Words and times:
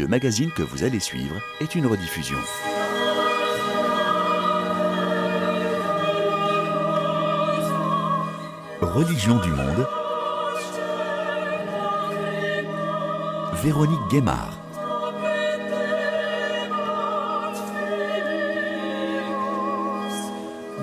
Le 0.00 0.08
magazine 0.08 0.50
que 0.50 0.62
vous 0.62 0.82
allez 0.82 0.98
suivre 0.98 1.42
est 1.60 1.74
une 1.74 1.86
rediffusion. 1.86 2.38
Religion 8.80 9.38
du 9.40 9.50
monde. 9.50 9.86
Véronique 13.62 14.08
Guémard. 14.08 14.60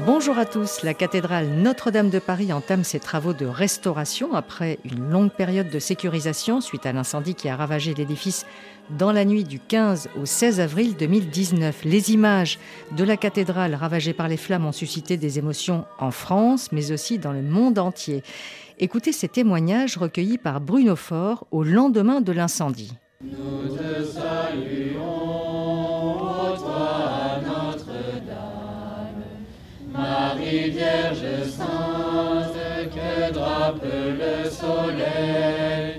Bonjour 0.05 0.37
à 0.37 0.45
tous. 0.45 0.83
La 0.83 0.93
cathédrale 0.93 1.47
Notre-Dame 1.47 2.09
de 2.09 2.19
Paris 2.19 2.53
entame 2.53 2.83
ses 2.83 2.99
travaux 2.99 3.33
de 3.33 3.45
restauration 3.45 4.35
après 4.35 4.79
une 4.85 5.09
longue 5.09 5.31
période 5.31 5.69
de 5.69 5.79
sécurisation 5.79 6.61
suite 6.61 6.85
à 6.85 6.93
l'incendie 6.93 7.35
qui 7.35 7.49
a 7.49 7.55
ravagé 7.55 7.93
l'édifice 7.93 8.45
dans 8.89 9.11
la 9.11 9.25
nuit 9.25 9.43
du 9.43 9.59
15 9.59 10.09
au 10.21 10.25
16 10.25 10.59
avril 10.59 10.95
2019. 10.97 11.83
Les 11.83 12.11
images 12.11 12.59
de 12.95 13.03
la 13.03 13.17
cathédrale 13.17 13.75
ravagée 13.75 14.13
par 14.13 14.27
les 14.27 14.37
flammes 14.37 14.65
ont 14.65 14.71
suscité 14.71 15.17
des 15.17 15.39
émotions 15.39 15.85
en 15.99 16.11
France, 16.11 16.71
mais 16.71 16.91
aussi 16.91 17.19
dans 17.19 17.33
le 17.33 17.41
monde 17.41 17.79
entier. 17.79 18.23
Écoutez 18.79 19.11
ces 19.11 19.27
témoignages 19.27 19.97
recueillis 19.97 20.37
par 20.37 20.61
Bruno 20.61 20.95
Faure 20.95 21.47
au 21.51 21.63
lendemain 21.63 22.21
de 22.21 22.31
l'incendie. 22.31 22.93
Marie 29.91 30.69
Vierge 30.69 31.43
Sainte, 31.49 32.53
que 32.93 33.33
drape 33.33 33.83
le 33.83 34.49
soleil. 34.49 35.96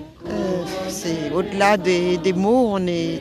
C'est 0.89 1.31
au-delà 1.33 1.77
des, 1.77 2.17
des 2.17 2.33
mots, 2.33 2.69
on 2.71 2.87
est 2.87 3.21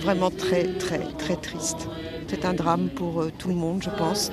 vraiment 0.00 0.30
très 0.30 0.64
très 0.64 1.00
très 1.18 1.36
triste. 1.36 1.88
C'est 2.28 2.44
un 2.44 2.54
drame 2.54 2.88
pour 2.88 3.22
euh, 3.22 3.32
tout 3.38 3.48
le 3.48 3.54
monde, 3.54 3.82
je 3.82 3.90
pense. 3.90 4.32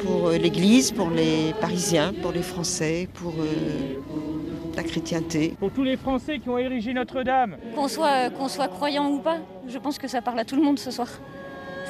Pour 0.00 0.28
euh, 0.28 0.36
l'Église, 0.36 0.92
pour 0.92 1.10
les 1.10 1.54
Parisiens, 1.60 2.12
pour 2.20 2.32
les 2.32 2.42
Français, 2.42 3.08
pour 3.14 3.32
euh, 3.32 4.02
la 4.76 4.82
chrétienté. 4.82 5.54
Pour 5.58 5.70
tous 5.70 5.84
les 5.84 5.96
Français 5.96 6.38
qui 6.38 6.48
ont 6.48 6.58
érigé 6.58 6.92
Notre-Dame. 6.92 7.56
Qu'on 7.74 7.88
soit, 7.88 8.30
qu'on 8.30 8.48
soit 8.48 8.68
croyant 8.68 9.08
ou 9.08 9.18
pas, 9.18 9.38
je 9.66 9.78
pense 9.78 9.98
que 9.98 10.08
ça 10.08 10.20
parle 10.20 10.40
à 10.40 10.44
tout 10.44 10.56
le 10.56 10.62
monde 10.62 10.78
ce 10.78 10.90
soir. 10.90 11.08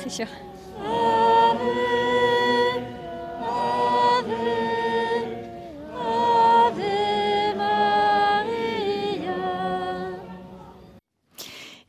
C'est 0.02 0.10
sûr. 0.10 0.26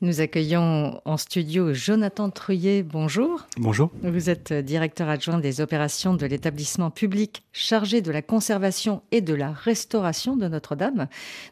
Nous 0.01 0.21
accueillons 0.21 1.01
en 1.05 1.17
studio 1.17 1.73
Jonathan 1.73 2.29
Truyet. 2.29 2.83
Bonjour. 2.83 3.47
Bonjour. 3.57 3.89
Vous 4.03 4.29
êtes 4.29 4.53
directeur 4.53 5.09
adjoint 5.09 5.39
des 5.39 5.59
opérations 5.59 6.13
de 6.13 6.27
l'établissement 6.27 6.91
public 6.91 7.41
chargé 7.51 8.01
de 8.01 8.11
la 8.11 8.21
conservation 8.21 9.01
et 9.11 9.21
de 9.21 9.33
la 9.33 9.51
restauration 9.51 10.37
de 10.37 10.47
Notre-Dame, 10.47 11.07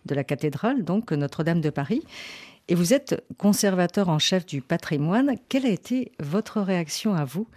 de 0.05 0.13
la 0.13 0.23
cathédrale, 0.23 0.83
donc 0.83 1.11
Notre-Dame 1.11 1.59
de 1.59 1.71
Paris. 1.71 2.03
Et 2.67 2.73
vous 2.73 2.93
êtes 2.93 3.23
conservateur 3.37 4.09
en 4.09 4.17
chef 4.17 4.43
du 4.45 4.59
patrimoine. 4.59 5.35
Quelle 5.49 5.67
a 5.67 5.69
été 5.69 6.11
votre 6.19 6.61
réaction 6.61 7.13
à 7.13 7.23
vous 7.23 7.47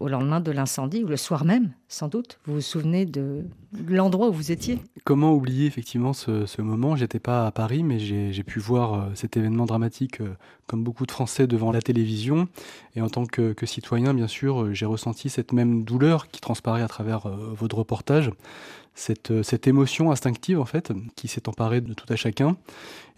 au 0.00 0.08
lendemain 0.08 0.40
de 0.40 0.50
l'incendie, 0.50 1.02
ou 1.02 1.06
le 1.06 1.16
soir 1.16 1.46
même, 1.46 1.72
sans 1.88 2.08
doute? 2.08 2.38
Vous 2.44 2.54
vous 2.54 2.60
souvenez 2.60 3.06
de 3.06 3.44
l'endroit 3.88 4.28
où 4.28 4.32
vous 4.32 4.52
étiez? 4.52 4.78
Comment 5.04 5.32
oublier 5.32 5.66
effectivement 5.66 6.12
ce, 6.12 6.44
ce 6.44 6.60
moment? 6.60 6.94
J'étais 6.94 7.18
pas 7.18 7.46
à 7.46 7.50
Paris, 7.50 7.82
mais 7.82 7.98
j'ai 7.98 8.44
pu 8.44 8.60
voir 8.60 8.94
euh, 8.94 9.06
cet 9.14 9.36
événement 9.38 9.64
dramatique, 9.64 10.20
euh, 10.20 10.36
comme 10.66 10.84
beaucoup 10.84 11.06
de 11.06 11.10
Français, 11.10 11.46
devant 11.46 11.72
la 11.72 11.80
télévision. 11.80 12.46
Et 12.96 13.00
en 13.00 13.08
tant 13.08 13.24
que, 13.24 13.54
que 13.54 13.64
citoyen, 13.64 14.12
bien 14.12 14.28
sûr, 14.28 14.62
euh, 14.62 14.74
j'ai 14.74 14.86
ressenti 14.86 15.30
cette 15.30 15.52
même 15.52 15.84
douleur 15.84 16.28
qui 16.28 16.40
transparaît 16.40 16.82
à 16.82 16.88
travers 16.88 17.28
votre 17.28 17.78
reportage. 17.78 18.30
Cette, 19.00 19.30
euh, 19.30 19.42
cette 19.42 19.66
émotion 19.66 20.10
instinctive, 20.10 20.60
en 20.60 20.66
fait, 20.66 20.92
qui 21.16 21.26
s'est 21.26 21.48
emparée 21.48 21.80
de 21.80 21.94
tout 21.94 22.04
à 22.12 22.16
chacun. 22.16 22.58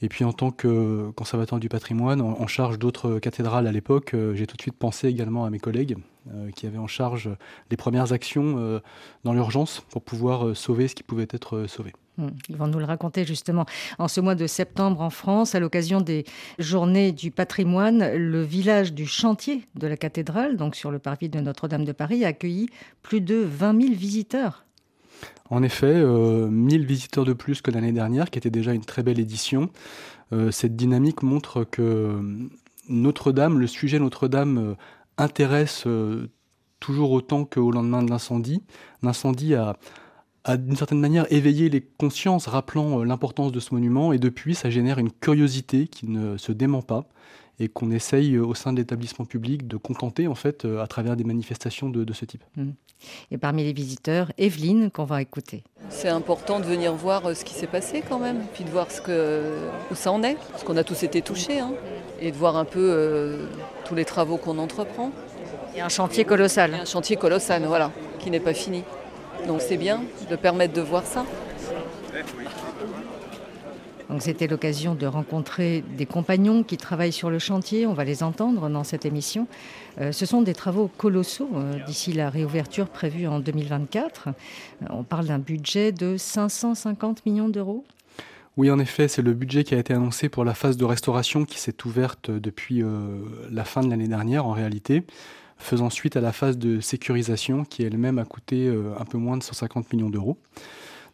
Et 0.00 0.08
puis, 0.08 0.24
en 0.24 0.32
tant 0.32 0.52
que 0.52 1.10
conservateur 1.16 1.58
du 1.58 1.68
patrimoine, 1.68 2.20
en, 2.20 2.46
charge 2.46 2.78
d'autres 2.78 3.18
cathédrales 3.18 3.66
à 3.66 3.72
l'époque, 3.72 4.14
euh, 4.14 4.32
j'ai 4.36 4.46
tout 4.46 4.56
de 4.56 4.62
suite 4.62 4.76
pensé 4.76 5.08
également 5.08 5.44
à 5.44 5.50
mes 5.50 5.58
collègues 5.58 5.96
euh, 6.32 6.50
qui 6.52 6.68
avaient 6.68 6.78
en 6.78 6.86
charge 6.86 7.30
les 7.70 7.76
premières 7.76 8.12
actions 8.12 8.54
euh, 8.58 8.78
dans 9.24 9.32
l'urgence 9.32 9.82
pour 9.90 10.02
pouvoir 10.02 10.46
euh, 10.46 10.54
sauver 10.54 10.86
ce 10.86 10.94
qui 10.94 11.02
pouvait 11.02 11.26
être 11.28 11.56
euh, 11.56 11.66
sauvé. 11.66 11.92
Hmm, 12.16 12.28
Ils 12.48 12.56
vont 12.56 12.68
nous 12.68 12.78
le 12.78 12.84
raconter 12.84 13.24
justement. 13.24 13.66
En 13.98 14.06
ce 14.06 14.20
mois 14.20 14.36
de 14.36 14.46
septembre 14.46 15.00
en 15.00 15.10
France, 15.10 15.56
à 15.56 15.60
l'occasion 15.60 16.00
des 16.00 16.24
journées 16.60 17.10
du 17.10 17.32
patrimoine, 17.32 18.14
le 18.14 18.42
village 18.42 18.92
du 18.92 19.06
chantier 19.06 19.66
de 19.74 19.88
la 19.88 19.96
cathédrale, 19.96 20.56
donc 20.56 20.76
sur 20.76 20.92
le 20.92 21.00
parvis 21.00 21.28
de 21.28 21.40
Notre-Dame 21.40 21.84
de 21.84 21.92
Paris, 21.92 22.24
a 22.24 22.28
accueilli 22.28 22.68
plus 23.02 23.20
de 23.20 23.36
20 23.36 23.82
000 23.82 23.94
visiteurs. 23.94 24.64
En 25.52 25.62
effet, 25.62 25.84
euh, 25.86 26.48
1000 26.48 26.86
visiteurs 26.86 27.26
de 27.26 27.34
plus 27.34 27.60
que 27.60 27.70
l'année 27.70 27.92
dernière, 27.92 28.30
qui 28.30 28.38
était 28.38 28.48
déjà 28.48 28.72
une 28.72 28.86
très 28.86 29.02
belle 29.02 29.20
édition. 29.20 29.68
Euh, 30.32 30.50
cette 30.50 30.76
dynamique 30.76 31.22
montre 31.22 31.64
que 31.64 31.82
euh, 31.82 32.22
Notre-Dame, 32.88 33.58
le 33.58 33.66
sujet 33.66 33.98
Notre-Dame 33.98 34.56
euh, 34.56 34.74
intéresse 35.18 35.86
toujours 36.80 37.10
autant 37.10 37.44
qu'au 37.44 37.70
lendemain 37.70 38.02
de 38.02 38.08
l'incendie. 38.08 38.62
L'incendie 39.02 39.54
a, 39.54 39.76
d'une 40.56 40.74
certaine 40.74 41.00
manière 41.00 41.30
éveillé 41.30 41.68
les 41.68 41.82
consciences, 41.82 42.46
rappelant 42.46 43.04
l'importance 43.04 43.52
de 43.52 43.60
ce 43.60 43.74
monument, 43.74 44.14
et 44.14 44.18
depuis, 44.18 44.54
ça 44.54 44.70
génère 44.70 44.98
une 44.98 45.12
curiosité 45.12 45.86
qui 45.86 46.08
ne 46.08 46.38
se 46.38 46.52
dément 46.52 46.80
pas 46.80 47.04
et 47.58 47.68
qu'on 47.68 47.90
essaye 47.90 48.34
euh, 48.34 48.44
au 48.44 48.54
sein 48.54 48.72
de 48.72 48.78
l'établissement 48.78 49.24
public 49.24 49.66
de 49.66 49.76
contenter 49.76 50.26
en 50.28 50.34
fait 50.34 50.64
euh, 50.64 50.82
à 50.82 50.86
travers 50.86 51.16
des 51.16 51.24
manifestations 51.24 51.90
de, 51.90 52.04
de 52.04 52.12
ce 52.12 52.24
type. 52.24 52.42
Et 53.30 53.38
parmi 53.38 53.64
les 53.64 53.72
visiteurs, 53.72 54.32
Evelyne, 54.38 54.90
qu'on 54.90 55.04
va 55.04 55.22
écouter. 55.22 55.64
C'est 55.88 56.08
important 56.08 56.60
de 56.60 56.64
venir 56.64 56.92
voir 56.94 57.26
euh, 57.26 57.34
ce 57.34 57.44
qui 57.44 57.54
s'est 57.54 57.66
passé 57.66 58.02
quand 58.06 58.18
même, 58.18 58.42
puis 58.54 58.64
de 58.64 58.70
voir 58.70 58.90
ce 58.90 59.00
que, 59.00 59.42
où 59.90 59.94
ça 59.94 60.12
en 60.12 60.22
est, 60.22 60.36
parce 60.50 60.64
qu'on 60.64 60.76
a 60.76 60.84
tous 60.84 61.02
été 61.02 61.22
touchés, 61.22 61.58
hein, 61.58 61.72
et 62.20 62.30
de 62.30 62.36
voir 62.36 62.56
un 62.56 62.64
peu 62.64 62.80
euh, 62.80 63.46
tous 63.84 63.94
les 63.94 64.04
travaux 64.04 64.36
qu'on 64.36 64.58
entreprend. 64.58 65.10
Il 65.74 65.78
y 65.78 65.80
a 65.80 65.86
un 65.86 65.90
chantier 65.90 66.24
colossal. 66.24 66.70
Il 66.70 66.76
y 66.76 66.78
a 66.78 66.82
un 66.82 66.86
chantier 66.86 67.16
colossal, 67.16 67.64
voilà, 67.66 67.90
qui 68.18 68.30
n'est 68.30 68.40
pas 68.40 68.54
fini. 68.54 68.84
Donc 69.46 69.60
c'est 69.60 69.76
bien 69.76 70.02
de 70.30 70.36
permettre 70.36 70.74
de 70.74 70.82
voir 70.82 71.04
ça. 71.04 71.24
Donc 74.12 74.20
c'était 74.20 74.46
l'occasion 74.46 74.94
de 74.94 75.06
rencontrer 75.06 75.82
des 75.96 76.04
compagnons 76.04 76.64
qui 76.64 76.76
travaillent 76.76 77.14
sur 77.14 77.30
le 77.30 77.38
chantier. 77.38 77.86
On 77.86 77.94
va 77.94 78.04
les 78.04 78.22
entendre 78.22 78.68
dans 78.68 78.84
cette 78.84 79.06
émission. 79.06 79.46
Euh, 79.98 80.12
ce 80.12 80.26
sont 80.26 80.42
des 80.42 80.52
travaux 80.52 80.90
colossaux 80.98 81.48
euh, 81.54 81.82
d'ici 81.86 82.12
la 82.12 82.28
réouverture 82.28 82.88
prévue 82.88 83.26
en 83.26 83.40
2024. 83.40 84.28
Euh, 84.28 84.86
on 84.90 85.02
parle 85.02 85.28
d'un 85.28 85.38
budget 85.38 85.92
de 85.92 86.18
550 86.18 87.24
millions 87.24 87.48
d'euros. 87.48 87.86
Oui, 88.58 88.70
en 88.70 88.78
effet, 88.78 89.08
c'est 89.08 89.22
le 89.22 89.32
budget 89.32 89.64
qui 89.64 89.74
a 89.74 89.78
été 89.78 89.94
annoncé 89.94 90.28
pour 90.28 90.44
la 90.44 90.52
phase 90.52 90.76
de 90.76 90.84
restauration 90.84 91.46
qui 91.46 91.58
s'est 91.58 91.86
ouverte 91.86 92.30
depuis 92.30 92.84
la 93.50 93.64
fin 93.64 93.80
de 93.80 93.88
l'année 93.88 94.08
dernière 94.08 94.44
en 94.44 94.52
réalité, 94.52 95.04
faisant 95.56 95.88
suite 95.88 96.18
à 96.18 96.20
la 96.20 96.32
phase 96.32 96.58
de 96.58 96.80
sécurisation 96.80 97.64
qui 97.64 97.82
elle-même 97.82 98.18
a 98.18 98.26
coûté 98.26 98.68
un 98.68 99.04
peu 99.06 99.16
moins 99.16 99.38
de 99.38 99.42
150 99.42 99.90
millions 99.94 100.10
d'euros. 100.10 100.36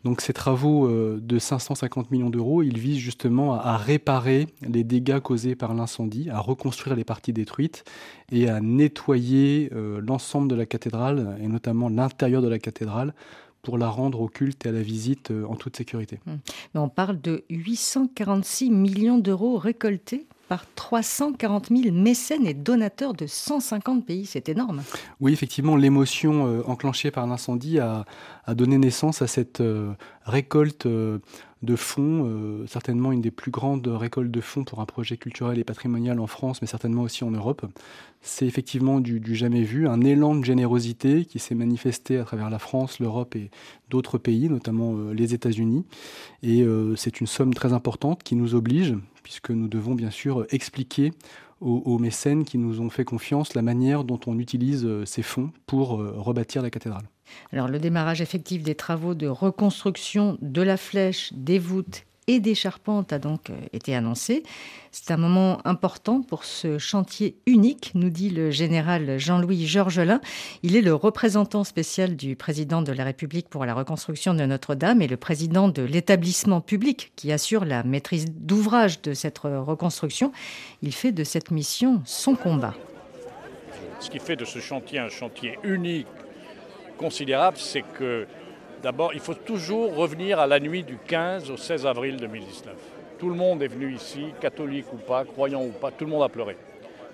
Donc 0.04 0.20
ces 0.20 0.32
travaux 0.32 0.86
euh, 0.86 1.18
de 1.20 1.38
550 1.38 2.10
millions 2.10 2.30
d'euros, 2.30 2.62
ils 2.62 2.78
visent 2.78 2.98
justement 2.98 3.54
à, 3.54 3.76
réparer 3.76 4.46
les 4.62 4.84
dégâts 4.84 5.18
causés 5.18 5.54
par 5.54 5.74
l'incendie, 5.74 6.30
à 6.30 6.38
reconstruire 6.38 6.94
les 6.96 7.04
parties 7.04 7.32
détruites 7.32 7.84
et 8.30 8.48
à 8.48 8.60
nettoyer 8.60 9.70
euh, 9.74 10.00
l'ensemble 10.00 10.48
de 10.48 10.54
la 10.54 10.66
cathédrale 10.66 11.36
et 11.42 11.48
notamment 11.48 11.88
l'intérieur 11.88 12.42
de 12.42 12.48
la 12.48 12.58
cathédrale 12.58 13.12
pour 13.62 13.76
la 13.76 13.88
rendre 13.88 14.20
au 14.20 14.28
culte 14.28 14.64
et 14.66 14.68
à 14.68 14.72
la 14.72 14.82
visite 14.82 15.30
euh, 15.30 15.44
en 15.46 15.56
toute 15.56 15.76
sécurité. 15.76 16.20
Mais 16.26 16.80
on 16.80 16.88
parle 16.88 17.20
de 17.20 17.44
846 17.50 18.70
millions 18.70 19.18
d'euros 19.18 19.58
récoltés 19.58 20.26
par 20.48 20.64
340 20.74 21.68
000 21.68 21.94
mécènes 21.94 22.46
et 22.46 22.54
donateurs 22.54 23.14
de 23.14 23.26
150 23.26 24.04
pays. 24.04 24.26
C'est 24.26 24.48
énorme. 24.48 24.82
Oui, 25.20 25.32
effectivement, 25.32 25.76
l'émotion 25.76 26.46
euh, 26.46 26.62
enclenchée 26.66 27.10
par 27.10 27.26
l'incendie 27.26 27.78
a, 27.78 28.04
donné 28.48 28.78
naissance 28.78 29.20
à 29.20 29.26
cette 29.26 29.60
euh, 29.60 29.92
récolte 30.24 30.86
euh, 30.86 31.18
de 31.62 31.74
fonds, 31.76 32.24
euh, 32.26 32.66
certainement 32.66 33.10
une 33.10 33.20
des 33.20 33.30
plus 33.30 33.50
grandes 33.50 33.86
récoltes 33.88 34.30
de 34.30 34.40
fonds 34.40 34.64
pour 34.64 34.80
un 34.80 34.86
projet 34.86 35.16
culturel 35.16 35.58
et 35.58 35.64
patrimonial 35.64 36.20
en 36.20 36.26
France, 36.26 36.62
mais 36.62 36.68
certainement 36.68 37.02
aussi 37.02 37.24
en 37.24 37.30
Europe. 37.30 37.66
C'est 38.20 38.46
effectivement 38.46 39.00
du, 39.00 39.34
jamais 39.34 39.62
vu, 39.62 39.88
un 39.88 40.00
élan 40.02 40.34
de 40.34 40.44
générosité 40.44 41.24
qui 41.24 41.38
s'est 41.38 41.54
manifesté 41.54 42.18
à 42.18 42.24
travers 42.24 42.50
la 42.50 42.58
France, 42.58 43.00
l'Europe 43.00 43.34
et 43.34 43.50
d'autres 43.90 44.18
pays, 44.18 44.48
notamment 44.48 44.94
euh, 44.96 45.12
les 45.12 45.34
États-Unis. 45.34 45.84
Et 46.42 46.62
euh, 46.62 46.94
c'est 46.96 47.20
une 47.20 47.26
somme 47.26 47.54
très 47.54 47.72
importante 47.72 48.22
qui 48.22 48.36
nous 48.36 48.54
oblige, 48.54 48.94
puisque 49.22 49.50
nous 49.50 49.68
devons 49.68 49.94
bien 49.94 50.10
sûr 50.10 50.46
expliquer 50.50 51.12
aux, 51.60 51.98
mécènes 51.98 52.44
qui 52.44 52.56
nous 52.56 52.80
ont 52.80 52.88
fait 52.88 53.04
confiance 53.04 53.54
la 53.54 53.62
manière 53.62 54.04
dont 54.04 54.20
on 54.28 54.38
utilise 54.38 54.86
ces 55.04 55.22
fonds 55.22 55.50
pour 55.66 55.98
rebâtir 55.98 56.62
la 56.62 56.70
cathédrale. 56.70 57.08
Alors 57.52 57.68
le 57.68 57.78
démarrage 57.78 58.20
effectif 58.20 58.62
des 58.62 58.74
travaux 58.74 59.14
de 59.14 59.26
reconstruction 59.26 60.38
de 60.42 60.62
la 60.62 60.76
flèche, 60.76 61.32
des 61.32 61.58
voûtes 61.58 62.04
et 62.28 62.40
des 62.40 62.54
charpentes 62.54 63.12
a 63.12 63.18
donc 63.18 63.50
été 63.72 63.96
annoncé. 63.96 64.44
C'est 64.92 65.10
un 65.10 65.16
moment 65.16 65.66
important 65.66 66.20
pour 66.20 66.44
ce 66.44 66.78
chantier 66.78 67.36
unique, 67.46 67.92
nous 67.94 68.10
dit 68.10 68.28
le 68.28 68.50
général 68.50 69.18
Jean-Louis 69.18 69.66
Georgelin. 69.66 70.20
Il 70.62 70.76
est 70.76 70.82
le 70.82 70.94
représentant 70.94 71.64
spécial 71.64 72.16
du 72.16 72.36
président 72.36 72.82
de 72.82 72.92
la 72.92 73.04
République 73.04 73.48
pour 73.48 73.64
la 73.64 73.72
reconstruction 73.72 74.34
de 74.34 74.44
Notre-Dame 74.44 75.00
et 75.00 75.08
le 75.08 75.16
président 75.16 75.68
de 75.68 75.82
l'établissement 75.82 76.60
public 76.60 77.12
qui 77.16 77.32
assure 77.32 77.64
la 77.64 77.82
maîtrise 77.82 78.26
d'ouvrage 78.30 79.00
de 79.00 79.14
cette 79.14 79.38
reconstruction. 79.38 80.30
Il 80.82 80.92
fait 80.92 81.12
de 81.12 81.24
cette 81.24 81.50
mission 81.50 82.02
son 82.04 82.34
combat. 82.34 82.74
Ce 84.00 84.10
qui 84.10 84.18
fait 84.18 84.36
de 84.36 84.44
ce 84.44 84.58
chantier 84.58 84.98
un 84.98 85.08
chantier 85.08 85.58
unique, 85.64 86.06
considérable, 86.98 87.56
c'est 87.56 87.82
que 87.82 88.26
d'abord, 88.82 89.14
il 89.14 89.20
faut 89.20 89.34
toujours 89.34 89.94
revenir 89.94 90.38
à 90.38 90.46
la 90.46 90.60
nuit 90.60 90.82
du 90.82 90.98
15 90.98 91.50
au 91.50 91.56
16 91.56 91.86
avril 91.86 92.16
2019. 92.16 92.74
Tout 93.18 93.30
le 93.30 93.34
monde 93.34 93.62
est 93.62 93.68
venu 93.68 93.94
ici, 93.94 94.26
catholique 94.40 94.92
ou 94.92 94.96
pas, 94.96 95.24
croyant 95.24 95.62
ou 95.62 95.70
pas, 95.70 95.90
tout 95.90 96.04
le 96.04 96.10
monde 96.10 96.22
a 96.22 96.28
pleuré. 96.28 96.56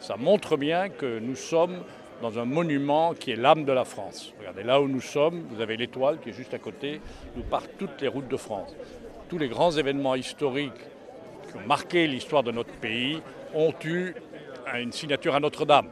Ça 0.01 0.17
montre 0.17 0.57
bien 0.57 0.89
que 0.89 1.19
nous 1.19 1.37
sommes 1.37 1.79
dans 2.21 2.39
un 2.39 2.45
monument 2.45 3.15
qui 3.15 3.31
est 3.31 3.37
l'âme 3.37 3.65
de 3.65 3.73
la 3.73 3.85
France. 3.85 4.33
Regardez, 4.39 4.63
là 4.63 4.81
où 4.81 4.89
nous 4.89 5.01
sommes, 5.01 5.45
vous 5.51 5.61
avez 5.61 5.77
l'étoile 5.77 6.19
qui 6.21 6.31
est 6.31 6.35
juste 6.35 6.55
à 6.55 6.59
côté, 6.59 7.01
nous 7.37 7.43
partent 7.43 7.71
toutes 7.79 8.01
les 8.01 8.09
routes 8.09 8.29
de 8.29 8.37
France. 8.37 8.75
Tous 9.29 9.39
les 9.39 9.49
grands 9.49 9.73
événements 9.73 10.15
historiques 10.15 10.73
qui 11.51 11.57
ont 11.57 11.67
marqué 11.67 12.07
l'histoire 12.07 12.43
de 12.43 12.51
notre 12.51 12.73
pays 12.73 13.23
ont 13.55 13.73
eu 13.85 14.15
une 14.75 14.93
signature 14.93 15.35
à 15.35 15.41
Notre-Dame. 15.41 15.89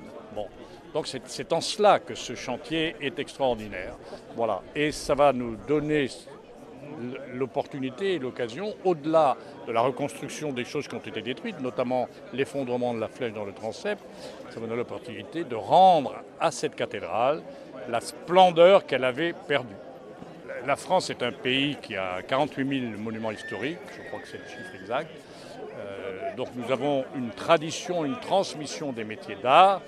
Donc 0.94 1.06
c'est 1.06 1.52
en 1.52 1.60
cela 1.60 1.98
que 1.98 2.14
ce 2.14 2.34
chantier 2.34 2.96
est 3.00 3.18
extraordinaire. 3.18 3.96
Voilà. 4.36 4.62
Et 4.74 4.92
ça 4.92 5.14
va 5.14 5.32
nous 5.32 5.56
donner 5.56 6.08
l'opportunité 7.34 8.14
et 8.14 8.18
l'occasion, 8.18 8.74
au-delà 8.84 9.36
de 9.66 9.72
la 9.72 9.80
reconstruction 9.80 10.52
des 10.52 10.64
choses 10.64 10.88
qui 10.88 10.94
ont 10.94 11.00
été 11.00 11.22
détruites, 11.22 11.60
notamment 11.60 12.08
l'effondrement 12.32 12.94
de 12.94 13.00
la 13.00 13.08
flèche 13.08 13.32
dans 13.32 13.44
le 13.44 13.52
transept, 13.52 14.02
ça 14.50 14.60
va 14.60 14.66
donner 14.66 14.76
l'opportunité 14.76 15.44
de 15.44 15.54
rendre 15.54 16.14
à 16.38 16.50
cette 16.50 16.74
cathédrale 16.74 17.42
la 17.88 18.00
splendeur 18.00 18.86
qu'elle 18.86 19.04
avait 19.04 19.32
perdue. 19.32 19.74
La 20.66 20.76
France 20.76 21.10
est 21.10 21.22
un 21.22 21.32
pays 21.32 21.76
qui 21.82 21.96
a 21.96 22.22
48 22.22 22.90
000 22.90 22.98
monuments 22.98 23.32
historiques, 23.32 23.78
je 23.96 24.08
crois 24.08 24.20
que 24.20 24.28
c'est 24.28 24.38
le 24.38 24.44
chiffre 24.44 24.74
exact. 24.80 25.10
Euh, 25.76 26.36
donc 26.36 26.48
nous 26.54 26.70
avons 26.70 27.04
une 27.16 27.30
tradition, 27.30 28.04
une 28.04 28.20
transmission 28.20 28.92
des 28.92 29.04
métiers 29.04 29.36
d'art, 29.42 29.82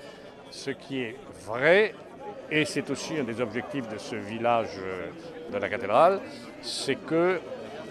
ce 0.55 0.71
qui 0.71 1.01
est 1.01 1.15
vrai, 1.45 1.93
et 2.49 2.63
c'est 2.63 2.89
aussi 2.89 3.17
un 3.17 3.23
des 3.23 3.41
objectifs 3.41 3.87
de 3.89 3.97
ce 3.97 4.15
village 4.15 4.79
euh, 4.79 5.09
de 5.51 5.57
la 5.57 5.67
cathédrale, 5.67 6.21
c'est 6.61 6.95
que 6.95 7.39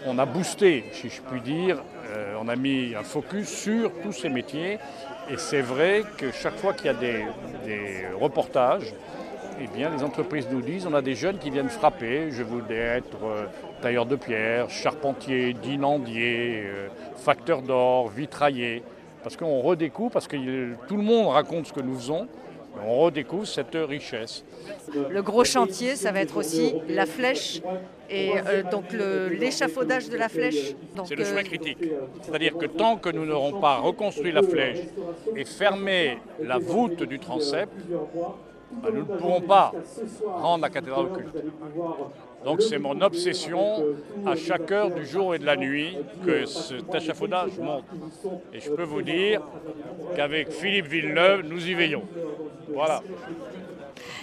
on 0.06 0.18
a 0.18 0.26
boosté, 0.26 0.84
si 0.92 1.08
je 1.08 1.20
puis 1.22 1.40
dire, 1.40 1.82
euh, 2.10 2.34
on 2.40 2.48
a 2.48 2.56
mis 2.56 2.94
un 2.94 3.02
focus 3.02 3.48
sur 3.48 3.92
tous 4.02 4.12
ces 4.12 4.28
métiers. 4.28 4.78
Et 5.30 5.36
c'est 5.36 5.62
vrai 5.62 6.04
que 6.18 6.30
chaque 6.30 6.56
fois 6.56 6.74
qu'il 6.74 6.86
y 6.86 6.88
a 6.90 6.94
des, 6.94 7.24
reportages, 8.20 8.92
eh 9.60 9.66
bien, 9.66 9.90
les 9.90 10.02
entreprises 10.02 10.46
nous 10.50 10.60
disent 10.60 10.86
on 10.86 10.94
a 10.94 11.00
des 11.02 11.14
jeunes 11.14 11.38
qui 11.38 11.50
viennent 11.50 11.70
frapper. 11.70 12.30
Je 12.30 12.42
voudrais 12.42 12.98
être 12.98 13.24
euh, 13.24 13.46
tailleur 13.80 14.06
de 14.06 14.16
pierre, 14.16 14.68
charpentier, 14.68 15.52
dinandier, 15.54 16.64
facteur 17.16 17.62
d'or, 17.62 18.08
vitrailler. 18.08 18.82
Parce 19.22 19.36
qu'on 19.36 19.60
redécouvre, 19.60 20.10
parce 20.10 20.28
que 20.28 20.36
tout 20.86 20.96
le 20.96 21.02
monde 21.02 21.28
raconte 21.28 21.66
ce 21.66 21.72
que 21.72 21.80
nous 21.80 21.96
faisons 21.96 22.28
on 22.82 23.00
redécouvre 23.00 23.46
cette 23.46 23.74
richesse. 23.74 24.44
Le 25.10 25.22
gros 25.22 25.44
chantier, 25.44 25.96
ça 25.96 26.12
va 26.12 26.20
être 26.20 26.36
aussi 26.36 26.74
la 26.88 27.06
flèche 27.06 27.60
et 28.10 28.32
euh, 28.46 28.62
donc 28.62 28.92
l'échafaudage 28.92 30.08
de 30.08 30.16
la 30.16 30.28
flèche. 30.28 30.74
C'est 31.04 31.16
le 31.16 31.24
choix 31.24 31.40
euh, 31.40 31.42
critique. 31.42 31.78
C'est-à-dire 32.22 32.56
que 32.56 32.66
tant 32.66 32.96
que 32.96 33.10
nous 33.10 33.24
n'aurons 33.24 33.60
pas 33.60 33.76
reconstruit 33.78 34.32
la 34.32 34.42
flèche 34.42 34.78
et 35.36 35.44
fermé 35.44 36.18
la 36.40 36.58
voûte 36.58 37.02
du 37.02 37.18
transept, 37.18 37.70
bah, 38.82 38.88
nous 38.92 39.00
ne 39.00 39.18
pourrons 39.18 39.40
pas 39.40 39.72
rendre 40.26 40.62
la 40.62 40.70
cathédrale 40.70 41.12
culte. 41.12 41.44
Donc 42.44 42.62
c'est 42.62 42.78
mon 42.78 43.00
obsession 43.00 43.84
à 44.26 44.36
chaque 44.36 44.70
heure 44.70 44.90
du 44.90 45.06
jour 45.06 45.34
et 45.34 45.38
de 45.38 45.46
la 45.46 45.56
nuit 45.56 45.96
que 46.24 46.46
cet 46.46 46.94
échafaudage 46.94 47.58
monte. 47.58 47.84
Et 48.52 48.60
je 48.60 48.70
peux 48.70 48.84
vous 48.84 49.02
dire 49.02 49.40
qu'avec 50.14 50.50
Philippe 50.50 50.86
Villeneuve, 50.86 51.42
nous 51.48 51.66
y 51.66 51.74
veillons. 51.74 52.04
Voilà. 52.72 53.02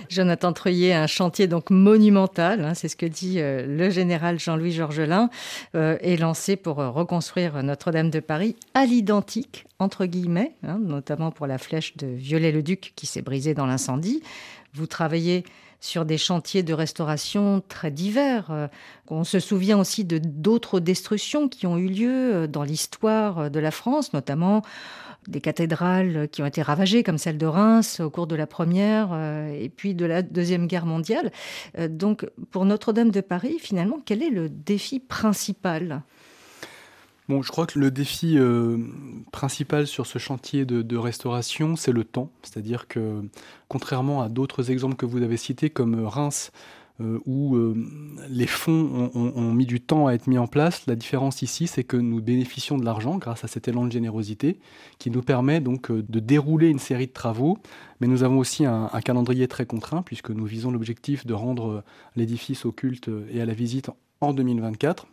Jonathan 0.10 0.52
Treuillet, 0.52 0.94
un 0.94 1.08
chantier 1.08 1.48
donc 1.48 1.70
monumental, 1.70 2.66
hein, 2.66 2.74
c'est 2.74 2.90
ce 2.90 2.96
que 2.96 3.06
dit 3.06 3.40
euh, 3.40 3.66
le 3.66 3.90
général 3.90 4.40
Jean-Louis 4.40 4.74
Georgelin, 4.74 5.30
euh, 5.76 5.98
est 6.02 6.18
lancé 6.18 6.58
pour 6.58 6.80
euh, 6.80 6.90
reconstruire 6.90 7.64
Notre-Dame 7.64 8.10
de 8.10 8.20
Paris 8.20 8.56
à 8.74 8.86
l'identique, 8.86 9.66
entre 9.80 10.06
guillemets, 10.06 10.54
hein, 10.64 10.80
notamment 10.80 11.32
pour 11.32 11.48
la 11.48 11.58
flèche 11.58 11.96
de 11.98 12.08
Viollet-le-Duc 12.08 12.94
qui 12.96 13.06
s'est 13.06 13.22
brisée 13.22 13.54
dans 13.54 13.66
l'incendie. 13.66 14.22
Vous 14.74 14.88
travaillez 14.88 15.46
sur 15.82 16.06
des 16.06 16.18
chantiers 16.18 16.64
de 16.64 16.74
restauration 16.74 17.62
très 17.68 17.92
divers. 17.92 18.70
On 19.10 19.26
se 19.26 19.40
souvient 19.40 19.78
aussi 19.78 20.06
de 20.06 20.20
d'autres 20.20 20.80
destructions 20.80 21.50
qui 21.50 21.68
ont 21.68 21.78
eu 21.78 21.88
lieu 21.88 22.48
dans 22.48 22.64
l'histoire 22.64 23.52
de 23.52 23.60
la 23.60 23.72
France, 23.72 24.14
notamment 24.14 24.62
des 25.28 25.42
cathédrales 25.42 26.28
qui 26.30 26.42
ont 26.42 26.46
été 26.46 26.62
ravagées, 26.62 27.04
comme 27.04 27.18
celle 27.18 27.38
de 27.38 27.46
Reims 27.46 28.00
au 28.00 28.10
cours 28.10 28.28
de 28.28 28.36
la 28.36 28.48
Première 28.48 29.10
euh, 29.12 29.52
et 29.52 29.70
puis 29.70 29.94
de 29.94 30.06
la 30.06 30.22
Deuxième 30.22 30.68
Guerre 30.68 30.86
mondiale. 30.86 31.32
Euh, 31.78 31.88
donc, 31.88 32.28
pour 32.50 32.66
Notre-Dame 32.66 33.12
de 33.12 33.22
Paris, 33.22 33.58
finalement, 33.60 34.00
quel 34.04 34.24
est 34.24 34.30
le 34.30 34.50
défi 34.50 35.00
principal? 35.00 36.02
Bon, 37.32 37.42
je 37.42 37.50
crois 37.50 37.66
que 37.66 37.80
le 37.80 37.92
défi 37.92 38.38
euh, 38.38 38.78
principal 39.32 39.88
sur 39.88 40.06
ce 40.06 40.20
chantier 40.20 40.66
de, 40.66 40.98
restauration, 40.98 41.78
c'est 41.78 41.94
le 41.94 42.04
temps. 42.04 42.30
C'est-à-dire 42.44 42.90
que, 42.90 43.22
contrairement 43.70 44.22
à 44.22 44.28
d'autres 44.28 44.70
exemples 44.70 44.98
que 44.98 45.06
vous 45.06 45.24
avez 45.24 45.38
cités, 45.38 45.70
comme 45.70 46.06
Reims, 46.06 46.52
euh, 47.00 47.20
où 47.26 47.56
euh, 47.56 47.74
les 48.28 48.48
fonds 48.48 49.10
ont, 49.16 49.54
mis 49.54 49.66
du 49.66 49.80
temps 49.80 50.08
à 50.08 50.12
être 50.12 50.28
mis 50.28 50.38
en 50.38 50.48
place. 50.48 50.86
La 50.88 50.98
différence 50.98 51.42
ici, 51.42 51.68
c'est 51.68 51.86
que 51.86 51.96
nous 51.96 52.22
bénéficions 52.22 52.78
de 52.78 52.84
l'argent 52.84 53.18
grâce 53.18 53.46
à 53.46 53.48
cet 53.48 53.70
élan 53.70 53.86
de 53.86 53.94
générosité 53.94 54.60
qui 55.00 55.10
nous 55.10 55.22
permet 55.22 55.62
donc 55.62 55.90
de 55.90 56.20
dérouler 56.20 56.68
une 56.68 56.80
série 56.80 57.08
de 57.08 57.14
travaux. 57.14 57.60
Mais 58.02 58.08
nous 58.08 58.24
avons 58.24 58.40
aussi 58.40 58.66
un, 58.66 58.90
calendrier 59.06 59.48
très 59.48 59.66
contraint 59.66 60.02
puisque 60.02 60.32
nous 60.32 60.46
visons 60.46 60.70
l'objectif 60.70 61.26
de 61.26 61.34
rendre 61.34 61.86
l'édifice 62.18 62.66
au 62.66 62.74
culte 62.74 63.10
et 63.32 63.40
à 63.40 63.46
la 63.46 63.54
visite 63.54 63.90
en 64.20 64.34
2024 64.34 65.08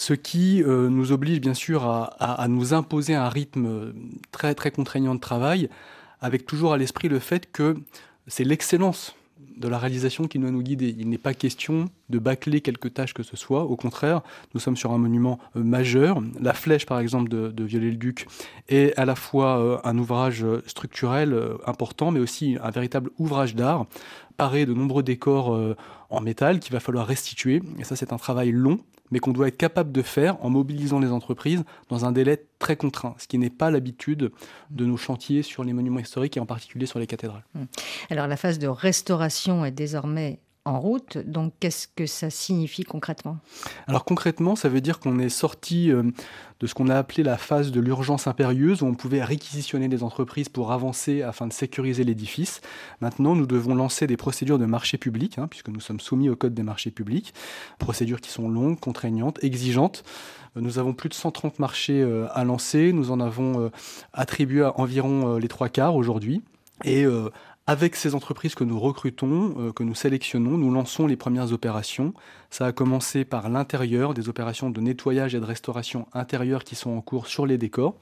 ce 0.00 0.14
qui 0.14 0.62
nous 0.64 1.12
oblige 1.12 1.42
bien 1.42 1.52
sûr 1.52 1.84
à, 1.84 2.46
nous 2.48 2.72
imposer 2.72 3.14
un 3.14 3.28
rythme 3.28 3.92
très 4.32 4.54
très 4.54 4.70
contraignant 4.70 5.14
de 5.14 5.20
travail, 5.20 5.68
avec 6.22 6.46
toujours 6.46 6.72
à 6.72 6.78
l'esprit 6.78 7.08
le 7.08 7.18
fait 7.18 7.52
que 7.52 7.76
c'est 8.26 8.44
l'excellence 8.44 9.14
de 9.60 9.68
la 9.68 9.78
réalisation 9.78 10.26
qui 10.26 10.38
doit 10.38 10.50
nous 10.50 10.62
guider. 10.62 10.94
Il 10.98 11.08
n'est 11.10 11.18
pas 11.18 11.34
question 11.34 11.90
de 12.08 12.18
bâcler 12.18 12.62
quelques 12.62 12.94
tâches 12.94 13.12
que 13.12 13.22
ce 13.22 13.36
soit. 13.36 13.64
Au 13.64 13.76
contraire, 13.76 14.22
nous 14.54 14.60
sommes 14.60 14.76
sur 14.76 14.92
un 14.92 14.98
monument 14.98 15.38
euh, 15.54 15.62
majeur. 15.62 16.22
La 16.40 16.54
flèche, 16.54 16.86
par 16.86 16.98
exemple, 16.98 17.28
de, 17.28 17.62
Viollet-le-Duc 17.62 18.26
est 18.68 18.98
à 18.98 19.04
la 19.04 19.14
fois 19.14 19.60
euh, 19.60 19.78
un 19.84 19.98
ouvrage 19.98 20.44
structurel 20.66 21.34
euh, 21.34 21.58
important, 21.66 22.10
mais 22.10 22.20
aussi 22.20 22.56
un 22.62 22.70
véritable 22.70 23.10
ouvrage 23.18 23.54
d'art, 23.54 23.86
de 24.48 24.74
nombreux 24.74 25.02
décors 25.02 25.58
en 26.08 26.20
métal 26.20 26.60
qu'il 26.60 26.72
va 26.72 26.80
falloir 26.80 27.06
restituer. 27.06 27.62
Et 27.78 27.84
ça, 27.84 27.94
c'est 27.94 28.12
un 28.12 28.16
travail 28.16 28.52
long, 28.52 28.80
mais 29.10 29.18
qu'on 29.18 29.32
doit 29.32 29.48
être 29.48 29.56
capable 29.56 29.92
de 29.92 30.02
faire 30.02 30.42
en 30.44 30.50
mobilisant 30.50 30.98
les 30.98 31.10
entreprises 31.10 31.64
dans 31.88 32.04
un 32.04 32.12
délai 32.12 32.44
très 32.58 32.76
contraint, 32.76 33.14
ce 33.18 33.26
qui 33.26 33.38
n'est 33.38 33.50
pas 33.50 33.70
l'habitude 33.70 34.32
de 34.70 34.84
nos 34.84 34.96
chantiers 34.96 35.42
sur 35.42 35.64
les 35.64 35.72
monuments 35.72 36.00
historiques 36.00 36.36
et 36.36 36.40
en 36.40 36.46
particulier 36.46 36.86
sur 36.86 36.98
les 36.98 37.06
cathédrales. 37.06 37.44
Hum. 37.54 37.66
Alors 38.08 38.26
la 38.26 38.36
phase 38.36 38.58
de 38.58 38.66
restauration 38.66 39.64
est 39.64 39.70
désormais 39.70 40.40
en 40.64 40.78
route. 40.78 41.18
Donc, 41.18 41.54
qu'est-ce 41.58 41.88
que 41.88 42.06
ça 42.06 42.28
signifie 42.28 42.84
concrètement? 42.84 43.38
Alors, 43.86 44.04
concrètement, 44.04 44.56
ça 44.56 44.68
veut 44.68 44.80
dire 44.80 45.00
qu'on 45.00 45.18
est 45.18 45.30
sorti 45.30 45.90
euh, 45.90 46.02
de 46.60 46.66
ce 46.66 46.74
qu'on 46.74 46.88
a 46.88 46.96
appelé 46.96 47.22
la 47.22 47.38
phase 47.38 47.72
de 47.72 47.80
l'urgence 47.80 48.26
impérieuse, 48.26 48.82
où 48.82 48.86
on 48.86 48.94
pouvait 48.94 49.24
réquisitionner 49.24 49.88
des 49.88 50.02
entreprises 50.02 50.48
pour 50.48 50.72
avancer 50.72 51.22
afin 51.22 51.46
de 51.46 51.52
sécuriser 51.52 52.04
l'édifice. 52.04 52.60
Maintenant, 53.00 53.34
nous 53.34 53.46
devons 53.46 53.74
lancer 53.74 54.06
des 54.06 54.18
procédures 54.18 54.58
de 54.58 54.66
marché 54.66 54.98
public, 54.98 55.38
hein, 55.38 55.48
puisque 55.48 55.68
nous 55.68 55.80
sommes 55.80 56.00
soumis 56.00 56.28
au 56.28 56.36
Code 56.36 56.54
des 56.54 56.62
marchés 56.62 56.90
publics. 56.90 57.32
Procédures 57.78 58.20
qui 58.20 58.30
sont 58.30 58.48
longues, 58.48 58.78
contraignantes, 58.78 59.42
exigeantes. 59.42 60.04
Euh, 60.56 60.60
nous 60.60 60.78
avons 60.78 60.92
plus 60.92 61.08
de 61.08 61.14
130 61.14 61.58
marchés 61.58 62.02
euh, 62.02 62.26
à 62.32 62.44
lancer. 62.44 62.92
Nous 62.92 63.10
en 63.10 63.20
avons 63.20 63.70
attribué 64.12 64.62
à 64.62 64.78
environ 64.78 65.36
les 65.36 65.48
trois 65.48 65.68
quarts 65.68 65.94
aujourd'hui. 65.94 66.42
Et 66.84 67.04
avec 67.70 67.94
ces 67.94 68.16
entreprises 68.16 68.56
que 68.56 68.64
nous 68.64 68.80
recrutons, 68.80 69.54
euh, 69.56 69.72
que 69.72 69.84
nous 69.84 69.94
sélectionnons, 69.94 70.58
nous 70.58 70.72
lançons 70.72 71.06
les 71.06 71.14
premières 71.14 71.52
opérations. 71.52 72.14
Ça 72.50 72.66
a 72.66 72.72
commencé 72.72 73.24
par 73.24 73.48
l'intérieur, 73.48 74.12
des 74.12 74.28
opérations 74.28 74.70
de 74.70 74.80
nettoyage 74.80 75.36
et 75.36 75.38
de 75.38 75.44
restauration 75.44 76.08
intérieure 76.12 76.64
qui 76.64 76.74
sont 76.74 76.90
en 76.90 77.00
cours 77.00 77.28
sur 77.28 77.46
les 77.46 77.58
décors. 77.58 77.94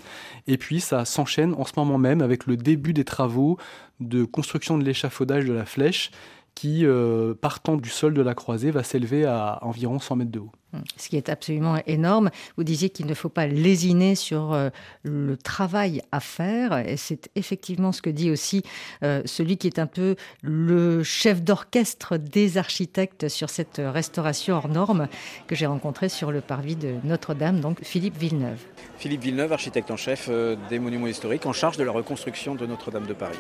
Et 0.47 0.57
puis 0.57 0.81
ça 0.81 1.05
s'enchaîne 1.05 1.53
en 1.53 1.67
ce 1.67 1.75
moment 1.77 1.99
même 1.99 2.23
avec 2.23 2.47
le 2.47 2.57
début 2.57 2.95
des 2.95 3.05
travaux 3.05 3.59
de 4.01 4.25
construction 4.25 4.79
de 4.79 4.85
l'échafaudage 4.85 5.45
de 5.45 5.53
la 5.53 5.67
flèche 5.67 6.13
qui, 6.59 6.85
euh, 6.85 7.35
partant 7.35 7.77
du 7.77 7.89
sol 7.89 8.15
de 8.15 8.21
la 8.21 8.35
croisée, 8.35 8.73
va 8.73 8.83
s'élever 8.83 9.25
à 9.25 9.61
environ 9.63 10.01
100 10.01 10.17
mètres 10.17 10.33
de 10.33 10.41
haut. 10.41 10.51
Ce 10.97 11.09
qui 11.09 11.17
est 11.17 11.29
absolument 11.29 11.77
énorme. 11.87 12.31
Vous 12.57 12.65
disiez 12.65 12.91
qu'il 12.91 13.07
ne 13.07 13.15
faut 13.15 13.29
pas 13.29 13.47
lésiner 13.47 14.17
sur 14.17 14.53
euh, 14.53 14.71
le 15.05 15.37
travail 15.37 16.03
à 16.11 16.19
faire. 16.19 16.77
Et 16.79 16.97
c'est 16.97 17.31
effectivement 17.37 17.93
ce 17.93 18.03
que 18.03 18.11
dit 18.11 18.33
aussi 18.33 18.65
euh, 19.05 19.23
celui 19.25 19.57
qui 19.57 19.69
est 19.69 19.79
un 19.79 19.87
peu 19.87 20.17
le 20.43 21.05
chef 21.05 21.45
d'orchestre 21.45 22.17
des 22.17 22.59
architectes 22.59 23.29
sur 23.29 23.51
cette 23.51 23.81
restauration 23.81 24.57
hors 24.57 24.69
norme 24.69 25.07
que 25.47 25.55
j'ai 25.55 25.67
rencontré 25.67 26.09
sur 26.09 26.33
le 26.33 26.41
parvis 26.41 26.75
de 26.75 26.97
Notre-Dame, 27.05 27.61
donc 27.61 27.85
Philippe 27.85 28.19
Villeneuve. 28.19 28.59
Philippe 28.99 29.23
Villeneuve, 29.23 29.53
architecte 29.53 29.93
en 29.93 29.97
chef 29.97 30.29
des 30.69 30.81
monuments 30.81 31.07
historiques, 31.07 31.47
en 31.47 31.53
charge 31.53 31.77
de 31.77 31.85
la 31.85 31.93
reconstruction 31.93 32.57
de 32.57 32.67
Notre-Dame 32.67 33.07
de 33.07 33.15
Paris. 33.15 33.39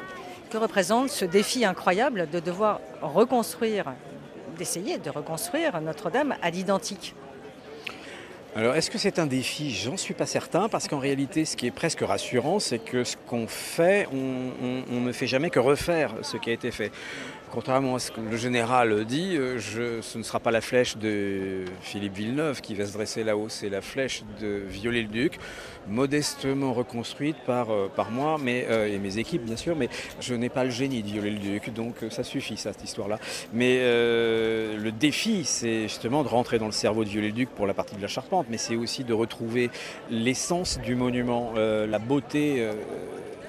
Que 0.50 0.56
représente 0.56 1.10
ce 1.10 1.26
défi 1.26 1.64
incroyable 1.64 2.28
de 2.30 2.40
devoir 2.40 2.80
reconstruire 3.02 3.92
d'essayer 4.56 4.98
de 4.98 5.10
reconstruire 5.10 5.80
Notre-Dame 5.80 6.34
à 6.42 6.50
l'identique? 6.50 7.14
Alors, 8.56 8.74
est-ce 8.74 8.90
que 8.90 8.98
c'est 8.98 9.18
un 9.18 9.26
défi? 9.26 9.70
J'en 9.70 9.96
suis 9.96 10.14
pas 10.14 10.26
certain, 10.26 10.68
parce 10.68 10.88
qu'en 10.88 10.98
réalité, 10.98 11.44
ce 11.44 11.56
qui 11.56 11.66
est 11.66 11.70
presque 11.70 12.00
rassurant, 12.00 12.58
c'est 12.58 12.78
que 12.78 13.04
ce 13.04 13.16
qu'on 13.26 13.46
fait, 13.46 14.08
on, 14.12 14.82
on, 14.90 15.00
ne 15.00 15.12
fait 15.12 15.26
jamais 15.26 15.50
que 15.50 15.60
refaire 15.60 16.14
ce 16.22 16.38
qui 16.38 16.50
a 16.50 16.54
été 16.54 16.70
fait. 16.70 16.90
Contrairement 17.50 17.94
à 17.94 17.98
ce 17.98 18.10
que 18.10 18.20
le 18.20 18.36
général 18.36 19.04
dit, 19.06 19.36
euh, 19.36 19.58
ce 19.58 20.18
ne 20.18 20.22
sera 20.22 20.38
pas 20.38 20.50
la 20.50 20.60
flèche 20.60 20.98
de 20.98 21.64
Philippe 21.80 22.14
Villeneuve 22.14 22.60
qui 22.60 22.74
va 22.74 22.84
se 22.84 22.92
dresser 22.92 23.24
là-haut, 23.24 23.48
c'est 23.48 23.70
la 23.70 23.80
flèche 23.80 24.22
de 24.40 24.62
Viollet-le-Duc, 24.68 25.38
modestement 25.88 26.74
reconstruite 26.74 27.36
par, 27.46 27.70
euh, 27.70 27.88
par 27.88 28.10
moi 28.10 28.36
mais, 28.42 28.66
euh, 28.68 28.92
et 28.92 28.98
mes 28.98 29.18
équipes 29.18 29.44
bien 29.44 29.56
sûr, 29.56 29.76
mais 29.76 29.88
je 30.20 30.34
n'ai 30.34 30.50
pas 30.50 30.64
le 30.64 30.70
génie 30.70 31.02
de 31.02 31.08
Viollet-le-Duc, 31.08 31.72
donc 31.72 31.94
ça 32.10 32.22
suffit 32.22 32.58
ça, 32.58 32.72
cette 32.72 32.84
histoire-là. 32.84 33.18
Mais 33.54 33.78
le 33.78 34.90
défi, 34.90 35.44
c'est 35.44 35.82
justement 35.82 36.22
de 36.22 36.28
rentrer 36.28 36.58
dans 36.58 36.66
le 36.66 36.72
cerveau 36.72 37.04
de 37.04 37.08
Viollet-le-Duc 37.08 37.48
pour 37.50 37.66
la 37.66 37.74
partie 37.74 37.96
de 37.96 38.02
la 38.02 38.08
charpente, 38.08 38.46
mais 38.50 38.58
c'est 38.58 38.76
aussi 38.76 39.04
de 39.04 39.14
retrouver 39.14 39.70
l'essence 40.10 40.78
du 40.80 40.94
monument, 40.94 41.54
la 41.54 41.98
beauté 41.98 42.68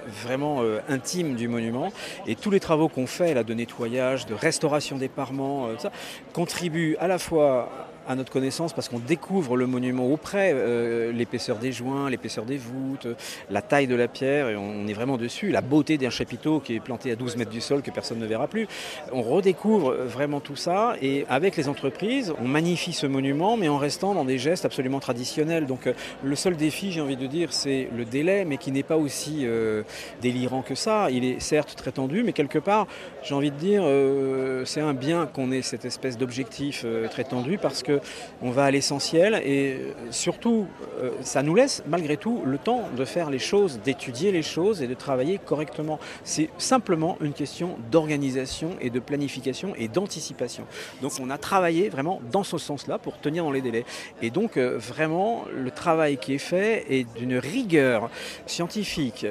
vraiment 0.10 0.62
euh, 0.62 0.80
intime 0.89 1.36
du 1.36 1.48
monument. 1.48 1.92
Et 2.28 2.36
tous 2.36 2.51
les 2.51 2.60
travaux 2.60 2.89
qu'on 2.89 3.08
fait 3.08 3.34
là, 3.34 3.44
de 3.44 3.54
nettoyage, 3.54 4.25
de 4.25 4.34
restauration 4.34 4.98
des 4.98 5.10
parements, 5.10 5.68
euh, 5.68 5.89
contribuent 6.34 6.96
à 7.00 7.08
la 7.08 7.18
fois 7.18 7.70
à 8.10 8.16
notre 8.16 8.32
connaissance 8.32 8.74
parce 8.74 8.89
qu'on 8.89 9.00
découvre 9.00 9.56
le 9.56 9.68
monument 9.68 10.08
auprès, 10.08 10.51
euh, 10.54 11.12
l'épaisseur 11.12 11.58
des 11.58 11.72
joints, 11.72 12.10
l'épaisseur 12.10 12.44
des 12.44 12.58
voûtes, 12.58 13.08
la 13.51 13.62
taille 13.62 13.86
de 13.86 13.96
la 13.96 14.08
pierre, 14.08 14.50
et 14.50 14.56
on 14.56 14.88
est 14.88 14.94
vraiment 14.94 15.18
dessus, 15.18 15.51
la 15.51 15.62
beauté 15.62 16.00
d'un 16.00 16.10
chapiteau 16.10 16.60
qui 16.60 16.75
est 16.75 16.80
planté 16.80 17.12
à 17.12 17.16
12 17.16 17.38
mètres 17.38 17.51
du 17.51 17.62
sol 17.62 17.84
que 17.84 17.92
personne 17.92 18.18
ne 18.18 18.25
verra 18.25 18.48
plus. 18.48 18.68
On 19.13 19.22
redécouvre 19.22 19.94
vraiment 19.94 20.39
tout 20.39 20.56
ça 20.56 20.96
et 21.04 21.25
avec 21.30 21.56
les 21.56 21.70
entreprises, 21.70 22.34
on 22.42 22.48
magnifie 22.48 22.94
ce 22.94 23.06
monument 23.06 23.58
mais 23.58 23.70
en 23.70 23.78
restant 23.78 24.16
dans 24.16 24.25
des 24.25 24.39
gestes 24.39 24.66
absolument 24.66 25.00
traditionnels. 25.00 25.68
Donc 25.68 25.86
euh, 25.86 25.94
le 26.24 26.36
seul 26.36 26.58
défi, 26.58 26.92
j'ai 26.92 27.01
envie 27.01 27.18
de 27.18 27.28
dire, 27.28 27.54
c'est 27.54 27.89
le 27.96 28.06
délai 28.06 28.44
mais 28.44 28.58
qui 28.58 28.72
n'est 28.72 28.84
pas 28.84 28.98
aussi 28.98 29.42
euh, 29.44 29.84
délirant 30.22 30.63
que 30.63 30.74
ça. 30.74 31.12
Il 31.12 31.24
est 31.24 31.39
certes 31.39 31.75
très 31.75 31.92
tendu 31.92 32.24
mais 32.24 32.34
quelque 32.34 32.58
part, 32.58 32.88
j'ai 33.22 33.36
envie 33.36 33.51
de 33.51 33.58
dire, 33.58 33.84
euh, 33.86 34.66
c'est 34.66 34.82
un 34.82 34.96
bien 34.96 35.28
qu'on 35.28 35.51
ait 35.51 35.62
cette 35.62 35.86
espèce 35.86 36.18
d'objectif 36.18 36.84
euh, 36.86 37.08
très 37.08 37.24
tendu 37.24 37.58
parce 37.58 37.84
que 37.84 37.99
on 38.41 38.51
va 38.51 38.65
à 38.65 38.72
l'essentiel 38.72 39.41
et 39.44 39.74
euh, 39.74 39.94
surtout, 40.12 40.68
euh, 41.01 41.12
ça 41.22 41.44
nous 41.44 41.56
laisse 41.56 41.84
malgré 41.88 42.18
tout 42.18 42.41
le 42.46 42.58
temps 42.58 42.84
de 42.96 43.06
faire 43.06 43.29
les 43.29 43.39
choses, 43.39 43.79
d'étudier 43.84 44.32
les 44.32 44.41
choses 44.41 44.82
et 44.82 44.88
de 44.88 44.94
travailler 44.94 45.38
correctement. 45.38 46.00
C'est 46.24 46.50
simplement 46.58 47.18
une 47.22 47.34
question 47.34 47.77
d'organisation 47.91 48.72
et 48.82 48.89
de 48.89 49.00
planification 49.00 49.74
et 49.77 49.88
d'anticipation. 49.88 50.65
Donc 51.01 51.13
on 51.22 51.29
a 51.29 51.38
travaillé 51.38 51.89
vraiment 51.89 52.22
dans 52.32 52.44
ce 52.44 52.58
sens-là 52.58 52.98
pour 52.98 53.20
tenir 53.20 53.44
dans 53.44 53.51
les 53.51 53.62
délais. 53.62 53.86
Et 54.22 54.29
donc 54.29 54.58
euh, 54.58 54.77
vraiment, 54.77 55.46
le 55.53 55.72
travail 55.72 56.18
qui 56.18 56.34
est 56.34 56.38
fait 56.38 56.86
est 56.89 57.06
d'une 57.18 57.38
rigueur 57.38 58.10
scientifique, 58.46 59.25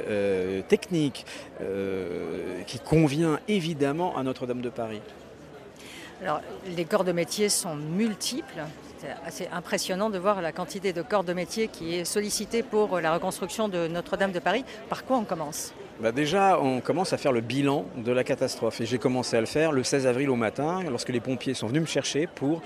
technique, 0.68 1.26
qui 2.66 2.78
convient 2.78 3.38
évidemment 3.48 4.16
à 4.16 4.22
Notre-Dame 4.22 4.60
de 4.60 4.70
Paris. 4.70 5.00
Alors, 6.22 6.40
les 6.76 6.84
corps 6.84 7.04
de 7.04 7.12
métier 7.12 7.48
sont 7.48 7.76
multiples. 7.76 8.64
C'est 8.98 9.14
assez 9.25 9.48
impressionnant 9.52 10.10
de 10.10 10.18
voir 10.18 10.42
la 10.42 10.50
quantité 10.50 10.92
de 10.92 11.02
corps 11.02 11.22
de 11.22 11.32
métier 11.32 11.68
qui 11.68 11.94
est 11.94 12.04
sollicité 12.04 12.64
pour 12.64 12.98
la 13.00 13.14
reconstruction 13.14 13.68
de 13.68 13.87
Notre-Dame 13.87 14.32
de 14.32 14.40
Paris. 14.40 14.64
Par 14.88 15.04
quoi 15.04 15.18
on 15.18 15.25
commence? 15.25 15.72
Bah 16.00 16.12
déjà, 16.12 16.60
on 16.60 16.80
commence 16.80 17.12
à 17.12 17.18
faire 17.18 17.32
le 17.32 17.40
bilan 17.40 17.84
de 17.96 18.12
la 18.12 18.22
catastrophe. 18.22 18.80
Et 18.80 18.86
j'ai 18.86 18.98
commencé 18.98 19.36
à 19.36 19.40
le 19.40 19.46
faire 19.46 19.72
le 19.72 19.82
16 19.82 20.06
avril 20.06 20.30
au 20.30 20.36
matin, 20.36 20.84
lorsque 20.88 21.08
les 21.08 21.20
pompiers 21.20 21.54
sont 21.54 21.66
venus 21.66 21.82
me 21.82 21.86
chercher 21.86 22.28
pour 22.28 22.62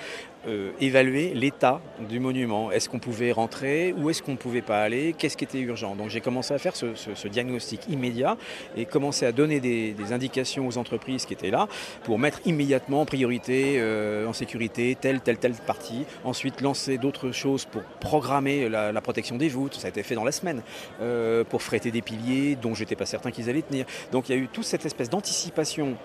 euh, 0.49 0.73
évaluer 0.81 1.35
l'état 1.35 1.81
du 2.09 2.19
monument. 2.19 2.73
Est-ce 2.73 2.89
qu'on 2.89 2.99
pouvait 2.99 3.31
rentrer 3.31 3.95
ou 3.97 4.11
est-ce 4.11 4.23
qu'on 4.25 4.33
ne 4.33 4.37
pouvait 4.37 4.61
pas 4.61 4.83
aller? 4.83 5.15
Qu'est-ce 5.17 5.37
qui 5.37 5.45
était 5.45 5.61
urgent? 5.61 5.95
Donc 5.95 6.09
j'ai 6.11 6.21
commencé 6.21 6.53
à 6.53 6.59
faire 6.59 6.75
ce, 6.75 7.29
diagnostic 7.29 7.89
immédiat 7.89 8.37
et 8.77 8.85
commencer 8.85 9.25
à 9.25 9.31
donner 9.31 9.61
des, 9.61 9.95
indications 10.11 10.67
aux 10.67 10.79
entreprises 10.79 11.27
qui 11.27 11.33
étaient 11.33 11.53
là 11.53 11.69
pour 12.03 12.19
mettre 12.19 12.41
immédiatement 12.45 13.03
en 13.03 13.07
priorité, 13.07 13.77
euh, 13.77 14.27
en 14.27 14.33
sécurité, 14.33 14.97
telle, 15.01 15.21
telle, 15.21 15.39
telle 15.39 15.55
partie. 15.55 16.05
Ensuite, 16.25 16.61
lancer 16.61 16.99
d'autres 16.99 17.31
choses 17.31 17.65
pour 17.65 17.83
programmer 18.01 18.69
la, 18.69 18.91
la, 18.91 19.01
protection 19.01 19.37
des 19.37 19.49
voûtes. 19.49 19.75
Ça 19.75 19.87
a 19.87 19.91
été 19.91 20.03
fait 20.03 20.17
dans 20.17 20.25
la 20.25 20.33
semaine. 20.33 20.63
Euh, 21.01 21.45
pour 21.45 21.63
fréter 21.63 21.93
des 21.93 22.03
piliers 22.03 22.57
dont 22.57 22.75
j'étais 22.75 22.97
pas 22.97 23.07
certain 23.07 23.22
qu'ils 23.31 23.49
allaient 23.49 23.63
tenir. 23.63 23.87
Donc 24.11 24.29
il 24.29 24.37
y 24.37 24.39
a 24.39 24.43
eu 24.43 24.49
toute 24.49 24.65
cette 24.65 24.87
espèce 24.87 25.11
d'anticipation 25.11 25.97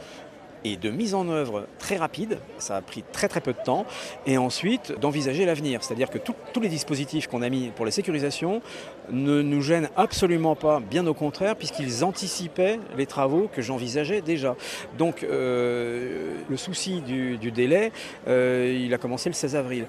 et 0.63 0.77
de 0.77 0.89
mise 0.89 1.13
en 1.13 1.29
œuvre 1.29 1.67
très 1.79 1.97
rapide, 1.97 2.39
ça 2.57 2.77
a 2.77 2.81
pris 2.81 3.03
très 3.11 3.27
très 3.27 3.41
peu 3.41 3.53
de 3.53 3.59
temps, 3.63 3.85
et 4.25 4.37
ensuite 4.37 4.93
d'envisager 4.99 5.45
l'avenir. 5.45 5.83
C'est-à-dire 5.83 6.09
que 6.09 6.17
tous 6.17 6.59
les 6.59 6.69
dispositifs 6.69 7.27
qu'on 7.27 7.41
a 7.41 7.49
mis 7.49 7.69
pour 7.69 7.85
la 7.85 7.91
sécurisation 7.91 8.61
ne 9.09 9.41
nous 9.41 9.61
gênent 9.61 9.89
absolument 9.95 10.55
pas, 10.55 10.79
bien 10.79 11.05
au 11.07 11.13
contraire, 11.13 11.55
puisqu'ils 11.55 12.03
anticipaient 12.03 12.79
les 12.97 13.05
travaux 13.05 13.49
que 13.53 13.61
j'envisageais 13.61 14.21
déjà. 14.21 14.55
Donc 14.97 15.23
euh, 15.23 16.35
le 16.49 16.57
souci 16.57 17.01
du, 17.01 17.37
du 17.37 17.51
délai, 17.51 17.91
euh, 18.27 18.81
il 18.83 18.93
a 18.93 18.97
commencé 18.97 19.29
le 19.29 19.35
16 19.35 19.55
avril. 19.55 19.85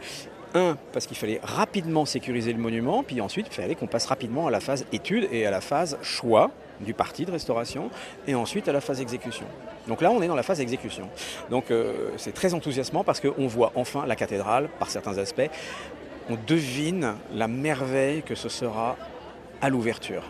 Un, 0.54 0.78
parce 0.94 1.06
qu'il 1.06 1.16
fallait 1.16 1.40
rapidement 1.42 2.06
sécuriser 2.06 2.54
le 2.54 2.58
monument, 2.58 3.02
puis 3.02 3.20
ensuite 3.20 3.48
il 3.50 3.54
fallait 3.54 3.74
qu'on 3.74 3.86
passe 3.86 4.06
rapidement 4.06 4.46
à 4.46 4.50
la 4.50 4.60
phase 4.60 4.86
étude 4.92 5.28
et 5.30 5.44
à 5.44 5.50
la 5.50 5.60
phase 5.60 5.98
choix 6.00 6.50
du 6.80 6.94
parti 6.94 7.24
de 7.24 7.30
restauration, 7.30 7.90
et 8.26 8.34
ensuite 8.34 8.68
à 8.68 8.72
la 8.72 8.80
phase 8.80 9.00
exécution. 9.00 9.46
Donc 9.86 10.02
là, 10.02 10.10
on 10.10 10.22
est 10.22 10.28
dans 10.28 10.34
la 10.34 10.42
phase 10.42 10.60
exécution. 10.60 11.08
Donc 11.50 11.70
euh, 11.70 12.10
c'est 12.16 12.34
très 12.34 12.54
enthousiasmant 12.54 13.04
parce 13.04 13.20
qu'on 13.20 13.46
voit 13.46 13.72
enfin 13.74 14.06
la 14.06 14.16
cathédrale 14.16 14.68
par 14.78 14.90
certains 14.90 15.18
aspects. 15.18 15.50
On 16.30 16.36
devine 16.46 17.14
la 17.34 17.48
merveille 17.48 18.22
que 18.22 18.34
ce 18.34 18.48
sera 18.48 18.96
à 19.60 19.70
l'ouverture. 19.70 20.24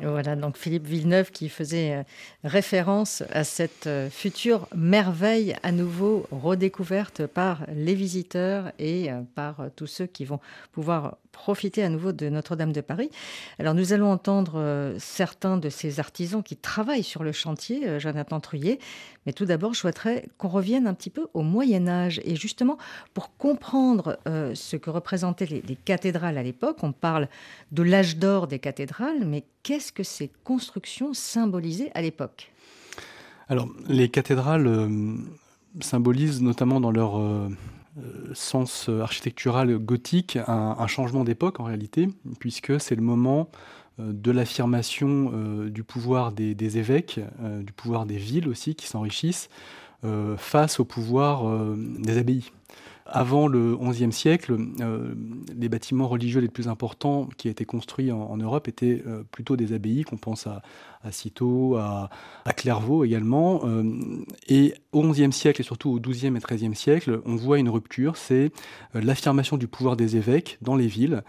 Voilà, 0.00 0.36
donc 0.36 0.56
Philippe 0.56 0.86
Villeneuve 0.86 1.30
qui 1.30 1.48
faisait 1.48 1.92
euh, 1.92 2.02
référence 2.44 3.22
à 3.30 3.44
cette 3.44 3.86
euh, 3.86 4.10
future 4.10 4.68
merveille 4.74 5.56
à 5.62 5.72
nouveau 5.72 6.26
redécouverte 6.30 7.26
par 7.26 7.66
les 7.74 7.94
visiteurs 7.94 8.72
et 8.78 9.10
par 9.34 9.66
tous 9.76 9.86
ceux 9.86 10.06
qui 10.06 10.24
vont 10.24 10.40
pouvoir 10.72 11.16
profiter 11.32 11.82
à 11.82 11.88
nouveau 11.88 12.12
de 12.12 12.28
Notre-Dame 12.28 12.72
de 12.72 12.80
Paris. 12.80 13.10
Alors 13.58 13.74
nous 13.74 13.92
allons 13.92 14.10
entendre 14.12 14.52
euh, 14.56 14.94
certains 14.98 15.56
de 15.56 15.70
ces 15.70 15.98
artisans 15.98 16.42
qui 16.42 16.56
travaillent 16.56 17.02
sur 17.02 17.24
le 17.24 17.32
chantier, 17.32 17.88
euh, 17.88 17.98
Jonathan 17.98 18.38
Truyet. 18.38 18.78
Mais 19.26 19.32
tout 19.32 19.44
d'abord, 19.44 19.74
je 19.74 19.80
souhaiterais 19.80 20.28
qu'on 20.36 20.48
revienne 20.48 20.86
un 20.86 20.94
petit 20.94 21.10
peu 21.10 21.28
au 21.32 21.42
Moyen 21.42 21.88
Âge. 21.88 22.20
Et 22.24 22.36
justement, 22.36 22.76
pour 23.14 23.36
comprendre 23.36 24.18
euh, 24.28 24.54
ce 24.54 24.76
que 24.76 24.90
représentaient 24.90 25.46
les, 25.46 25.62
les 25.62 25.76
cathédrales 25.76 26.38
à 26.38 26.42
l'époque, 26.42 26.78
on 26.82 26.92
parle 26.92 27.28
de 27.72 27.82
l'âge 27.82 28.16
d'or 28.16 28.46
des 28.46 28.58
cathédrales, 28.58 29.24
mais 29.24 29.44
qu'est-ce 29.62 29.92
que 29.92 30.02
ces 30.02 30.30
constructions 30.44 31.14
symbolisaient 31.14 31.92
à 31.94 32.02
l'époque? 32.02 32.31
Alors, 33.48 33.68
les 33.88 34.08
cathédrales 34.08 34.66
euh, 34.66 35.16
symbolisent 35.80 36.42
notamment 36.42 36.80
dans 36.80 36.90
leur... 36.90 37.18
Euh, 37.18 37.48
sens 38.32 38.88
architectural 38.88 39.76
gothique 39.76 40.38
un, 40.46 40.86
changement 40.86 41.24
d'époque 41.24 41.60
en 41.60 41.64
réalité, 41.64 42.08
puisque 42.38 42.80
c'est 42.80 42.94
le 42.94 43.02
moment 43.02 43.50
euh, 44.00 44.12
de 44.12 44.30
l'affirmation 44.30 45.30
euh, 45.34 45.68
du 45.68 45.84
pouvoir 45.84 46.32
des, 46.32 46.78
évêques, 46.78 47.20
euh, 47.42 47.62
du 47.62 47.72
pouvoir 47.72 48.06
des 48.06 48.16
villes 48.16 48.48
aussi 48.48 48.74
qui 48.74 48.86
s'enrichissent, 48.86 49.50
euh, 50.04 50.36
face 50.38 50.80
au 50.80 50.84
pouvoir 50.84 51.46
euh, 51.46 51.76
des 51.98 52.16
abbayes. 52.16 52.50
Avant 53.14 53.46
le 53.46 53.76
XIe 53.76 54.10
siècle, 54.10 54.56
euh, 54.80 55.14
les 55.54 55.68
bâtiments 55.68 56.08
religieux 56.08 56.40
les 56.40 56.48
plus 56.48 56.66
importants 56.66 57.28
qui 57.36 57.50
étaient 57.50 57.66
construits 57.66 58.10
en, 58.10 58.38
Europe 58.38 58.68
étaient 58.68 59.02
euh, 59.06 59.22
plutôt 59.30 59.54
des 59.54 59.74
abbayes, 59.74 60.04
qu'on 60.04 60.16
pense 60.16 60.46
à, 60.46 60.62
Cîteaux, 61.10 61.76
à, 61.76 62.08
Clairvaux 62.56 63.04
également. 63.04 63.60
Euh, 63.66 63.84
et 64.48 64.72
au 64.92 65.02
XIe 65.02 65.30
siècle 65.30 65.60
et 65.60 65.64
surtout 65.64 65.90
au 65.90 66.00
XIIe 66.00 66.34
et 66.34 66.40
XIIIe 66.40 66.74
siècle, 66.74 67.20
on 67.26 67.36
voit 67.36 67.58
une 67.58 67.68
rupture, 67.68 68.16
c'est 68.16 68.50
l'affirmation 68.94 69.58
du 69.58 69.68
pouvoir 69.68 69.96
des 69.96 70.16
évêques 70.16 70.56
dans 70.62 70.76
les 70.76 70.86
villes 70.86 71.22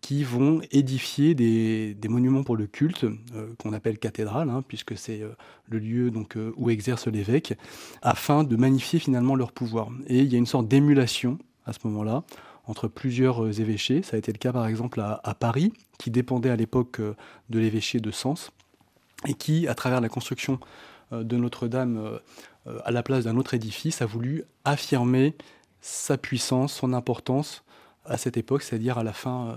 qui 0.00 0.22
vont 0.22 0.60
édifier 0.70 1.34
des, 1.34 1.94
des, 1.94 2.08
monuments 2.08 2.44
pour 2.44 2.56
le 2.56 2.66
culte, 2.66 3.04
euh, 3.04 3.52
qu'on 3.58 3.72
appelle 3.72 3.98
cathédrales, 3.98 4.48
hein, 4.48 4.62
puisque 4.66 4.96
c'est 4.96 5.22
euh, 5.22 5.30
le 5.68 5.78
lieu 5.78 6.10
donc, 6.10 6.36
euh, 6.36 6.52
où 6.56 6.70
exerce 6.70 7.08
l'évêque, 7.08 7.54
afin 8.02 8.44
de 8.44 8.56
magnifier 8.56 8.98
finalement 8.98 9.34
leur 9.34 9.52
pouvoir. 9.52 9.88
Et 10.06 10.20
il 10.20 10.32
y 10.32 10.34
a 10.36 10.38
une 10.38 10.46
sorte 10.46 10.68
d'émulation 10.68 11.38
à 11.66 11.72
ce 11.72 11.80
moment-là 11.84 12.22
entre 12.66 12.86
plusieurs 12.86 13.60
évêchés. 13.60 14.02
Ça 14.02 14.16
a 14.16 14.18
été 14.18 14.30
le 14.30 14.38
cas 14.38 14.52
par 14.52 14.66
exemple 14.66 15.00
à, 15.00 15.20
à 15.24 15.34
Paris, 15.34 15.72
qui 15.98 16.10
dépendait 16.10 16.50
à 16.50 16.56
l'époque 16.56 17.00
de 17.00 17.58
l'évêché 17.58 17.98
de 17.98 18.10
Sens, 18.10 18.50
et 19.26 19.34
qui, 19.34 19.66
à 19.66 19.74
travers 19.74 20.00
la 20.00 20.08
construction 20.08 20.60
de 21.10 21.36
Notre-Dame 21.36 22.20
à 22.84 22.90
la 22.90 23.02
place 23.02 23.24
d'un 23.24 23.36
autre 23.38 23.54
édifice, 23.54 24.02
a 24.02 24.06
voulu 24.06 24.44
affirmer 24.66 25.34
sa 25.80 26.18
puissance, 26.18 26.74
son 26.74 26.92
importance 26.92 27.64
à 28.04 28.18
cette 28.18 28.36
époque, 28.36 28.62
c'est-à-dire 28.62 28.98
à 28.98 29.02
la 29.02 29.14
fin 29.14 29.56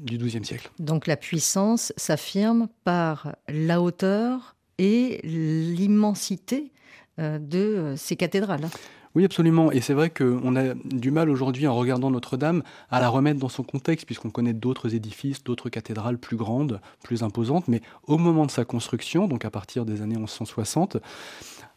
du 0.00 0.18
XIIe 0.18 0.44
siècle. 0.44 0.70
Donc 0.78 1.06
la 1.06 1.16
puissance 1.16 1.92
s'affirme 1.96 2.68
par 2.84 3.36
la 3.48 3.80
hauteur 3.80 4.56
et 4.78 5.20
l'immensité 5.24 6.72
euh, 7.18 7.38
de 7.38 7.94
ces 7.96 8.16
cathédrales. 8.16 8.68
Oui, 9.16 9.24
absolument. 9.24 9.72
Et 9.72 9.80
c'est 9.80 9.94
vrai 9.94 10.08
qu'on 10.10 10.54
a 10.54 10.74
du 10.74 11.10
mal 11.10 11.30
aujourd'hui, 11.30 11.66
en 11.66 11.74
regardant 11.74 12.10
Notre-Dame, 12.10 12.62
à 12.90 13.00
la 13.00 13.08
remettre 13.08 13.40
dans 13.40 13.48
son 13.48 13.64
contexte, 13.64 14.06
puisqu'on 14.06 14.30
connaît 14.30 14.52
d'autres 14.52 14.94
édifices, 14.94 15.42
d'autres 15.42 15.68
cathédrales 15.68 16.16
plus 16.16 16.36
grandes, 16.36 16.80
plus 17.02 17.24
imposantes. 17.24 17.66
Mais 17.66 17.80
au 18.06 18.18
moment 18.18 18.46
de 18.46 18.52
sa 18.52 18.64
construction, 18.64 19.26
donc 19.26 19.44
à 19.44 19.50
partir 19.50 19.84
des 19.84 20.02
années 20.02 20.16
1160, 20.16 20.98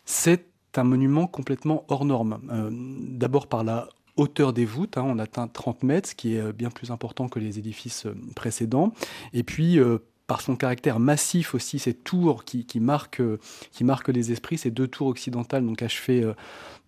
c'est 0.06 0.48
un 0.76 0.84
monument 0.84 1.26
complètement 1.26 1.86
hors 1.88 2.06
norme. 2.06 2.40
Euh, 2.52 2.70
d'abord 2.72 3.48
par 3.48 3.64
la 3.64 3.90
hauteur 4.16 4.54
des 4.54 4.66
voûtes, 4.66 4.98
hein, 4.98 5.04
on 5.06 5.20
atteint 5.20 5.48
30 5.48 5.84
mètres, 5.84 6.10
ce 6.10 6.16
qui 6.16 6.36
est 6.36 6.54
bien 6.54 6.70
plus 6.70 6.92
important 6.92 7.28
que 7.28 7.40
les 7.40 7.60
édifices 7.60 8.08
précédents. 8.36 8.94
Et 9.34 9.44
puis, 9.44 9.80
par 10.28 10.42
son 10.42 10.56
caractère 10.56 11.00
massif 11.00 11.54
aussi, 11.54 11.80
ces 11.80 11.94
tours 11.94 12.46
qui, 12.46 12.66
marquent, 12.80 13.22
qui 13.72 13.84
les 14.14 14.32
esprits, 14.32 14.58
ces 14.58 14.72
deux 14.72 14.88
tours 14.88 15.08
occidentales 15.08 15.66
donc 15.66 15.82
achevées 15.82 16.24
euh, 16.24 16.34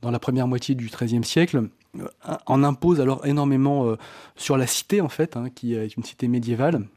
dans 0.02 0.12
la 0.12 0.20
première 0.20 0.48
moitié 0.48 0.76
du 0.76 0.88
XIIIe 0.88 1.24
siècle, 1.24 1.70
euh, 2.00 2.08
en 2.46 2.64
imposent 2.64 3.02
alors 3.02 3.26
énormément 3.26 3.88
euh, 3.88 3.98
sur 4.36 4.58
la 4.58 4.68
cité 4.68 5.02
en 5.02 5.10
fait, 5.10 5.36
hein, 5.36 5.50
qui 5.54 5.76
est 5.76 5.96
une 5.98 6.04
cité 6.04 6.28
médiévale. 6.28 6.88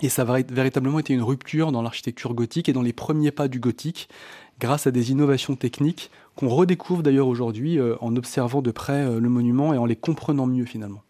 Et 0.00 0.08
ça 0.08 0.22
a 0.22 0.42
véritablement 0.42 1.00
été 1.00 1.12
une 1.12 1.22
rupture 1.22 1.72
dans 1.72 1.82
l'architecture 1.82 2.32
gothique 2.32 2.68
et 2.68 2.72
dans 2.72 2.82
les 2.82 2.92
premiers 2.92 3.32
pas 3.32 3.48
du 3.48 3.58
gothique, 3.58 4.08
grâce 4.60 4.86
à 4.86 4.92
des 4.92 5.10
innovations 5.10 5.56
techniques 5.56 6.10
qu'on 6.38 6.48
redécouvre 6.48 7.02
d'ailleurs 7.02 7.26
aujourd'hui 7.26 7.80
en 8.00 8.14
observant 8.14 8.62
de 8.62 8.70
près 8.70 9.18
le 9.18 9.28
monument 9.28 9.74
et 9.74 9.76
en 9.78 9.86
les 9.86 9.96
comprenant 9.96 10.46
mieux 10.46 10.66
finalement. 10.66 11.02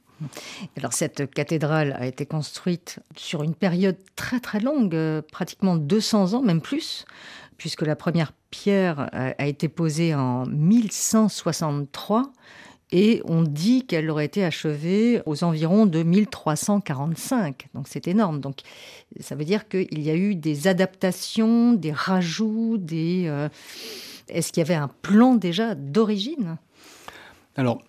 Alors 0.76 0.92
cette 0.92 1.30
cathédrale 1.30 1.96
a 1.98 2.06
été 2.06 2.26
construite 2.26 2.98
sur 3.16 3.42
une 3.42 3.54
période 3.54 3.96
très 4.16 4.40
très 4.40 4.60
longue, 4.60 4.94
euh, 4.94 5.22
pratiquement 5.22 5.76
200 5.76 6.34
ans, 6.34 6.42
même 6.42 6.60
plus, 6.60 7.04
puisque 7.56 7.82
la 7.82 7.96
première 7.96 8.32
pierre 8.50 9.10
a 9.12 9.46
été 9.46 9.68
posée 9.68 10.14
en 10.14 10.46
1163 10.46 12.32
et 12.92 13.20
on 13.26 13.42
dit 13.42 13.84
qu'elle 13.84 14.08
aurait 14.08 14.24
été 14.24 14.42
achevée 14.42 15.20
aux 15.26 15.44
environs 15.44 15.84
de 15.84 16.02
1345. 16.02 17.68
Donc 17.74 17.86
c'est 17.88 18.08
énorme. 18.08 18.40
Donc 18.40 18.60
ça 19.20 19.34
veut 19.34 19.44
dire 19.44 19.68
qu'il 19.68 20.00
y 20.00 20.08
a 20.08 20.14
eu 20.14 20.34
des 20.34 20.66
adaptations, 20.66 21.74
des 21.74 21.92
rajouts, 21.92 22.78
des... 22.78 23.24
Euh, 23.26 23.48
est-ce 24.28 24.52
qu'il 24.52 24.60
y 24.60 24.66
avait 24.66 24.74
un 24.74 24.88
plan 25.02 25.34
déjà 25.34 25.74
d'origine? 25.74 26.58
Alors, 27.56 27.82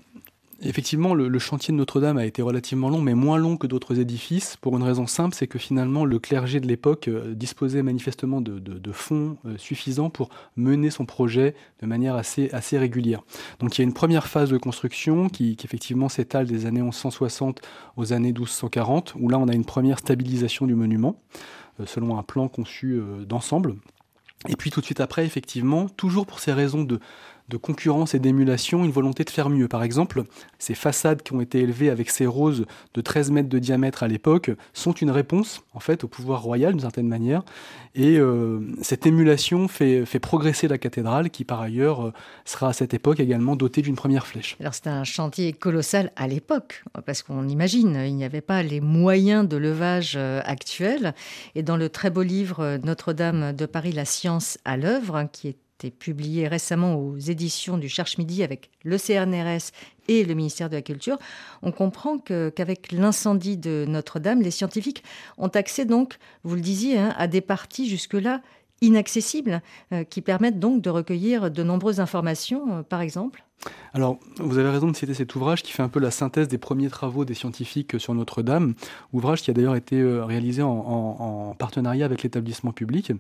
Effectivement, 0.62 1.14
le, 1.14 1.40
chantier 1.40 1.72
de 1.72 1.78
Notre-Dame 1.78 2.18
a 2.18 2.26
été 2.26 2.42
relativement 2.42 2.90
long, 2.90 3.02
mais 3.02 3.14
moins 3.14 3.38
long 3.38 3.56
que 3.56 3.66
d'autres 3.66 3.98
édifices, 4.00 4.58
pour 4.58 4.76
une 4.76 4.84
raison 4.84 5.08
simple, 5.08 5.34
c'est 5.34 5.48
que 5.48 5.58
finalement 5.58 6.04
le 6.04 6.20
clergé 6.20 6.60
de 6.60 6.68
l'époque 6.68 7.08
euh, 7.08 7.34
disposait 7.34 7.82
manifestement 7.82 8.42
de, 8.42 8.92
fonds 8.92 9.38
euh, 9.46 9.58
suffisants 9.58 10.10
pour 10.10 10.30
mener 10.58 10.90
son 10.90 11.06
projet 11.06 11.56
de 11.82 11.88
manière 11.88 12.16
assez, 12.16 12.50
régulière. 12.74 13.22
Donc 13.60 13.78
il 13.78 13.82
y 13.82 13.84
a 13.84 13.88
une 13.88 13.94
première 13.94 14.28
phase 14.28 14.50
de 14.50 14.58
construction 14.58 15.30
qui, 15.30 15.56
effectivement 15.64 16.10
s'étale 16.10 16.46
des 16.46 16.66
années 16.66 16.82
1160 16.82 17.62
aux 17.96 18.12
années 18.12 18.34
1240, 18.34 19.14
où 19.18 19.30
là 19.30 19.38
on 19.38 19.48
a 19.48 19.54
une 19.54 19.66
première 19.66 20.00
stabilisation 20.00 20.68
du 20.68 20.76
monument, 20.76 21.22
euh, 21.80 21.86
selon 21.86 22.18
un 22.18 22.24
plan 22.24 22.50
conçu 22.50 23.02
d'ensemble. 23.26 23.76
Et 24.48 24.56
puis 24.56 24.72
tout 24.72 24.80
de 24.80 24.86
suite 24.86 25.02
après, 25.02 25.26
effectivement, 25.26 25.90
toujours 25.90 26.26
pour 26.26 26.40
ces 26.40 26.54
raisons 26.54 26.84
de 26.84 27.00
de 27.50 27.58
concurrence 27.58 28.14
et 28.14 28.20
d'émulation, 28.20 28.86
une 28.86 28.92
volonté 28.92 29.24
de 29.24 29.30
faire 29.30 29.50
mieux. 29.50 29.68
Par 29.68 29.84
exemple, 29.84 30.24
ces 30.60 30.76
façades 30.76 31.24
qui 31.24 31.34
ont 31.34 31.42
été 31.42 31.60
élevées 31.60 31.90
avec 31.90 32.10
ces 32.10 32.26
roses 32.26 32.66
de 32.94 33.02
13 33.02 33.32
mètres 33.32 33.50
de 33.50 33.60
diamètre 33.60 34.04
à 34.04 34.08
l'époque 34.08 34.52
sont 34.74 34.94
une 34.94 35.12
réponse 35.12 35.64
en 35.74 35.80
fait 35.80 36.04
au 36.04 36.08
pouvoir 36.08 36.44
royal 36.44 36.74
d'une 36.74 36.82
certaine 36.82 37.08
manière. 37.08 37.44
Et 37.96 38.18
euh, 38.18 38.60
cette 38.82 39.06
émulation 39.06 39.68
fait, 39.68 40.06
progresser 40.22 40.68
la 40.68 40.78
cathédrale 40.78 41.30
qui 41.30 41.44
par 41.44 41.62
ailleurs 41.62 42.08
euh, 42.08 42.14
sera 42.46 42.70
à 42.70 42.74
cette 42.74 42.94
époque 42.94 43.20
également 43.20 43.56
dotée 43.56 43.82
d'une 43.82 43.96
première 43.96 44.28
flèche. 44.28 44.58
Alors 44.60 44.74
c'est 44.74 44.88
un 44.88 45.04
chantier 45.04 45.54
colossal 45.54 46.12
à 46.16 46.28
l'époque 46.28 46.84
parce 47.06 47.24
qu'on 47.24 47.48
imagine 47.48 47.96
il 48.06 48.16
n'y 48.16 48.24
avait 48.24 48.42
pas 48.42 48.62
les 48.62 48.80
moyens 48.80 49.48
de 49.48 49.58
levage 49.58 50.14
euh, 50.16 50.42
actuels. 50.46 51.16
Et 51.56 51.64
dans 51.64 51.78
le 51.78 51.90
très 51.90 52.10
beau 52.10 52.22
livre 52.22 52.78
Notre-Dame 52.84 53.54
de 53.54 53.66
Paris, 53.66 53.92
la 53.92 54.06
science 54.06 54.58
à 54.66 54.78
l'œuvre, 54.78 55.28
qui 55.32 55.48
est 55.48 55.58
publié 55.88 56.48
récemment 56.48 56.96
aux 56.96 57.18
éditions 57.18 57.78
du 57.78 57.88
Cherche 57.88 58.18
Midi 58.18 58.44
avec 58.44 58.70
le 58.84 58.98
CNRS 58.98 59.72
et 60.10 60.26
le 60.26 60.34
ministère 60.34 60.70
de 60.70 60.76
la 60.76 60.82
Culture, 60.82 61.18
on 61.62 61.72
comprend 61.72 62.18
qu'avec 62.18 62.92
l'incendie 62.92 63.58
de 63.58 63.86
Notre-Dame, 63.88 64.42
les 64.42 64.52
scientifiques 64.52 65.04
ont 65.38 65.48
accès 65.48 65.86
donc, 65.86 66.18
vous 66.44 66.56
le 66.56 66.62
disiez, 66.62 66.98
hein, 66.98 67.14
à 67.18 67.28
des 67.28 67.42
parties 67.42 67.88
jusque-là 67.88 68.42
inaccessibles, 68.82 69.62
euh, 69.94 70.04
qui 70.04 70.22
permettent 70.22 70.60
donc 70.60 70.82
de 70.82 70.90
recueillir 70.90 71.52
de 71.52 71.64
nombreuses 71.64 72.00
informations, 72.00 72.78
euh, 72.78 72.84
par 72.84 73.02
exemple 73.02 73.44
alors, 73.94 74.20
vous 74.38 74.58
avez 74.58 74.70
raison 74.70 74.88
de 74.88 74.96
citer 74.96 75.14
cet 75.14 75.36
ouvrage 75.36 75.64
qui 75.64 75.72
fait 75.72 75.84
un 75.84 75.90
peu 75.90 76.00
la 76.00 76.12
synthèse 76.12 76.48
des 76.48 76.58
premiers 76.58 76.90
travaux 76.90 77.26
des 77.26 77.34
scientifiques 77.34 78.00
sur 78.00 78.14
Notre-Dame, 78.14 78.74
ouvrage 79.14 79.42
qui 79.42 79.52
a 79.52 79.54
d'ailleurs 79.54 79.76
été 79.76 80.00
euh, 80.00 80.24
réalisé 80.24 80.62
en, 80.62 81.56
partenariat 81.58 82.06
avec 82.06 82.24
l'établissement 82.24 82.72
public. 82.72 83.12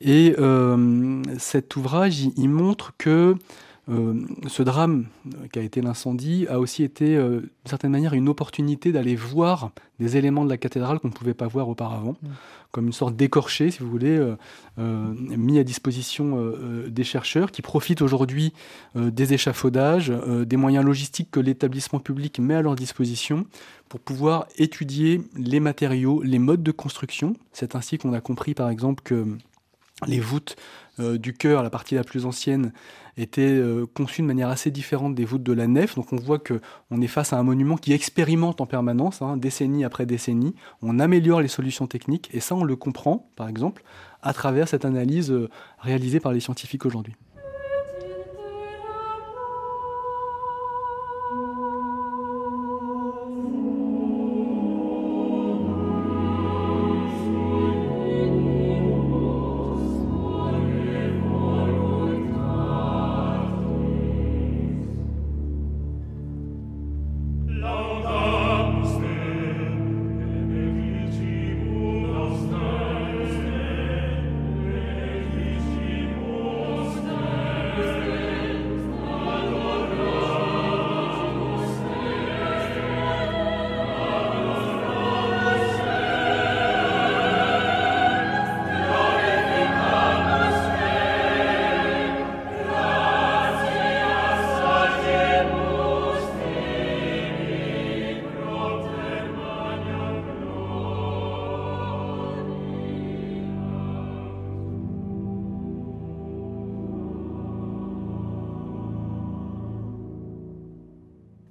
Et 0.00 0.34
euh, 0.38 1.22
cet 1.38 1.76
ouvrage, 1.76 2.20
il, 2.36 2.48
montre 2.48 2.94
que 2.96 3.34
euh, 3.90 4.20
ce 4.46 4.62
drame 4.62 5.06
qui 5.52 5.58
a 5.58 5.62
été 5.62 5.80
l'incendie 5.80 6.46
a 6.48 6.60
aussi 6.60 6.82
été, 6.82 7.16
d'une 7.16 7.48
certaine 7.64 7.90
manière, 7.90 8.14
une 8.14 8.28
opportunité 8.28 8.92
d'aller 8.92 9.16
voir 9.16 9.70
des 9.98 10.16
éléments 10.16 10.44
de 10.44 10.50
la 10.50 10.58
cathédrale 10.58 10.98
qu'on 11.00 11.08
ne 11.08 11.12
pouvait 11.12 11.34
pas 11.34 11.48
voir 11.48 11.68
auparavant. 11.68 12.16
Mmh 12.22 12.28
comme 12.70 12.86
une 12.86 12.92
sorte 12.92 13.16
d'écorché, 13.16 13.70
si 13.70 13.78
vous 13.80 13.88
voulez, 13.88 14.16
euh, 14.16 14.36
euh, 14.78 15.14
mis 15.14 15.58
à 15.58 15.64
disposition 15.64 16.34
euh, 16.36 16.88
des 16.88 17.04
chercheurs 17.04 17.50
qui 17.50 17.62
profitent 17.62 18.02
aujourd'hui 18.02 18.52
des 18.94 19.32
échafaudages, 19.32 20.12
des 20.46 20.56
moyens 20.56 20.84
logistiques 20.84 21.30
que 21.30 21.40
l'établissement 21.40 22.00
public 22.00 22.38
met 22.38 22.54
à 22.54 22.62
leur 22.62 22.76
disposition 22.76 23.46
pour 23.88 24.00
pouvoir 24.00 24.46
étudier 24.56 25.22
les 25.36 25.60
matériaux, 25.60 26.22
les 26.22 26.38
modes 26.38 26.62
de 26.62 26.72
construction. 26.72 27.34
C'est 27.52 27.74
ainsi 27.74 27.98
qu'on 27.98 28.12
a 28.12 28.20
compris, 28.20 28.54
par 28.54 28.68
exemple, 28.68 29.02
que 29.02 29.26
les 30.06 30.20
voûtes 30.20 30.56
du 30.98 31.34
chœur, 31.34 31.62
la 31.62 31.70
partie 31.70 31.94
la 31.94 32.04
plus 32.04 32.26
ancienne, 32.26 32.72
étaient 33.18 33.42
euh, 33.42 33.86
conçues 33.86 34.22
de 34.22 34.26
manière 34.26 34.48
assez 34.48 34.70
différente 34.70 35.14
des 35.14 35.24
voûtes 35.24 35.42
de 35.42 35.52
la 35.52 35.66
nef. 35.66 35.96
Donc 35.96 36.12
on 36.12 36.16
voit 36.16 36.38
qu'on 36.38 37.00
est 37.00 37.08
face 37.08 37.32
à 37.32 37.38
un 37.38 37.42
monument 37.42 37.76
qui 37.76 37.92
expérimente 37.92 38.60
en 38.60 38.66
permanence, 38.66 39.22
hein, 39.22 39.36
décennie 39.36 39.84
après 39.84 40.06
décennie. 40.06 40.54
On 40.82 40.98
améliore 40.98 41.40
les 41.40 41.48
solutions 41.48 41.86
techniques 41.86 42.30
et 42.32 42.40
ça 42.40 42.54
on 42.54 42.64
le 42.64 42.76
comprend, 42.76 43.30
par 43.36 43.48
exemple, 43.48 43.82
à 44.22 44.32
travers 44.32 44.68
cette 44.68 44.84
analyse 44.84 45.30
euh, 45.30 45.48
réalisée 45.78 46.20
par 46.20 46.32
les 46.32 46.40
scientifiques 46.40 46.86
aujourd'hui. 46.86 47.14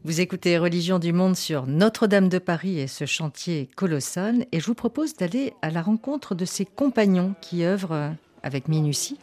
Vous 0.08 0.22
écoutez 0.22 0.58
Religion 0.58 1.00
du 1.00 1.12
Monde 1.12 1.36
sur 1.36 1.68
Notre-Dame 1.68 2.30
de 2.30 2.40
Paris 2.40 2.80
et 2.80 2.88
ce 2.88 3.04
chantier 3.04 3.68
colossal 3.76 4.46
et 4.54 4.62
je 4.62 4.66
vous 4.66 4.74
propose 4.74 5.16
d'aller 5.16 5.54
à 5.62 5.70
la 5.70 5.82
rencontre 5.82 6.34
de 6.34 6.46
ses 6.46 6.64
compagnons 6.64 7.36
qui 7.42 7.66
œuvrent 7.66 8.14
avec 8.42 8.70
minutie 8.70 9.20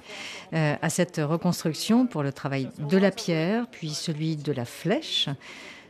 euh, 0.52 0.74
à 0.82 0.90
cette 0.90 1.22
reconstruction 1.24 2.06
pour 2.06 2.22
le 2.22 2.34
travail 2.34 2.68
de 2.78 2.98
la 2.98 3.10
pierre, 3.10 3.66
puis 3.70 3.94
celui 3.94 4.36
de 4.36 4.52
la 4.52 4.66
flèche. 4.66 5.30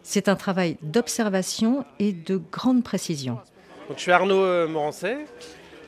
C'est 0.05 0.29
un 0.29 0.37
travail 0.37 0.77
d'observation 0.81 1.85
et 1.99 2.13
de 2.13 2.37
grande 2.37 2.85
précision. 2.85 3.41
Donc, 3.89 3.97
je 3.97 4.03
suis 4.03 4.13
Arnaud 4.13 4.45
euh, 4.45 4.69
Morancet, 4.69 5.27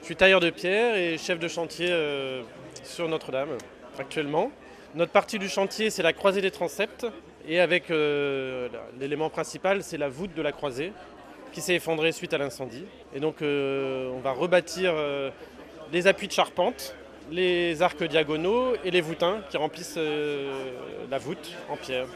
je 0.00 0.04
suis 0.06 0.16
tailleur 0.16 0.40
de 0.40 0.50
pierre 0.50 0.96
et 0.96 1.16
chef 1.16 1.38
de 1.38 1.46
chantier 1.46 1.90
euh, 1.90 2.42
sur 2.82 3.08
Notre-Dame 3.08 3.50
actuellement. 4.00 4.50
Notre 4.96 5.12
partie 5.12 5.38
du 5.38 5.48
chantier, 5.48 5.90
c'est 5.90 6.02
la 6.02 6.12
croisée 6.12 6.40
des 6.40 6.50
transepts. 6.50 7.06
Et 7.48 7.60
avec 7.60 7.90
euh, 7.90 8.68
l'élément 8.98 9.30
principal, 9.30 9.82
c'est 9.82 9.98
la 9.98 10.08
voûte 10.08 10.34
de 10.34 10.42
la 10.42 10.50
croisée 10.50 10.92
qui 11.52 11.60
s'est 11.60 11.76
effondrée 11.76 12.10
suite 12.10 12.34
à 12.34 12.38
l'incendie. 12.38 12.84
Et 13.14 13.20
donc 13.20 13.40
euh, 13.40 14.10
on 14.10 14.18
va 14.18 14.32
rebâtir 14.32 14.92
euh, 14.94 15.30
les 15.92 16.08
appuis 16.08 16.26
de 16.26 16.32
charpente, 16.32 16.96
les 17.30 17.82
arcs 17.82 18.02
diagonaux 18.02 18.74
et 18.84 18.90
les 18.90 19.00
voûtins 19.00 19.42
qui 19.48 19.56
remplissent 19.56 19.98
la 21.10 21.18
voûte 21.18 21.52
en 21.70 21.76
pierre. 21.76 22.06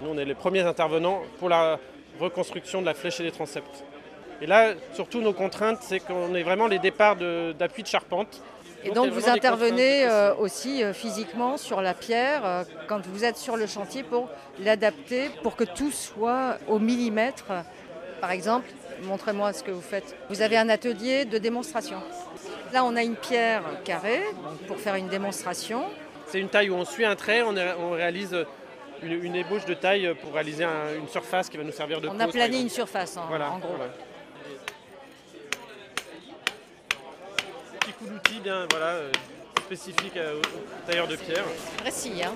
Nous, 0.00 0.08
on 0.08 0.18
est 0.18 0.24
les 0.24 0.34
premiers 0.34 0.62
intervenants 0.62 1.22
pour 1.38 1.48
la 1.48 1.78
reconstruction 2.20 2.80
de 2.80 2.86
la 2.86 2.94
flèche 2.94 3.20
et 3.20 3.22
des 3.24 3.30
transepts. 3.30 3.84
Et 4.40 4.46
là, 4.46 4.74
surtout, 4.94 5.20
nos 5.20 5.32
contraintes, 5.32 5.78
c'est 5.82 6.00
qu'on 6.00 6.34
est 6.34 6.42
vraiment 6.42 6.66
les 6.66 6.80
départs 6.80 7.14
d'appuis 7.14 7.82
de, 7.82 7.86
de 7.86 7.90
charpente 7.90 8.42
et 8.84 8.90
donc, 8.90 9.10
vous 9.10 9.28
intervenez 9.28 10.04
euh, 10.04 10.34
aussi 10.34 10.82
euh, 10.82 10.92
physiquement 10.92 11.56
sur 11.56 11.82
la 11.82 11.94
pierre 11.94 12.44
euh, 12.44 12.64
quand 12.88 13.06
vous 13.06 13.24
êtes 13.24 13.36
sur 13.36 13.56
le 13.56 13.66
chantier 13.66 14.02
pour 14.02 14.28
l'adapter, 14.58 15.30
pour 15.42 15.56
que 15.56 15.64
tout 15.64 15.90
soit 15.90 16.58
au 16.68 16.78
millimètre. 16.78 17.46
Par 18.20 18.30
exemple, 18.30 18.68
montrez-moi 19.02 19.52
ce 19.52 19.62
que 19.62 19.70
vous 19.70 19.80
faites. 19.80 20.16
Vous 20.30 20.42
avez 20.42 20.56
un 20.56 20.68
atelier 20.68 21.24
de 21.24 21.38
démonstration. 21.38 21.98
Là, 22.72 22.84
on 22.84 22.96
a 22.96 23.02
une 23.02 23.16
pierre 23.16 23.62
carrée 23.84 24.22
pour 24.66 24.78
faire 24.78 24.94
une 24.94 25.08
démonstration. 25.08 25.84
C'est 26.26 26.40
une 26.40 26.48
taille 26.48 26.70
où 26.70 26.74
on 26.74 26.84
suit 26.84 27.04
un 27.04 27.16
trait, 27.16 27.42
on, 27.42 27.90
réalise 27.90 28.36
une, 29.02 29.34
ébauche 29.34 29.64
de 29.66 29.74
taille 29.74 30.14
pour 30.22 30.32
réaliser 30.32 30.64
une 30.64 31.08
surface 31.08 31.48
qui 31.48 31.56
va 31.56 31.64
nous 31.64 31.72
servir 31.72 32.00
de 32.00 32.08
On 32.08 32.18
a 32.20 32.28
plané 32.28 32.60
une 32.60 32.70
surface, 32.70 33.16
en, 33.16 33.26
voilà, 33.26 33.50
en 33.50 33.58
gros. 33.58 33.74
Coup 38.02 38.08
d'outil 38.12 38.40
bien 38.40 38.66
voilà, 38.70 38.86
euh, 38.86 39.12
spécifique 39.64 40.16
euh, 40.16 40.40
au 40.40 40.86
tailleur 40.90 41.06
de 41.06 41.16
pierre. 41.16 41.44
Précis. 41.78 42.22
Hein 42.24 42.32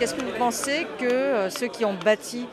Est-ce 0.00 0.14
que 0.14 0.22
vous 0.22 0.38
pensez 0.38 0.86
que 0.98 1.04
euh, 1.04 1.50
ceux 1.50 1.68
qui 1.68 1.84
ont 1.84 1.94
bâti 1.94 2.46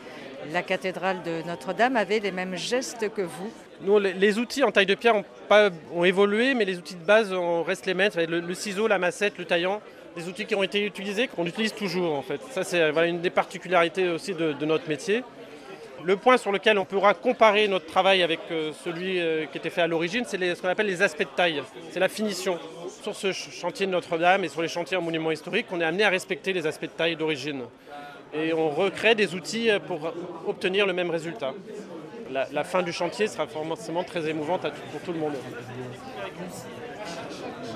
la 0.52 0.62
cathédrale 0.62 1.24
de 1.24 1.42
Notre-Dame 1.48 1.96
avaient 1.96 2.20
les 2.20 2.32
mêmes 2.32 2.56
gestes 2.56 3.10
que 3.14 3.22
vous? 3.22 3.52
Nous, 3.82 4.00
les, 4.00 4.38
outils 4.38 4.64
en 4.64 4.72
taille 4.72 4.86
de 4.86 4.96
pierre 4.96 5.16
ont, 5.16 5.26
pas, 5.48 5.70
ont 5.94 6.04
évolué, 6.04 6.54
mais 6.54 6.66
les 6.66 6.78
outils 6.78 6.96
de 6.96 7.04
base 7.04 7.34
on 7.34 7.64
reste 7.64 7.86
les 7.86 7.94
mêmes. 7.94 8.12
Le, 8.16 8.54
ciseau, 8.54 8.88
la 8.88 8.98
massette, 8.98 9.38
le 9.38 9.46
taillant, 9.46 9.82
des 10.16 10.28
outils 10.28 10.46
qui 10.46 10.56
ont 10.56 10.64
été 10.64 10.86
utilisés, 10.86 11.28
qu'on 11.28 11.46
utilise 11.46 11.74
toujours 11.74 12.14
en 12.14 12.22
fait. 12.22 12.42
Ça, 12.52 12.64
c'est 12.64 12.82
une 13.08 13.22
des 13.22 13.30
particularités 13.30 14.10
aussi 14.10 14.34
de 14.34 14.66
notre 14.66 14.88
métier. 14.88 15.24
Le 16.06 16.18
point 16.18 16.38
sur 16.38 16.52
lequel 16.52 16.78
on 16.78 16.86
pourra 16.86 17.14
comparer 17.14 17.68
notre 17.70 17.86
travail 17.86 18.24
avec 18.24 18.40
euh, 18.52 18.72
celui 18.84 19.20
euh, 19.20 19.46
qui 19.46 19.58
était 19.58 19.70
fait 19.70 19.82
à 19.82 19.88
l'origine, 19.88 20.26
c'est 20.28 20.38
ce 20.38 20.62
qu'on 20.62 20.68
appelle 20.68 20.88
les 20.88 21.02
aspects 21.02 21.24
de 21.24 21.36
taille. 21.36 21.64
C'est 21.92 22.00
la 22.00 22.10
finition. 22.10 22.60
Sur 23.02 23.16
ce 23.16 23.32
chantier 23.32 23.86
de 23.86 23.92
Notre-Dame 23.92 24.44
et 24.44 24.50
sur 24.50 24.62
les 24.62 24.68
chantiers 24.68 24.98
en 24.98 25.02
monument 25.02 25.32
historique, 25.32 25.68
on 25.72 25.80
est 25.80 25.86
amené 25.86 26.04
à 26.04 26.10
respecter 26.10 26.52
les 26.52 26.68
aspects 26.68 26.84
de 26.84 26.88
taille 26.88 27.16
d'origine. 27.16 27.64
Et 28.34 28.54
on 28.54 28.70
recrée 28.70 29.16
des 29.16 29.34
outils 29.34 29.70
euh, 29.70 29.80
pour 29.80 30.12
obtenir 30.46 30.86
le 30.86 30.94
même 30.94 31.10
résultat. 31.10 31.54
La, 32.32 32.64
fin 32.64 32.82
du 32.82 32.92
chantier 32.92 33.28
sera 33.28 33.46
forcément 33.46 34.04
très 34.04 34.28
émouvante 34.28 34.62
pour 34.92 35.02
tout 35.02 35.14
le 35.14 35.20
monde. 35.20 35.34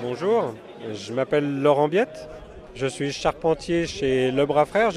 Bonjour, 0.02 0.54
je 0.92 1.12
m'appelle 1.12 1.62
Laurent 1.62 1.86
Biette. 1.86 2.28
Je 2.74 2.88
suis 2.88 3.12
charpentier 3.12 3.86
chez 3.86 4.32
Lebras 4.32 4.64
Frères. 4.64 4.90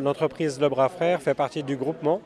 L'entreprise 0.00 0.58
Lebras 0.58 0.88
Frères 0.88 1.20
fait 1.20 1.34
partie 1.34 1.62
du 1.62 1.76
groupement 1.76 2.22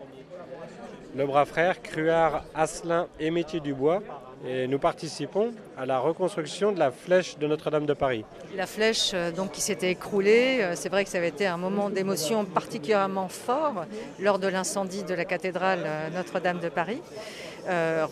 le 1.16 1.26
bras 1.26 1.44
frère, 1.44 1.80
Cruard, 1.80 2.42
Asselin 2.54 3.06
et 3.20 3.30
Métier 3.30 3.60
du 3.60 3.72
Bois. 3.72 4.02
Et 4.46 4.66
nous 4.66 4.78
participons 4.78 5.54
à 5.78 5.86
la 5.86 5.98
reconstruction 5.98 6.70
de 6.70 6.78
la 6.78 6.90
flèche 6.90 7.38
de 7.38 7.46
Notre-Dame 7.46 7.86
de 7.86 7.94
Paris. 7.94 8.26
La 8.54 8.66
flèche 8.66 9.12
euh, 9.14 9.30
donc, 9.30 9.52
qui 9.52 9.62
s'était 9.62 9.90
écroulée, 9.90 10.58
euh, 10.60 10.72
c'est 10.74 10.90
vrai 10.90 11.04
que 11.04 11.08
ça 11.08 11.16
avait 11.16 11.28
été 11.28 11.46
un 11.46 11.56
moment 11.56 11.88
d'émotion 11.88 12.44
particulièrement 12.44 13.28
fort 13.28 13.86
lors 14.20 14.38
de 14.38 14.46
l'incendie 14.46 15.02
de 15.02 15.14
la 15.14 15.24
cathédrale 15.24 15.80
euh, 15.86 16.10
Notre-Dame 16.10 16.60
de 16.60 16.68
Paris. 16.68 17.00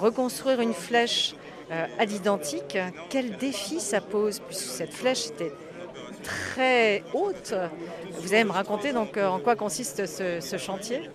reconstruire 0.01 0.61
une 0.61 0.73
flèche 0.73 1.35
à 1.99 2.05
l'identique, 2.05 2.79
quel 3.11 3.37
défi 3.37 3.81
ça 3.81 4.01
pose, 4.01 4.41
puisque 4.41 4.71
cette 4.71 4.93
flèche 4.93 5.29
était 5.29 5.53
très 6.23 7.03
haute. 7.13 7.55
Vous 8.21 8.33
allez 8.33 8.45
me 8.45 8.53
raconter 8.53 8.93
donc 8.93 9.17
en 9.19 9.39
quoi 9.41 9.57
consiste 9.57 10.07
ce 10.07 10.57
chantier? 10.59 11.11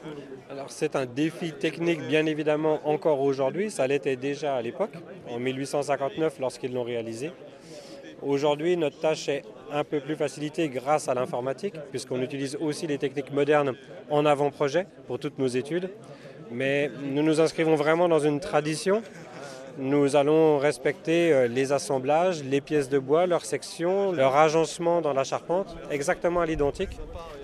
Alors 0.49 0.71
c'est 0.71 0.95
un 0.95 1.05
défi 1.05 1.51
technique 1.51 2.01
bien 2.07 2.25
évidemment 2.25 2.79
encore 2.85 3.21
aujourd'hui, 3.21 3.69
ça 3.69 3.85
l'était 3.85 4.15
déjà 4.15 4.55
à 4.55 4.61
l'époque, 4.61 4.93
en 5.29 5.39
1859 5.39 6.39
lorsqu'ils 6.39 6.73
l'ont 6.73 6.83
réalisé. 6.83 7.31
Aujourd'hui 8.21 8.77
notre 8.77 8.99
tâche 8.99 9.27
est 9.29 9.43
un 9.71 9.83
peu 9.83 9.99
plus 9.99 10.15
facilitée 10.15 10.69
grâce 10.69 11.09
à 11.09 11.13
l'informatique, 11.13 11.75
puisqu'on 11.91 12.21
utilise 12.21 12.57
aussi 12.61 12.87
les 12.87 12.97
techniques 12.97 13.31
modernes 13.31 13.75
en 14.09 14.25
avant-projet 14.25 14.87
pour 15.05 15.19
toutes 15.19 15.37
nos 15.37 15.47
études. 15.47 15.89
Mais 16.49 16.89
nous 17.03 17.23
nous 17.23 17.41
inscrivons 17.41 17.75
vraiment 17.75 18.07
dans 18.07 18.19
une 18.19 18.39
tradition. 18.39 19.01
Nous 19.77 20.15
allons 20.15 20.57
respecter 20.57 21.31
euh, 21.31 21.47
les 21.47 21.71
assemblages, 21.71 22.43
les 22.43 22.61
pièces 22.61 22.89
de 22.89 22.97
bois, 22.97 23.27
leurs 23.27 23.45
sections, 23.45 24.11
leur 24.11 24.35
agencement 24.35 25.01
dans 25.01 25.13
la 25.13 25.23
charpente, 25.23 25.75
exactement 25.91 26.39
à 26.39 26.47
l'identique. 26.47 26.97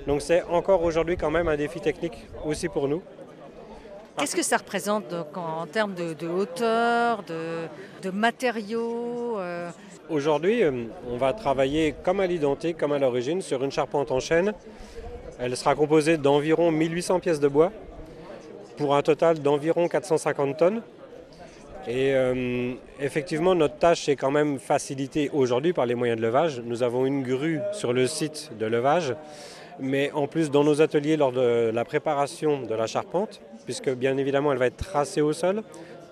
Donc 0.07 0.21
c'est 0.21 0.43
encore 0.43 0.83
aujourd'hui 0.83 1.17
quand 1.17 1.31
même 1.31 1.47
un 1.47 1.55
défi 1.55 1.79
technique 1.79 2.17
aussi 2.45 2.67
pour 2.67 2.87
nous. 2.87 3.01
Qu'est-ce 4.17 4.35
que 4.35 4.43
ça 4.43 4.57
représente 4.57 5.05
en, 5.35 5.65
termes 5.65 5.95
de, 5.95 6.27
hauteur, 6.27 7.23
de, 7.23 8.09
matériaux 8.11 9.39
euh? 9.39 9.69
Aujourd'hui, 10.09 10.63
euh, 10.63 10.83
on 11.09 11.17
va 11.17 11.33
travailler 11.33 11.95
comme 12.03 12.19
à 12.19 12.27
l'identique, 12.27 12.77
comme 12.77 12.91
à 12.91 12.99
l'origine, 12.99 13.41
sur 13.41 13.63
une 13.63 13.71
charpente 13.71 14.11
en 14.11 14.19
chêne. 14.19 14.53
Elle 15.39 15.57
sera 15.57 15.73
composée 15.73 16.17
d'environ 16.17 16.71
1800 16.71 17.21
pièces 17.21 17.39
de 17.39 17.47
bois 17.47 17.71
pour 18.77 18.95
un 18.95 19.01
total 19.01 19.39
d'environ 19.39 19.87
450 19.87 20.57
tonnes. 20.57 20.81
Et 21.87 22.13
euh, 22.13 22.73
effectivement, 22.99 23.55
notre 23.55 23.77
tâche 23.77 24.07
est 24.07 24.15
quand 24.15 24.31
même 24.31 24.59
facilitée 24.59 25.29
aujourd'hui 25.33 25.73
par 25.73 25.85
les 25.85 25.95
moyens 25.95 26.19
de 26.19 26.25
levage. 26.25 26.61
Nous 26.63 26.83
avons 26.83 27.05
une 27.05 27.23
grue 27.23 27.59
sur 27.71 27.93
le 27.93 28.05
site 28.05 28.51
de 28.59 28.65
levage 28.65 29.15
mais 29.79 30.11
en 30.11 30.27
plus 30.27 30.51
dans 30.51 30.63
nos 30.63 30.81
ateliers 30.81 31.17
lors 31.17 31.31
de 31.31 31.71
la 31.73 31.85
préparation 31.85 32.61
de 32.61 32.75
la 32.75 32.87
charpente, 32.87 33.41
puisque 33.65 33.89
bien 33.89 34.17
évidemment 34.17 34.51
elle 34.51 34.59
va 34.59 34.67
être 34.67 34.77
tracée 34.77 35.21
au 35.21 35.33
sol, 35.33 35.63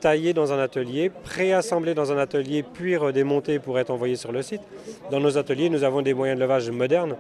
taillée 0.02 0.34
dans 0.34 0.52
un 0.52 0.60
atelier, 0.60 1.10
préassemblée 1.10 1.94
dans 1.94 2.12
un 2.12 2.18
atelier, 2.18 2.64
puis 2.64 2.98
redémontée 2.98 3.60
pour 3.60 3.80
être 3.80 3.92
envoyée 3.92 4.16
sur 4.16 4.32
le 4.32 4.42
site. 4.42 4.62
Dans 5.12 5.20
nos 5.20 5.38
ateliers, 5.38 5.70
nous 5.70 5.84
avons 5.84 6.02
des 6.02 6.14
moyens 6.14 6.38
de 6.38 6.44
levage 6.44 6.70
modernes, 6.72 7.16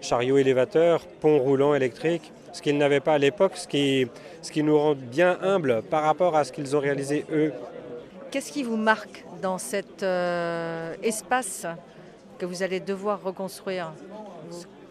chariots 0.00 0.38
élévateurs, 0.38 1.06
ponts 1.20 1.38
roulants 1.38 1.74
électriques, 1.74 2.32
ce 2.52 2.62
qu'ils 2.62 2.78
n'avaient 2.78 3.00
pas 3.00 3.14
à 3.14 3.18
l'époque, 3.18 3.52
ce 3.56 3.68
qui, 3.68 4.06
ce 4.40 4.50
qui 4.50 4.62
nous 4.62 4.78
rend 4.78 4.94
bien 4.94 5.38
humbles 5.42 5.82
par 5.90 6.02
rapport 6.02 6.34
à 6.36 6.44
ce 6.44 6.52
qu'ils 6.52 6.74
ont 6.74 6.80
réalisé 6.80 7.24
eux. 7.30 7.52
Qu'est-ce 8.30 8.50
qui 8.50 8.62
vous 8.62 8.76
marque 8.76 9.24
dans 9.42 9.58
cet 9.58 10.02
euh, 10.02 10.94
espace 11.02 11.66
que 12.38 12.46
vous 12.46 12.62
allez 12.62 12.80
devoir 12.80 13.22
reconstruire? 13.22 13.92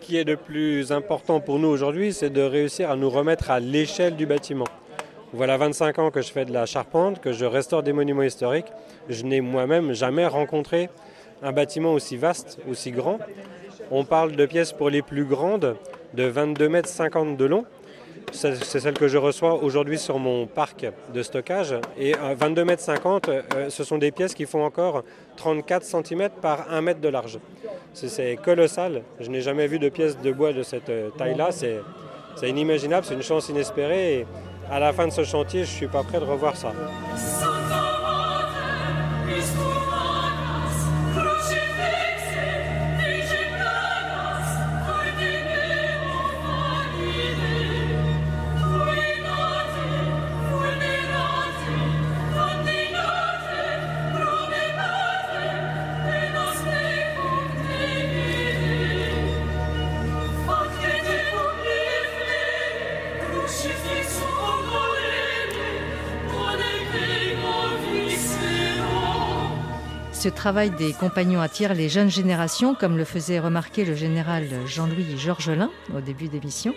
Qui 0.04 0.18
est 0.18 0.26
le 0.26 0.36
plus 0.36 0.92
important 0.92 1.40
pour 1.40 1.60
nous 1.60 1.70
aujourd'hui, 1.70 2.12
c'est 2.12 2.30
de 2.30 2.42
réussir 2.42 2.92
à 2.92 2.98
nous 2.98 3.10
remettre 3.10 3.50
à 3.50 3.62
l'échelle 3.62 4.18
du 4.18 4.26
bâtiment. 4.26 4.68
Voilà 5.32 5.56
25 5.56 5.98
ans 5.98 6.12
que 6.12 6.22
je 6.22 6.30
fais 6.30 6.44
de 6.44 6.52
la 6.52 6.66
charpente, 6.66 7.22
que 7.22 7.32
je 7.32 7.46
restaure 7.46 7.84
des 7.84 7.94
monuments 7.94 8.24
historiques. 8.24 8.68
Je 9.08 9.24
n'ai 9.24 9.40
moi-même 9.40 9.94
jamais 9.94 10.28
rencontré 10.28 10.90
un 11.42 11.54
bâtiment 11.54 11.94
aussi 11.94 12.18
vaste, 12.18 12.60
aussi 12.70 12.92
grand. 12.92 13.18
On 13.92 14.04
parle 14.04 14.34
de 14.34 14.46
pièces 14.46 14.74
pour 14.74 14.90
les 14.90 15.02
plus 15.02 15.24
grandes 15.24 15.78
de 16.14 16.24
22 16.24 16.68
mètres 16.68 16.90
50 16.90 17.38
de 17.38 17.46
long 17.46 17.66
c'est 18.32 18.80
celle 18.80 18.94
que 18.94 19.08
je 19.08 19.18
reçois 19.18 19.62
aujourd'hui 19.64 19.98
sur 19.98 20.20
mon 20.20 20.48
parc 20.48 20.86
de 21.14 21.24
stockage. 21.24 21.76
Et 21.98 22.14
22 22.14 22.66
mètres 22.66 22.82
50, 22.82 23.30
euh, 23.30 23.42
ce 23.70 23.84
sont 23.84 23.98
des 23.98 24.12
pièces 24.12 24.34
qui 24.34 24.46
font 24.46 24.64
encore 24.64 25.04
34 25.38 25.84
cm 25.84 26.30
par 26.42 26.72
1 26.72 26.82
mètre 26.82 27.00
de 27.00 27.10
large. 27.10 27.40
C'est 27.94 28.38
colossal. 28.44 29.04
Je 29.20 29.30
n'ai 29.30 29.42
jamais 29.42 29.68
vu 29.68 29.80
de 29.80 29.90
pièces 29.90 30.20
de 30.20 30.32
bois 30.32 30.54
de 30.54 30.64
cette 30.64 30.90
euh, 30.90 31.10
taille-là. 31.18 31.50
C'est 31.52 32.50
inimaginable, 32.50 33.06
c'est 33.06 33.14
une 33.14 33.22
chance 33.22 33.50
inespérée. 33.50 34.20
Et 34.20 34.26
à 34.72 34.80
la 34.80 34.92
fin 34.94 35.08
de 35.08 35.12
ce 35.12 35.24
chantier, 35.24 35.66
je 35.66 35.72
ne 35.72 35.76
suis 35.76 35.88
pas 35.88 36.04
prêt 36.04 36.20
de 36.20 36.26
revoir 36.26 36.56
ça. 36.56 36.72
Ce 70.24 70.30
travail 70.30 70.72
des 70.72 70.94
compagnons 70.94 71.42
attire 71.42 71.74
les 71.74 71.90
jeunes 71.90 72.10
générations, 72.10 72.76
comme 72.76 72.98
le 72.98 73.04
faisait 73.04 73.40
remarquer 73.40 73.84
le 73.84 73.94
général 73.94 74.46
Jean-Louis 74.66 75.18
Georgelin 75.18 75.70
au 75.94 76.00
début 76.00 76.30
d'émission, 76.30 76.74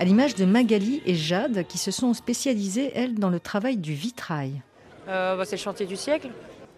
à 0.00 0.04
l'image 0.04 0.34
de 0.34 0.44
Magali 0.44 1.00
et 1.06 1.14
Jade, 1.14 1.64
qui 1.68 1.78
se 1.78 1.92
sont 1.92 2.14
spécialisées, 2.14 2.90
elles, 2.96 3.14
dans 3.14 3.30
le 3.30 3.38
travail 3.38 3.76
du 3.76 3.94
vitrail. 3.94 4.60
Euh, 5.06 5.36
bah, 5.36 5.44
c'est 5.44 5.54
le 5.54 5.60
chantier 5.60 5.86
du 5.86 5.94
siècle. 5.94 6.30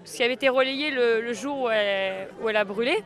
Ce 0.05 0.19
qui 0.19 0.23
avait 0.23 0.35
été 0.35 0.51
relayé 0.51 0.91
le, 0.91 1.33
jour 1.33 1.63
où 1.63 1.71
elle, 1.71 2.57
a 2.57 2.65
brûlé, 2.65 3.03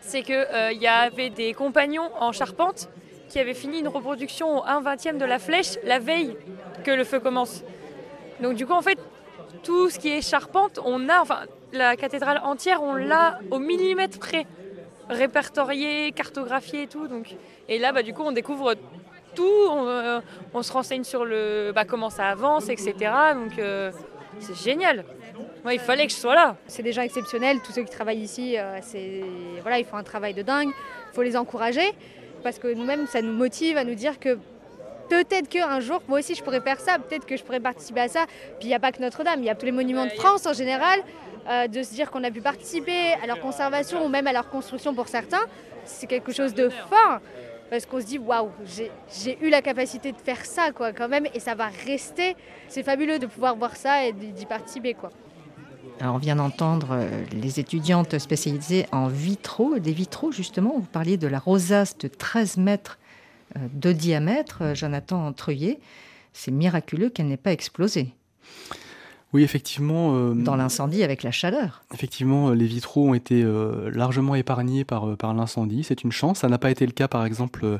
c'est 0.00 0.24
qu'il 0.24 0.34
euh, 0.34 0.72
y 0.72 0.88
avait 0.88 1.30
des 1.30 1.54
compagnons 1.54 2.10
en 2.18 2.32
charpente 2.32 2.88
qui 3.28 3.38
avaient 3.38 3.54
fini 3.54 3.78
une 3.78 3.88
reproduction 3.88 4.58
au 4.58 4.64
1 4.64 4.80
20 4.80 5.16
de 5.16 5.24
la 5.24 5.38
flèche 5.38 5.78
la 5.84 6.00
veille 6.00 6.36
que 6.82 6.90
le 6.90 7.04
feu 7.04 7.20
commence. 7.20 7.62
Donc 8.40 8.54
du 8.54 8.66
coup, 8.66 8.72
en 8.72 8.82
fait, 8.82 8.98
tout 9.62 9.90
ce 9.90 10.00
qui 10.00 10.08
est 10.08 10.22
charpente, 10.28 10.80
on 10.84 11.08
a, 11.08 11.22
la 11.72 11.96
cathédrale 11.96 12.40
entière, 12.44 12.82
on 12.82 12.94
l'a 12.94 13.40
au 13.50 13.58
millimètre 13.58 14.18
près, 14.18 14.46
répertorié, 15.08 16.12
cartographié 16.12 16.82
et 16.82 16.86
tout. 16.86 17.08
Donc, 17.08 17.34
et 17.68 17.78
là, 17.78 17.92
bah, 17.92 18.02
du 18.02 18.12
coup, 18.12 18.22
on 18.22 18.32
découvre 18.32 18.74
tout, 19.34 19.66
on, 19.70 19.86
euh, 19.86 20.20
se 20.62 20.72
renseigne 20.72 21.04
sur 21.04 21.24
le, 21.24 21.72
bah, 21.74 21.84
comment 21.84 22.10
ça 22.10 22.28
avance, 22.28 22.68
etc. 22.68 22.94
Donc, 23.34 23.58
c'est 24.38 24.56
génial. 24.56 25.04
il 25.70 25.78
fallait 25.78 26.06
que 26.06 26.12
je 26.12 26.16
sois 26.16 26.34
là. 26.34 26.56
C'est 26.66 26.82
des 26.82 26.92
gens 26.92 27.02
exceptionnels, 27.02 27.60
tous 27.64 27.72
ceux 27.72 27.82
qui 27.84 27.90
travaillent 27.90 28.20
ici, 28.22 28.58
euh, 28.58 28.78
c'est 28.82 29.22
voilà, 29.60 29.78
ils 29.78 29.84
font 29.84 29.96
un 29.96 30.02
travail 30.02 30.34
de 30.34 30.42
dingue. 30.42 30.68
Il 30.68 31.14
faut 31.14 31.22
les 31.22 31.36
encourager 31.36 31.92
parce 32.42 32.58
que 32.58 32.72
nous-mêmes, 32.72 33.06
ça 33.06 33.22
nous 33.22 33.32
motive 33.32 33.76
à 33.76 33.84
nous 33.84 33.94
dire 33.94 34.18
que 34.18 34.38
peut-être 35.08 35.48
qu'un 35.48 35.80
jour, 35.80 36.02
moi 36.08 36.18
aussi, 36.18 36.34
je 36.34 36.42
pourrais 36.42 36.60
faire 36.60 36.80
ça, 36.80 36.98
peut-être 36.98 37.26
que 37.26 37.36
je 37.36 37.44
pourrais 37.44 37.60
participer 37.60 38.00
à 38.00 38.08
ça. 38.08 38.26
Puis 38.58 38.64
il 38.64 38.68
n'y 38.68 38.74
a 38.74 38.80
pas 38.80 38.92
que 38.92 39.00
Notre-Dame, 39.00 39.40
il 39.40 39.44
y 39.44 39.50
a 39.50 39.54
tous 39.54 39.66
les 39.66 39.72
monuments 39.72 40.06
de 40.06 40.10
France 40.10 40.46
en 40.46 40.52
général. 40.52 41.00
Euh, 41.48 41.66
de 41.66 41.82
se 41.82 41.92
dire 41.92 42.10
qu'on 42.10 42.22
a 42.22 42.30
pu 42.30 42.40
participer 42.40 43.14
à 43.20 43.26
leur 43.26 43.40
conservation 43.40 44.04
ou 44.04 44.08
même 44.08 44.28
à 44.28 44.32
leur 44.32 44.48
construction 44.48 44.94
pour 44.94 45.08
certains, 45.08 45.42
c'est 45.84 46.06
quelque 46.06 46.32
chose 46.32 46.54
de 46.54 46.68
fort 46.68 47.18
parce 47.68 47.84
qu'on 47.84 48.00
se 48.00 48.06
dit 48.06 48.18
waouh, 48.18 48.50
j'ai 48.64 49.38
eu 49.40 49.48
la 49.48 49.60
capacité 49.60 50.12
de 50.12 50.18
faire 50.18 50.44
ça 50.44 50.70
quoi 50.70 50.92
quand 50.92 51.08
même 51.08 51.26
et 51.34 51.40
ça 51.40 51.56
va 51.56 51.68
rester. 51.84 52.36
C'est 52.68 52.84
fabuleux 52.84 53.18
de 53.18 53.26
pouvoir 53.26 53.56
voir 53.56 53.74
ça 53.74 54.06
et 54.06 54.12
d'y 54.12 54.46
participer 54.46 54.94
quoi. 54.94 55.10
Alors 56.00 56.14
on 56.14 56.18
vient 56.18 56.36
d'entendre 56.36 56.90
euh, 56.92 57.24
les 57.32 57.58
étudiantes 57.58 58.18
spécialisées 58.18 58.86
en 58.92 59.08
vitraux, 59.08 59.80
des 59.80 59.92
vitraux 59.92 60.30
justement. 60.30 60.74
Vous 60.76 60.82
parliez 60.82 61.16
de 61.16 61.26
la 61.26 61.40
rosace 61.40 61.98
de 61.98 62.06
13 62.06 62.58
mètres 62.58 63.00
euh, 63.56 63.60
de 63.72 63.90
diamètre, 63.90 64.74
Jonathan 64.74 65.32
Treuillet. 65.32 65.80
C'est 66.32 66.52
miraculeux 66.52 67.08
qu'elle 67.08 67.26
n'ait 67.26 67.36
pas 67.36 67.52
explosé. 67.52 68.14
Oui, 69.32 69.42
effectivement. 69.42 70.14
Euh, 70.14 70.34
Dans 70.34 70.56
l'incendie 70.56 71.02
avec 71.02 71.22
la 71.22 71.30
chaleur. 71.30 71.82
Effectivement, 71.94 72.50
euh, 72.50 72.54
les 72.54 72.66
vitraux 72.66 73.08
ont 73.08 73.14
été 73.14 73.42
euh, 73.42 73.90
largement 73.90 74.34
épargnés 74.34 74.84
par, 74.84 75.16
par 75.16 75.32
l'incendie. 75.32 75.84
C'est 75.84 76.04
une 76.04 76.12
chance. 76.12 76.40
Ça 76.40 76.48
n'a 76.48 76.58
pas 76.58 76.70
été 76.70 76.84
le 76.84 76.92
cas, 76.92 77.08
par 77.08 77.24
exemple, 77.24 77.78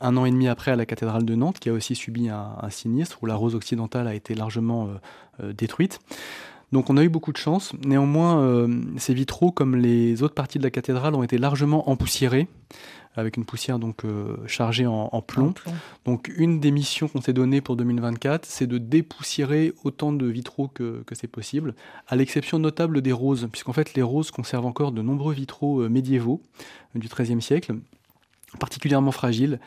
un 0.00 0.16
an 0.16 0.24
et 0.24 0.30
demi 0.30 0.48
après 0.48 0.72
à 0.72 0.76
la 0.76 0.86
cathédrale 0.86 1.24
de 1.24 1.34
Nantes, 1.34 1.58
qui 1.60 1.68
a 1.68 1.72
aussi 1.72 1.94
subi 1.94 2.28
un, 2.28 2.70
sinistre 2.70 3.18
où 3.22 3.26
la 3.26 3.36
rose 3.36 3.54
occidentale 3.54 4.08
a 4.08 4.14
été 4.14 4.34
largement 4.34 4.88
détruite. 5.42 6.00
Donc 6.72 6.90
on 6.90 6.96
a 6.96 7.02
eu 7.02 7.08
beaucoup 7.08 7.32
de 7.32 7.38
chance. 7.38 7.72
Néanmoins, 7.84 8.68
ces 8.96 9.14
vitraux, 9.14 9.50
comme 9.50 9.76
les 9.76 10.22
autres 10.22 10.34
parties 10.34 10.58
de 10.58 10.64
la 10.64 10.70
cathédrale, 10.70 11.14
ont 11.14 11.22
été 11.22 11.38
largement 11.38 11.88
empoussiérés 11.90 12.48
avec 13.18 13.36
une 13.36 13.44
poussière 13.44 13.78
donc 13.78 14.04
euh, 14.04 14.36
chargée 14.46 14.86
en, 14.86 15.22
plomb. 15.22 15.52
Donc 16.04 16.30
une 16.36 16.60
des 16.60 16.70
missions 16.70 17.08
qu'on 17.08 17.20
s'est 17.20 17.32
donnée 17.32 17.60
pour 17.60 17.76
2024, 17.76 18.46
c'est 18.46 18.66
de 18.66 18.78
dépoussiérer 18.78 19.72
autant 19.84 20.12
de 20.12 20.26
vitraux 20.26 20.68
que, 20.68 21.02
c'est 21.12 21.26
possible, 21.26 21.74
à 22.06 22.16
l'exception 22.16 22.58
notable 22.58 23.02
des 23.02 23.12
roses, 23.12 23.48
puisqu'en 23.50 23.72
fait 23.72 23.94
les 23.94 24.02
roses 24.02 24.30
conservent 24.30 24.66
encore 24.66 24.92
de 24.92 25.02
nombreux 25.02 25.34
vitraux 25.34 25.80
euh, 25.80 25.88
médiévaux 25.88 26.40
euh, 26.96 27.00
du 27.00 27.08
XIIIe 27.08 27.42
siècle, 27.42 27.74
particulièrement 28.60 29.12
fragiles, 29.12 29.58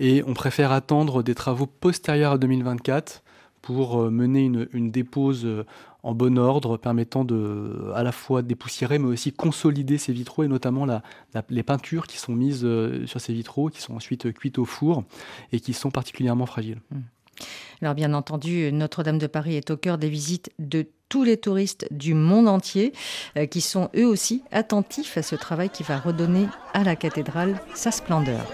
et 0.00 0.22
on 0.26 0.34
préfère 0.34 0.72
attendre 0.72 1.22
des 1.22 1.34
travaux 1.34 1.66
postérieurs 1.66 2.32
à 2.32 2.38
2024 2.38 3.22
pour 3.64 4.10
mener 4.10 4.44
une, 4.44 4.68
une 4.74 4.90
dépose 4.90 5.46
en 6.04 6.14
bon 6.14 6.38
ordre, 6.38 6.76
permettant 6.76 7.24
de 7.24 7.90
à 7.94 8.02
la 8.02 8.12
fois 8.12 8.42
dépoussiérer, 8.42 8.98
mais 8.98 9.08
aussi 9.08 9.32
consolider 9.32 9.96
ces 9.96 10.12
vitraux, 10.12 10.44
et 10.44 10.48
notamment 10.48 10.86
les 11.48 11.62
peintures 11.62 12.06
qui 12.06 12.18
sont 12.18 12.34
mises 12.34 12.60
euh, 12.64 13.06
sur 13.06 13.20
ces 13.20 13.32
vitraux, 13.32 13.70
qui 13.70 13.80
sont 13.80 13.94
ensuite 13.94 14.30
cuites 14.34 14.58
au 14.58 14.66
four 14.66 15.04
et 15.50 15.60
qui 15.60 15.72
sont 15.72 15.90
particulièrement 15.90 16.44
fragiles. 16.44 16.80
Mmh. 16.90 16.98
Alors 17.80 17.94
bien 17.94 18.12
entendu, 18.12 18.70
Notre-Dame 18.70 19.18
de 19.18 19.26
Paris 19.26 19.56
est 19.56 19.70
au 19.70 19.76
cœur 19.78 19.96
des 19.96 20.10
visites 20.10 20.52
de 20.58 20.86
tous 21.08 21.24
les 21.24 21.38
touristes 21.38 21.88
du 21.90 22.12
monde 22.12 22.48
entier 22.48 22.92
euh, 23.38 23.46
qui 23.46 23.62
sont 23.62 23.88
eux 23.96 24.06
aussi 24.06 24.42
attentifs 24.52 25.16
à 25.16 25.22
ce 25.22 25.36
travail 25.36 25.70
qui 25.70 25.84
va 25.84 25.98
redonner 25.98 26.46
à 26.74 26.84
la 26.84 26.96
cathédrale 26.96 27.60
sa 27.74 27.90
splendeur. 27.90 28.44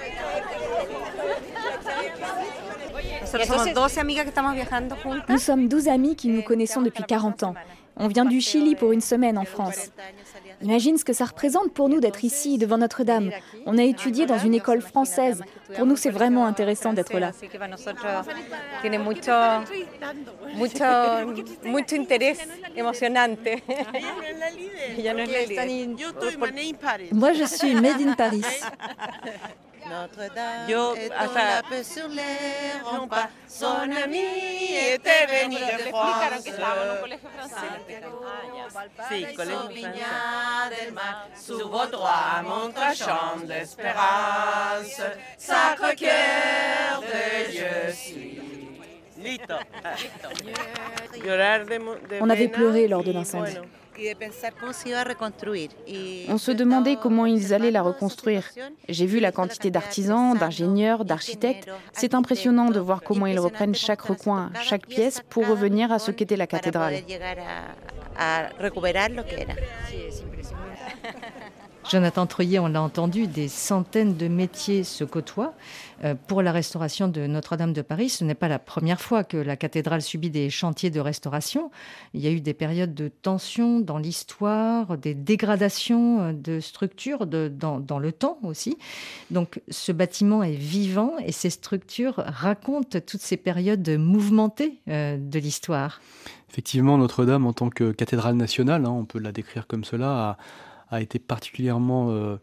Nous 5.29 5.39
sommes 5.39 5.69
12 5.69 5.89
amis 5.89 6.17
qui 6.17 6.29
nous 6.29 6.43
connaissons 6.43 6.83
depuis 6.83 7.05
40 7.05 7.43
ans. 7.45 7.55
On 7.97 8.09
vient 8.09 8.25
du 8.25 8.41
Chili 8.41 8.77
pour 8.77 8.93
une 8.93 9.01
semaine 9.03 9.37
en 9.37 9.45
France. 9.45 9.91
Imagine 10.63 10.97
ce 10.97 11.05
que 11.05 11.13
ça 11.13 11.27
représente 11.27 11.73
pour 11.73 11.89
nous 11.89 12.01
d'être 12.01 12.25
ici 12.25 12.57
devant 12.59 12.79
Notre-Dame. 12.79 13.31
On 13.67 13.79
a 13.79 13.83
étudié 13.83 14.27
dans 14.27 14.39
une 14.39 14.55
école 14.55 14.81
française. 14.81 15.43
Pour 15.77 15.87
nous, 15.87 15.97
c'est 15.97 16.11
vraiment 16.11 16.47
intéressant 16.47 16.93
d'être 16.93 17.19
là. 17.19 17.33
Moi, 27.13 27.33
je 27.33 27.45
suis 27.45 27.75
made 27.75 28.01
in 28.01 28.13
Paris. 28.15 28.45
Yo 30.69 30.95
hasta 31.17 31.63
sur 31.83 32.09
les 32.09 32.81
remparts, 32.85 33.31
son 33.49 33.91
ami 34.05 34.19
était 34.95 35.27
venu 35.27 35.57
de 35.57 35.89
France. 35.91 36.45
Sí, 39.09 39.27
colegio 39.35 39.69
del 39.69 40.93
mar, 40.93 41.29
sous 41.35 41.69
vos 41.69 41.87
droits 41.87 42.43
montre 42.45 42.95
champ 42.95 43.37
d'espérance, 43.45 45.01
sacre 45.39 45.95
cœur 45.97 47.01
de 47.01 47.51
Dieu 47.51 47.95
On 52.21 52.31
avait 52.31 52.49
pleuré 52.49 52.89
lors 52.89 53.03
de 53.05 53.13
l'incendie. 53.13 53.57
On 56.29 56.39
se 56.39 56.51
demandait 56.53 56.97
comment 56.97 57.27
ils 57.27 57.53
allaient 57.53 57.71
la 57.71 57.83
reconstruire. 57.83 58.45
J'ai 58.89 59.07
vu 59.07 59.21
la 59.21 59.33
quantité 59.33 59.71
d'artisans, 59.71 60.37
d'ingénieurs, 60.37 61.05
d'architectes. 61.05 61.69
C'est 61.93 62.15
impressionnant 62.15 62.71
de 62.71 62.81
voir 62.81 63.03
comment 63.03 63.27
ils 63.27 63.39
reprennent 63.39 63.75
chaque 63.75 64.03
recoin, 64.03 64.51
chaque 64.63 64.87
pièce 64.87 65.23
pour 65.29 65.47
revenir 65.47 65.93
à 65.93 65.99
ce 65.99 66.11
qu'était 66.11 66.37
la 66.37 66.47
cathédrale. 66.47 67.03
Jonathan 71.91 72.25
Troyer, 72.25 72.61
on 72.61 72.69
l'a 72.69 72.81
entendu, 72.81 73.27
des 73.27 73.49
centaines 73.49 74.17
de 74.17 74.29
métiers 74.29 74.85
se 74.85 75.03
côtoient. 75.03 75.55
Euh, 76.05 76.15
pour 76.29 76.41
la 76.41 76.53
restauration 76.53 77.09
de 77.09 77.27
Notre-Dame 77.27 77.73
de 77.73 77.83
Paris, 77.83 78.11
ce 78.11 78.23
n'est 78.23 78.37
pas 78.37 78.47
la 78.47 78.61
première 78.61 79.01
fois 79.01 79.25
que 79.25 79.37
la 79.37 79.57
cathédrale 79.57 80.01
subit 80.01 80.31
des 80.31 80.51
chantiers 80.51 80.91
de 80.91 81.01
restauration. 81.01 81.73
Il 82.15 82.21
y 82.21 82.29
a 82.29 82.31
eu 82.31 82.41
des 82.41 82.55
périodes 82.55 82.95
de 82.95 83.09
tension 83.09 83.81
dans 83.81 83.99
l'histoire, 83.99 84.99
des 84.99 85.15
dégradations 85.15 86.21
euh, 86.21 86.33
de 86.33 86.61
structures 86.61 87.27
dans, 87.27 87.99
le 87.99 88.13
temps 88.13 88.39
aussi. 88.45 88.79
Donc 89.33 89.61
ce 89.69 89.91
bâtiment 89.91 90.45
est 90.45 90.53
vivant 90.53 91.15
et 91.19 91.33
ces 91.33 91.51
structures 91.51 92.15
racontent 92.19 93.01
toutes 93.01 93.21
ces 93.21 93.37
périodes 93.37 93.89
mouvementées 93.99 94.79
euh, 94.87 95.17
de 95.19 95.39
l'histoire. 95.41 96.01
Effectivement, 96.51 96.99
Notre-Dame, 96.99 97.47
en 97.47 97.53
tant 97.53 97.69
que 97.69 97.91
cathédrale 97.91 98.37
nationale, 98.37 98.85
hein, 98.87 98.91
on 98.91 99.05
peut 99.05 99.19
la 99.19 99.33
décrire 99.33 99.67
comme 99.67 99.85
cela, 99.85 100.31
a, 100.31 100.37
été 100.99 101.19
particulièrement 101.19 102.39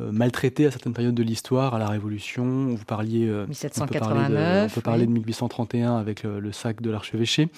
euh, 0.00 0.12
maltraité 0.12 0.66
à 0.66 0.70
certaines 0.70 0.92
périodes 0.92 1.14
de 1.14 1.22
l'histoire, 1.22 1.74
à 1.74 1.78
la 1.78 1.88
Révolution. 1.88 2.74
Vous 2.74 2.84
parliez, 2.84 3.26
1789, 3.48 4.32
euh, 4.32 4.66
on 4.66 4.74
peut 4.74 4.80
parler 4.80 5.06
de, 5.06 5.10
1831 5.10 5.96
avec 5.96 6.22
le, 6.22 6.52
sac 6.52 6.80
de 6.80 6.90
l'archevêché. 6.90 7.48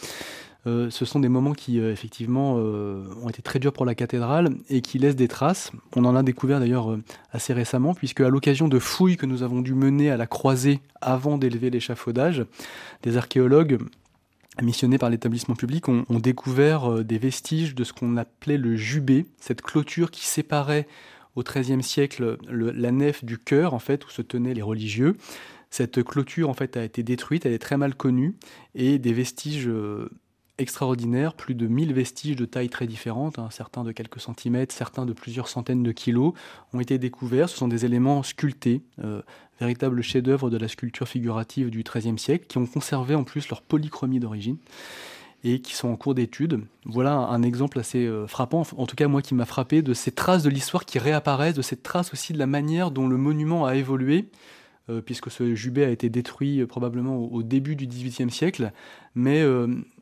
Euh, 0.67 0.91
ce 0.91 1.05
sont 1.05 1.19
des 1.19 1.29
moments 1.29 1.53
qui, 1.53 1.79
effectivement, 1.79 2.55
ont 2.55 3.29
été 3.29 3.43
très 3.43 3.59
durs 3.59 3.73
pour 3.73 3.85
la 3.85 3.95
cathédrale 3.95 4.51
et 4.71 4.81
qui 4.81 4.99
laissent 4.99 5.17
des 5.17 5.29
traces. 5.29 5.73
On 5.97 6.05
en 6.05 6.17
a 6.17 6.23
découvert 6.23 6.61
d'ailleurs 6.61 6.97
assez 7.33 7.53
récemment, 7.53 7.95
puisque 7.95 8.21
à 8.21 8.29
l'occasion 8.29 8.69
de 8.69 8.79
fouilles 8.79 9.17
que 9.17 9.27
nous 9.27 9.43
avons 9.43 9.61
dû 9.61 9.75
mener 9.75 10.11
à 10.11 10.17
la 10.17 10.27
croisée 10.27 10.81
avant 11.01 11.39
d'élever 11.39 11.71
l'échafaudage, 11.71 12.45
des 13.03 13.17
archéologues 13.17 13.79
missionnés 14.61 14.99
par 14.99 15.09
l'établissement 15.09 15.55
public 15.55 15.89
ont, 15.89 16.05
découvert 16.11 17.05
des 17.05 17.17
vestiges 17.17 17.75
de 17.75 17.85
ce 17.85 17.93
qu'on 17.93 18.17
appelait 18.17 18.59
le 18.59 18.77
jubé, 18.77 19.25
cette 19.39 19.63
clôture 19.63 20.11
qui 20.11 20.27
séparait 20.27 20.87
au 21.37 21.43
XIIIe 21.43 21.83
siècle 21.83 22.37
la 22.51 22.93
nef 22.93 23.25
du 23.25 23.39
chœur, 23.39 23.75
en 23.75 23.79
fait, 23.79 24.05
où 24.07 24.11
se 24.11 24.23
tenaient 24.23 24.55
les 24.55 24.63
religieux. 24.63 25.17
Cette 25.71 26.03
clôture, 26.03 26.51
en 26.51 26.55
fait, 26.55 26.77
a 26.77 26.85
été 26.85 27.03
détruite, 27.03 27.47
elle 27.47 27.55
est 27.55 27.59
très 27.59 27.79
mal 27.79 27.95
connue, 27.95 28.37
et 28.75 28.99
des 28.99 29.15
vestiges 29.15 29.69
euh, 29.69 30.11
extraordinaire, 30.59 31.35
plus 31.35 31.55
de 31.55 31.67
1000 31.67 31.93
vestiges 31.93 32.37
de 32.37 32.45
tailles 32.45 32.69
très 32.69 32.87
différentes, 32.87 33.39
hein, 33.39 33.49
certains 33.51 33.85
de 33.85 33.93
quelques 33.93 34.21
centimètres, 34.21 34.75
certains 34.75 35.07
de 35.07 35.13
plusieurs 35.13 35.49
centaines 35.49 35.83
de 35.83 35.93
kilos, 35.93 36.35
ont 36.73 36.81
été 36.81 36.99
découverts. 36.99 37.49
Ce 37.49 37.57
sont 37.57 37.69
des 37.69 37.85
éléments 37.85 38.23
sculptés, 38.23 38.83
euh, 39.03 39.23
véritables 39.61 40.03
chefs-d'œuvre 40.03 40.51
de 40.51 40.57
la 40.57 40.69
sculpture 40.69 41.09
figurative 41.09 41.71
du 41.71 41.83
XIIIe 41.83 42.19
siècle, 42.19 42.47
qui 42.47 42.59
ont 42.59 42.67
conservé 42.67 43.15
en 43.15 43.25
plus 43.25 43.49
leur 43.49 43.63
polychromie 43.63 44.21
d'origine 44.21 44.59
et 45.45 45.61
qui 45.61 45.75
sont 45.75 45.89
en 45.89 45.97
cours 45.97 46.15
d'étude. 46.15 46.61
Voilà 46.85 47.15
un 47.15 47.43
exemple 47.43 47.79
assez 47.81 48.07
euh, 48.07 48.27
frappant, 48.27 48.63
en 48.77 48.87
tout 48.87 48.95
cas 48.97 49.09
moi 49.09 49.23
qui 49.23 49.35
m'a 49.35 49.47
frappé, 49.47 49.83
de 49.83 49.95
ces 49.95 50.13
traces 50.13 50.43
de 50.43 50.51
l'histoire 50.51 50.85
qui 50.85 50.99
réapparaissent, 50.99 51.55
de 51.55 51.63
cette 51.63 51.83
trace 51.83 52.13
aussi 52.13 52.33
de 52.33 52.39
la 52.39 52.47
manière 52.47 52.91
dont 52.91 53.09
le 53.09 53.17
monument 53.17 53.67
a 53.67 53.75
évolué, 53.75 54.29
puisque 55.05 55.31
ce 55.31 55.55
jubé 55.55 55.85
a 55.85 55.91
été 55.91 56.09
détruit 56.09 56.61
euh, 56.61 56.67
probablement 56.67 57.17
au, 57.17 57.43
début 57.43 57.77
du 57.77 57.87
XVIIIe 57.87 58.31
siècle, 58.31 58.73
mais 59.15 59.45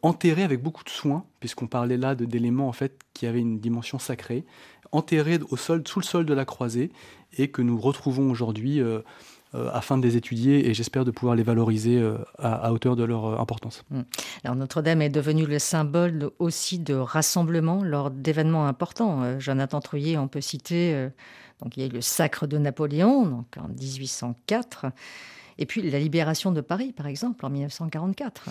enterré 0.03 0.43
avec 0.43 0.63
beaucoup 0.63 0.85
de 0.85 0.89
soin, 0.89 1.25
puisqu'on 1.41 1.67
parlait 1.67 1.97
là 1.97 2.15
d'éléments 2.15 2.69
en 2.69 2.73
fait 2.73 3.01
qui 3.15 3.27
avaient 3.27 3.41
une 3.41 3.59
dimension 3.59 3.99
sacrée, 3.99 4.45
enterré 4.93 5.39
au 5.51 5.57
sol, 5.57 5.83
sous 5.87 6.01
le 6.01 6.05
sol 6.05 6.27
de 6.27 6.35
la 6.35 6.45
croisée, 6.45 6.91
et 7.39 7.49
que 7.49 7.63
nous 7.63 7.79
retrouvons 7.79 8.31
aujourd'hui 8.31 8.81
euh, 9.57 9.69
afin 9.73 9.99
de 9.99 10.07
les 10.07 10.17
étudier 10.17 10.69
et 10.69 10.75
j'espère 10.75 11.05
de 11.05 11.11
pouvoir 11.11 11.35
les 11.35 11.43
valoriser 11.43 11.99
euh, 11.99 12.19
à, 12.39 12.73
hauteur 12.73 12.95
de 12.95 13.03
leur 13.03 13.25
euh, 13.27 13.39
importance. 13.39 13.83
Alors 14.45 14.55
Notre-Dame 14.55 15.03
est 15.03 15.09
devenue 15.09 15.45
le 15.45 15.59
symbole 15.59 16.31
aussi 16.39 16.79
de 16.79 16.95
rassemblement 16.95 17.83
lors 17.83 18.13
d'événements 18.13 18.69
importants. 18.69 19.41
Jonathan 19.41 19.81
Trouillet, 19.81 20.17
on 20.17 20.29
peut 20.29 20.41
citer, 20.41 21.09
donc 21.63 21.77
il 21.77 21.81
y 21.81 21.83
a 21.85 21.87
eu 21.87 21.93
le 21.93 22.01
sacre 22.01 22.47
de 22.47 22.59
Napoléon 22.59 23.45
en 23.57 23.69
1804 23.69 24.87
et 25.59 25.67
puis 25.67 25.89
la 25.89 25.99
libération 25.99 26.53
de 26.53 26.61
Paris 26.61 26.93
par 26.93 27.07
exemple 27.07 27.45
en 27.45 27.51
1944. 27.51 28.51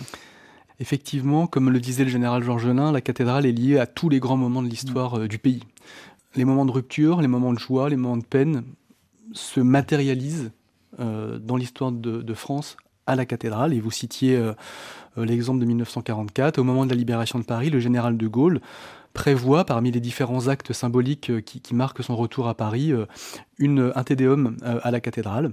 Effectivement, 0.78 1.46
comme 1.46 1.70
le 1.70 1.78
disait 1.78 2.04
le 2.04 2.10
général 2.10 2.42
Georgelin, 2.42 2.90
la 2.90 3.02
cathédrale 3.02 3.44
est 3.44 3.52
liée 3.52 3.78
à 3.78 3.86
tous 3.86 4.08
les 4.08 4.18
grands 4.18 4.38
moments 4.38 4.62
de 4.62 4.68
l'histoire 4.68 5.28
du 5.28 5.38
pays. 5.38 5.62
Les 6.36 6.44
moments 6.44 6.64
de 6.64 6.70
rupture, 6.70 7.20
les 7.20 7.28
moments 7.28 7.52
de 7.52 7.58
joie, 7.58 7.90
les 7.90 7.96
moments 7.96 8.16
de 8.16 8.24
peine 8.24 8.64
se 9.32 9.60
matérialisent 9.60 10.52
euh, 10.98 11.38
dans 11.38 11.56
l'histoire 11.56 11.92
de, 11.92 12.34
France 12.34 12.76
à 13.06 13.16
la 13.16 13.26
cathédrale. 13.26 13.72
Et 13.72 13.80
vous 13.80 13.90
citiez 13.90 14.36
euh, 14.36 14.52
euh, 15.18 15.24
l'exemple 15.24 15.60
de 15.60 15.64
1944. 15.64 16.58
Au 16.58 16.64
moment 16.64 16.84
de 16.84 16.90
la 16.90 16.96
libération 16.96 17.38
de 17.38 17.44
Paris, 17.44 17.70
le 17.70 17.80
général 17.80 18.16
de 18.16 18.26
Gaulle 18.26 18.60
prévoit, 19.12 19.64
parmi 19.64 19.90
les 19.90 20.00
différents 20.00 20.48
actes 20.48 20.72
symboliques 20.72 21.32
qui, 21.44 21.74
marquent 21.74 22.02
son 22.02 22.16
retour 22.16 22.48
à 22.48 22.54
Paris, 22.54 22.92
une, 23.58 23.92
un 23.94 24.04
tédéum 24.04 24.56
à 24.62 24.90
la 24.90 25.00
cathédrale 25.00 25.52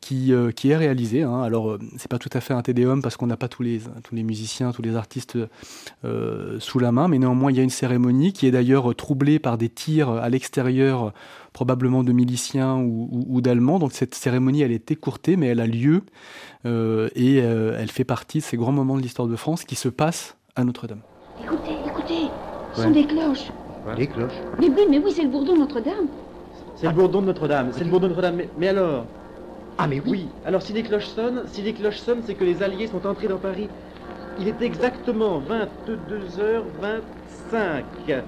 qui, 0.00 0.32
euh, 0.32 0.50
qui 0.50 0.70
est 0.70 0.76
réalisé. 0.76 1.22
Hein. 1.22 1.42
Alors, 1.42 1.70
euh, 1.70 1.78
c'est 1.98 2.08
pas 2.08 2.18
tout 2.18 2.30
à 2.32 2.40
fait 2.40 2.54
un 2.54 2.62
tédéum 2.62 3.02
parce 3.02 3.16
qu'on 3.16 3.26
n'a 3.26 3.36
pas 3.36 3.48
tous 3.48 3.62
les, 3.62 3.80
tous 4.02 4.14
les 4.14 4.22
musiciens, 4.22 4.72
tous 4.72 4.82
les 4.82 4.96
artistes 4.96 5.38
euh, 6.04 6.58
sous 6.58 6.78
la 6.78 6.92
main, 6.92 7.08
mais 7.08 7.18
néanmoins, 7.18 7.50
il 7.50 7.56
y 7.56 7.60
a 7.60 7.62
une 7.62 7.70
cérémonie 7.70 8.32
qui 8.32 8.46
est 8.46 8.50
d'ailleurs 8.50 8.94
troublée 8.94 9.38
par 9.38 9.58
des 9.58 9.68
tirs 9.68 10.10
à 10.10 10.28
l'extérieur, 10.28 11.12
probablement 11.52 12.02
de 12.02 12.12
miliciens 12.12 12.76
ou, 12.76 13.26
ou, 13.28 13.40
d'Allemands. 13.40 13.78
Donc, 13.78 13.92
cette 13.92 14.14
cérémonie, 14.14 14.62
elle 14.62 14.72
est 14.72 14.90
écourtée, 14.90 15.36
mais 15.36 15.46
elle 15.46 15.60
a 15.60 15.66
lieu 15.66 16.02
et 16.64 17.36
elle 17.36 17.90
fait 17.90 18.04
partie 18.04 18.38
de 18.38 18.44
ces 18.44 18.56
grands 18.56 18.72
moments 18.72 18.96
de 18.96 19.02
l'histoire 19.02 19.28
de 19.28 19.36
France 19.36 19.64
qui 19.64 19.76
se 19.76 19.88
passent 19.88 20.36
à 20.56 20.64
Notre-Dame. 20.64 21.00
Ce 22.74 22.82
sont 22.82 22.90
des 22.90 23.04
cloches. 23.04 23.50
Des 23.96 24.06
cloches 24.06 24.32
Mais 24.58 24.68
oui, 24.68 24.86
mais 24.88 24.98
oui, 24.98 25.12
c'est 25.12 25.22
le 25.22 25.28
bourdon 25.28 25.54
de 25.54 25.60
Notre-Dame. 25.60 26.06
C'est 26.76 26.86
le 26.86 26.92
bourdon 26.92 27.20
de 27.20 27.26
Notre-Dame, 27.26 27.70
c'est 27.72 27.84
le 27.84 27.90
bourdon 27.90 28.06
de 28.06 28.14
Notre-Dame. 28.14 28.42
mais 28.58 28.68
alors 28.68 29.04
ah 29.82 29.86
mais 29.86 30.02
oui. 30.06 30.28
Alors 30.44 30.60
si 30.60 30.74
les 30.74 30.82
cloches 30.82 31.06
sonnent, 31.06 31.44
si 31.46 31.62
les 31.62 31.72
cloches 31.72 32.00
sonnent, 32.00 32.20
c'est 32.26 32.34
que 32.34 32.44
les 32.44 32.62
Alliés 32.62 32.86
sont 32.86 33.06
entrés 33.06 33.28
dans 33.28 33.38
Paris. 33.38 33.66
Il 34.38 34.46
est 34.46 34.60
exactement 34.60 35.40
22h25. 35.40 38.20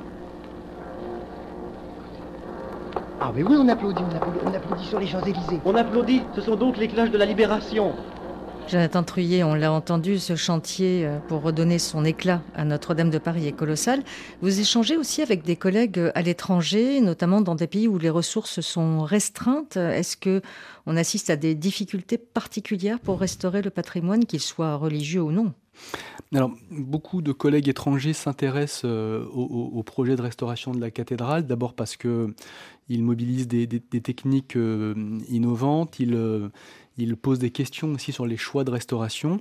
Ah 3.21 3.31
mais 3.37 3.43
oui, 3.43 3.55
on 3.59 3.69
applaudit, 3.69 4.03
on 4.03 4.17
applaudit, 4.17 4.39
on 4.47 4.55
applaudit 4.55 4.87
sur 4.87 4.99
les 4.99 5.07
Champs-Élysées. 5.07 5.61
On 5.67 5.75
applaudit, 5.75 6.23
ce 6.35 6.41
sont 6.41 6.57
donc 6.57 6.79
les 6.79 6.89
cloches 6.89 7.11
de 7.11 7.19
la 7.19 7.27
libération. 7.27 7.93
Jonathan 8.73 9.03
Truyet, 9.03 9.43
on 9.43 9.53
l'a 9.53 9.71
entendu, 9.71 10.19
ce 10.19 10.35
chantier 10.35 11.05
euh, 11.05 11.19
pour 11.29 11.43
redonner 11.43 11.79
son 11.79 12.07
éclat 12.07 12.41
à 12.55 12.65
Notre-Dame 12.65 13.11
de 13.11 13.19
Paris 13.19 13.47
est 13.47 13.53
colossal. 13.53 14.03
Vous 14.41 14.61
échangez 14.61 14.97
aussi 14.97 15.21
avec 15.21 15.43
des 15.43 15.57
collègues 15.57 15.99
euh, 15.99 16.11
à 16.15 16.23
l'étranger, 16.23 17.03
notamment 17.03 17.43
dans 17.43 17.55
des 17.55 17.67
pays 17.67 17.87
où 17.87 17.99
les 17.99 18.09
ressources 18.09 18.63
sont 18.63 19.03
restreintes. 19.03 19.77
Est-ce 19.77 20.17
que 20.17 20.41
on 20.87 20.97
assiste 20.97 21.29
à 21.29 21.37
des 21.37 21.55
difficultés 21.55 22.17
particulières 22.17 22.99
pour 22.99 23.21
restaurer 23.21 23.61
le 23.61 23.69
patrimoine, 23.69 24.25
qu'il 24.25 24.41
soit 24.41 24.77
religieux 24.77 25.21
ou 25.21 25.33
non? 25.33 25.53
Alors, 26.35 26.51
beaucoup 26.71 27.21
de 27.21 27.33
collègues 27.33 27.69
étrangers 27.69 28.15
s'intéressent 28.15 28.87
euh, 28.87 29.23
au, 29.35 29.83
projet 29.83 30.17
de 30.17 30.23
restauration 30.23 30.73
de 30.73 30.81
la 30.81 30.91
cathédrale, 30.91 31.47
d'abord 31.47 31.75
parce 31.75 31.99
qu'ils 31.99 32.33
mobilisent 32.89 33.49
des, 33.49 33.69
techniques 33.69 34.57
innovantes, 35.29 36.01
ils, 36.01 36.51
il 36.99 37.17
pose 37.17 37.39
des 37.39 37.51
questions 37.51 37.93
aussi 37.93 38.13
sur 38.13 38.27
les 38.27 38.37
choix 38.37 38.65
de 38.65 38.71
restauration. 38.71 39.41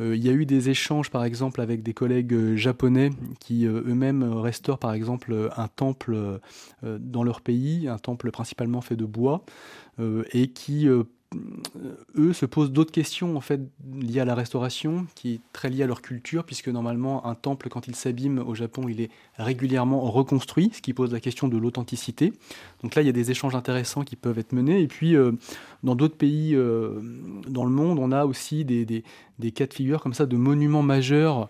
Euh, 0.00 0.16
il 0.16 0.24
y 0.24 0.28
a 0.28 0.32
eu 0.32 0.46
des 0.46 0.70
échanges, 0.70 1.10
par 1.10 1.24
exemple, 1.24 1.60
avec 1.60 1.82
des 1.82 1.94
collègues 1.94 2.34
euh, 2.34 2.56
japonais 2.56 3.10
qui 3.40 3.66
euh, 3.66 3.82
eux-mêmes 3.86 4.22
restaurent, 4.22 4.78
par 4.78 4.92
exemple, 4.92 5.50
un 5.56 5.68
temple 5.68 6.40
dans 6.82 7.22
leur 7.22 7.40
pays, 7.40 7.88
un 7.88 7.98
temple 7.98 8.30
principalement 8.30 8.80
fait 8.80 8.96
de 8.96 9.04
bois, 9.04 9.44
et 10.32 10.48
qui 10.48 10.88
eux 12.16 12.32
se 12.32 12.46
posent 12.46 12.72
d'autres 12.72 12.92
questions 12.92 13.36
en 13.36 13.40
fait 13.40 13.60
liées 14.00 14.20
à 14.20 14.24
la 14.24 14.34
restauration, 14.34 15.06
qui 15.14 15.34
est 15.34 15.40
très 15.52 15.70
liée 15.70 15.82
à 15.82 15.86
leur 15.86 16.02
culture, 16.02 16.44
puisque 16.44 16.68
normalement 16.68 17.26
un 17.26 17.34
temple 17.34 17.68
quand 17.68 17.86
il 17.88 17.94
s'abîme 17.94 18.38
au 18.38 18.54
Japon, 18.54 18.88
il 18.88 19.00
est 19.00 19.10
régulièrement 19.38 20.00
reconstruit, 20.00 20.70
ce 20.72 20.80
qui 20.80 20.92
pose 20.92 21.12
la 21.12 21.20
question 21.20 21.48
de 21.48 21.56
l'authenticité. 21.56 22.32
Donc 22.82 22.94
là, 22.94 23.02
il 23.02 23.06
y 23.06 23.08
a 23.08 23.12
des 23.12 23.30
échanges 23.30 23.54
intéressants 23.54 24.04
qui 24.04 24.16
peuvent 24.16 24.38
être 24.38 24.52
menés. 24.52 24.80
Et 24.80 24.86
puis 24.86 25.16
euh, 25.16 25.32
dans 25.82 25.94
d'autres 25.94 26.16
pays 26.16 26.54
euh, 26.54 27.00
dans 27.48 27.64
le 27.64 27.70
monde, 27.70 27.98
on 27.98 28.12
a 28.12 28.24
aussi 28.24 28.64
des, 28.64 28.84
des, 28.84 29.50
cas 29.52 29.66
de 29.66 29.74
figure 29.74 30.00
comme 30.00 30.14
ça 30.14 30.26
de 30.26 30.36
monuments 30.36 30.82
majeurs 30.82 31.48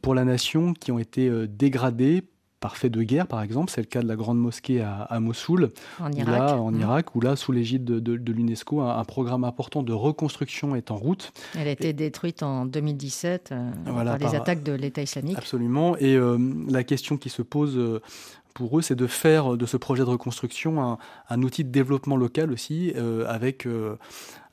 pour 0.00 0.14
la 0.14 0.24
nation 0.24 0.72
qui 0.72 0.90
ont 0.90 0.98
été 0.98 1.30
dégradés 1.48 2.24
par 2.64 2.78
fait 2.78 2.88
de 2.88 3.02
guerre, 3.02 3.26
par 3.26 3.42
exemple. 3.42 3.70
C'est 3.70 3.82
le 3.82 3.86
cas 3.86 4.00
de 4.00 4.08
la 4.08 4.16
grande 4.16 4.38
mosquée 4.38 4.80
à, 4.80 5.20
Mossoul, 5.20 5.70
en 6.00 6.10
Irak, 6.12 6.52
en 6.52 6.70
mmh. 6.70 6.80
Irak, 6.80 7.14
où 7.14 7.20
là, 7.20 7.36
sous 7.36 7.52
l'égide 7.52 7.84
de, 7.84 8.32
l'UNESCO, 8.32 8.80
un, 8.80 9.04
programme 9.04 9.44
important 9.44 9.82
de 9.82 9.92
reconstruction 9.92 10.74
est 10.74 10.90
en 10.90 10.96
route. 10.96 11.30
Elle 11.58 11.68
a 11.68 11.72
été 11.72 11.92
détruite 11.92 12.42
en 12.42 12.64
2017 12.64 13.50
euh, 13.52 13.70
par 13.84 14.16
les 14.16 14.34
attaques 14.34 14.62
de 14.62 14.72
l'État 14.72 15.02
islamique. 15.02 15.36
Absolument. 15.36 15.94
Et 15.98 16.16
euh, 16.16 16.38
la 16.66 16.84
question 16.84 17.18
qui 17.18 17.28
se 17.28 17.42
pose 17.42 17.76
euh, 17.76 18.00
pour 18.54 18.78
eux, 18.78 18.82
c'est 18.82 18.94
de 18.94 19.08
faire 19.08 19.56
de 19.56 19.66
ce 19.66 19.76
projet 19.76 20.04
de 20.04 20.08
reconstruction 20.08 20.98
un, 21.28 21.42
outil 21.42 21.64
de 21.64 21.70
développement 21.70 22.16
local 22.16 22.52
aussi, 22.52 22.92
euh, 22.94 23.26
avec, 23.28 23.66
euh, 23.66 23.96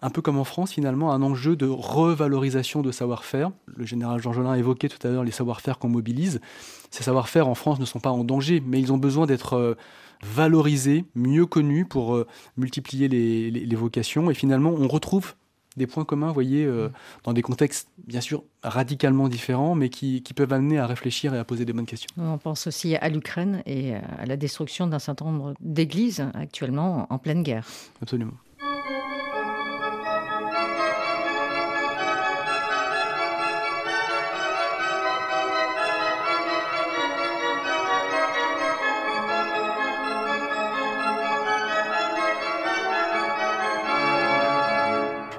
un 0.01 0.09
peu 0.09 0.23
comme 0.23 0.39
en 0.39 0.43
France 0.43 0.71
finalement, 0.71 1.13
un 1.13 1.21
enjeu 1.21 1.55
de 1.55 1.67
revalorisation 1.67 2.81
de 2.81 2.91
savoir-faire. 2.91 3.51
Le 3.67 3.85
général 3.85 4.19
Georges 4.19 4.39
a 4.39 4.57
évoqué 4.57 4.89
tout 4.89 5.07
à 5.07 5.11
l'heure 5.11 5.23
les 5.23 5.31
savoir-faire 5.31 5.77
qu'on 5.77 5.89
mobilise. 5.89 6.41
Ces 6.89 7.03
savoir-faire 7.03 7.47
en 7.47 7.55
France 7.55 7.79
ne 7.79 7.85
sont 7.85 7.99
pas 7.99 8.09
en 8.09 8.23
danger, 8.23 8.61
mais 8.65 8.79
ils 8.81 8.91
ont 8.91 8.97
besoin 8.97 9.27
d'être 9.27 9.53
euh, 9.53 9.75
valorisés, 10.23 11.05
mieux 11.13 11.45
connus 11.45 11.85
pour 11.85 12.23
multiplier 12.55 13.07
les 13.07 13.75
vocations. 13.75 14.29
Et 14.29 14.35
finalement, 14.35 14.69
on 14.69 14.87
retrouve 14.87 15.33
des 15.77 15.87
points 15.87 16.05
communs, 16.05 16.27
vous 16.27 16.33
voyez, 16.33 16.65
euh, 16.65 16.89
mm. 16.89 16.91
dans 17.23 17.33
des 17.33 17.41
contextes 17.41 17.89
bien 18.05 18.21
sûr 18.21 18.43
radicalement 18.63 19.27
différents, 19.27 19.75
mais 19.75 19.89
qui, 19.89 20.21
peuvent 20.35 20.53
amener 20.53 20.79
à 20.79 20.87
réfléchir 20.87 21.33
et 21.33 21.37
à 21.37 21.43
poser 21.43 21.65
des 21.65 21.73
bonnes 21.73 21.85
questions. 21.85 22.09
On 22.17 22.37
pense 22.37 22.67
aussi 22.67 22.95
à 22.95 23.09
l'Ukraine 23.09 23.61
et 23.65 23.95
à 23.95 24.25
la 24.25 24.37
destruction 24.37 24.87
d'un 24.87 24.99
certain 24.99 25.25
nombre 25.25 25.53
d'églises 25.59 26.25
actuellement 26.33 27.05
en 27.09 27.17
pleine 27.17 27.43
guerre. 27.43 27.65
Absolument. 28.01 28.33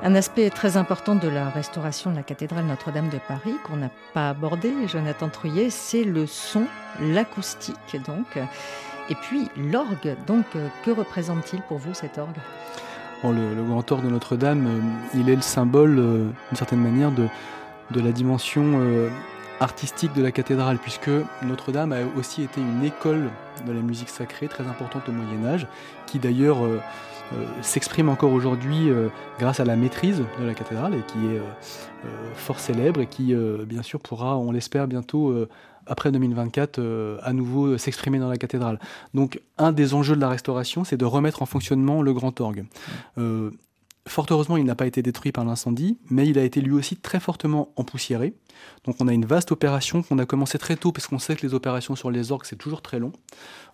Un 0.04 0.16
aspect 0.16 0.50
très 0.50 0.76
important 0.76 1.14
de 1.14 1.28
la 1.28 1.48
restauration 1.48 2.10
de 2.10 2.16
la 2.16 2.24
cathédrale 2.24 2.64
Notre-Dame 2.64 3.08
de 3.08 3.18
Paris 3.28 3.54
qu'on 3.62 3.76
n'a 3.76 3.90
pas 4.14 4.30
abordé, 4.30 4.72
Jonathan 4.88 5.28
Trouillet, 5.28 5.70
c'est 5.70 6.02
le 6.02 6.26
son, 6.26 6.64
l'acoustique 7.00 7.96
donc. 8.04 8.36
Et 9.10 9.14
puis 9.14 9.48
l'orgue, 9.56 10.16
donc 10.26 10.44
que 10.84 10.90
représente-t-il 10.90 11.62
pour 11.62 11.78
vous 11.78 11.94
cet 11.94 12.18
orgue? 12.18 12.36
Le, 13.22 13.62
grand 13.62 13.92
orgue 13.92 14.04
de 14.04 14.10
Notre-Dame, 14.10 14.66
euh, 14.66 15.18
il 15.20 15.30
est 15.30 15.36
le 15.36 15.42
symbole, 15.42 15.96
euh, 16.00 16.24
d'une 16.48 16.56
certaine 16.56 16.80
manière, 16.80 17.12
de, 17.12 17.28
de 17.92 18.00
la 18.00 18.10
dimension 18.10 18.80
euh, 18.80 19.08
artistique 19.60 20.12
de 20.14 20.22
la 20.24 20.32
cathédrale, 20.32 20.78
puisque 20.78 21.10
Notre-Dame 21.44 21.92
a 21.92 22.00
aussi 22.18 22.42
été 22.42 22.60
une 22.60 22.82
école 22.82 23.30
de 23.64 23.72
la 23.72 23.80
musique 23.80 24.08
sacrée 24.08 24.48
très 24.48 24.66
importante 24.66 25.08
au 25.08 25.12
Moyen 25.12 25.46
Âge, 25.46 25.68
qui 26.06 26.18
d'ailleurs 26.18 26.58
s'exprime 27.60 28.08
encore 28.08 28.32
aujourd'hui 28.32 28.90
euh, 28.90 29.08
grâce 29.38 29.60
à 29.60 29.64
la 29.64 29.76
maîtrise 29.76 30.22
de 30.40 30.44
la 30.44 30.54
cathédrale 30.54 30.94
et 30.94 31.02
qui 31.06 31.18
est 31.18 31.40
fort 32.34 32.58
célèbre 32.58 33.00
et 33.00 33.06
qui, 33.06 33.34
bien 33.66 33.82
sûr, 33.82 34.00
pourra, 34.00 34.36
on 34.36 34.50
l'espère, 34.50 34.88
bientôt 34.88 35.34
après 35.86 36.10
2024, 36.10 37.20
à 37.22 37.32
nouveau 37.32 37.78
s'exprimer 37.78 38.18
dans 38.18 38.28
la 38.28 38.36
cathédrale. 38.36 38.80
Donc, 39.14 39.40
un 39.56 39.70
des 39.70 39.94
enjeux 39.94 40.16
de 40.16 40.20
la 40.20 40.28
restauration, 40.28 40.82
c'est 40.82 40.96
de 40.96 41.04
remettre 41.04 41.42
en 41.42 41.46
fonctionnement 41.46 42.02
le 42.02 42.12
grand 42.12 42.40
orgue. 42.40 42.64
Fort 44.08 44.26
heureusement, 44.30 44.56
il 44.56 44.64
n'a 44.64 44.74
pas 44.74 44.86
été 44.86 45.00
détruit 45.00 45.30
par 45.30 45.44
l'incendie, 45.44 45.96
mais 46.10 46.26
il 46.26 46.36
a 46.38 46.42
été 46.42 46.60
lui 46.60 46.72
aussi 46.72 46.96
très 46.96 47.20
fortement 47.20 47.72
empoussiéré. 47.76 48.34
Donc 48.84 48.96
on 49.00 49.08
a 49.08 49.12
une 49.12 49.24
vaste 49.24 49.52
opération 49.52 50.02
qu'on 50.02 50.18
a 50.18 50.26
commencé 50.26 50.58
très 50.58 50.76
tôt, 50.76 50.92
parce 50.92 51.06
qu'on 51.06 51.18
sait 51.18 51.36
que 51.36 51.46
les 51.46 51.54
opérations 51.54 51.96
sur 51.96 52.10
les 52.10 52.32
orgues, 52.32 52.44
c'est 52.44 52.56
toujours 52.56 52.82
très 52.82 52.98
long. 52.98 53.12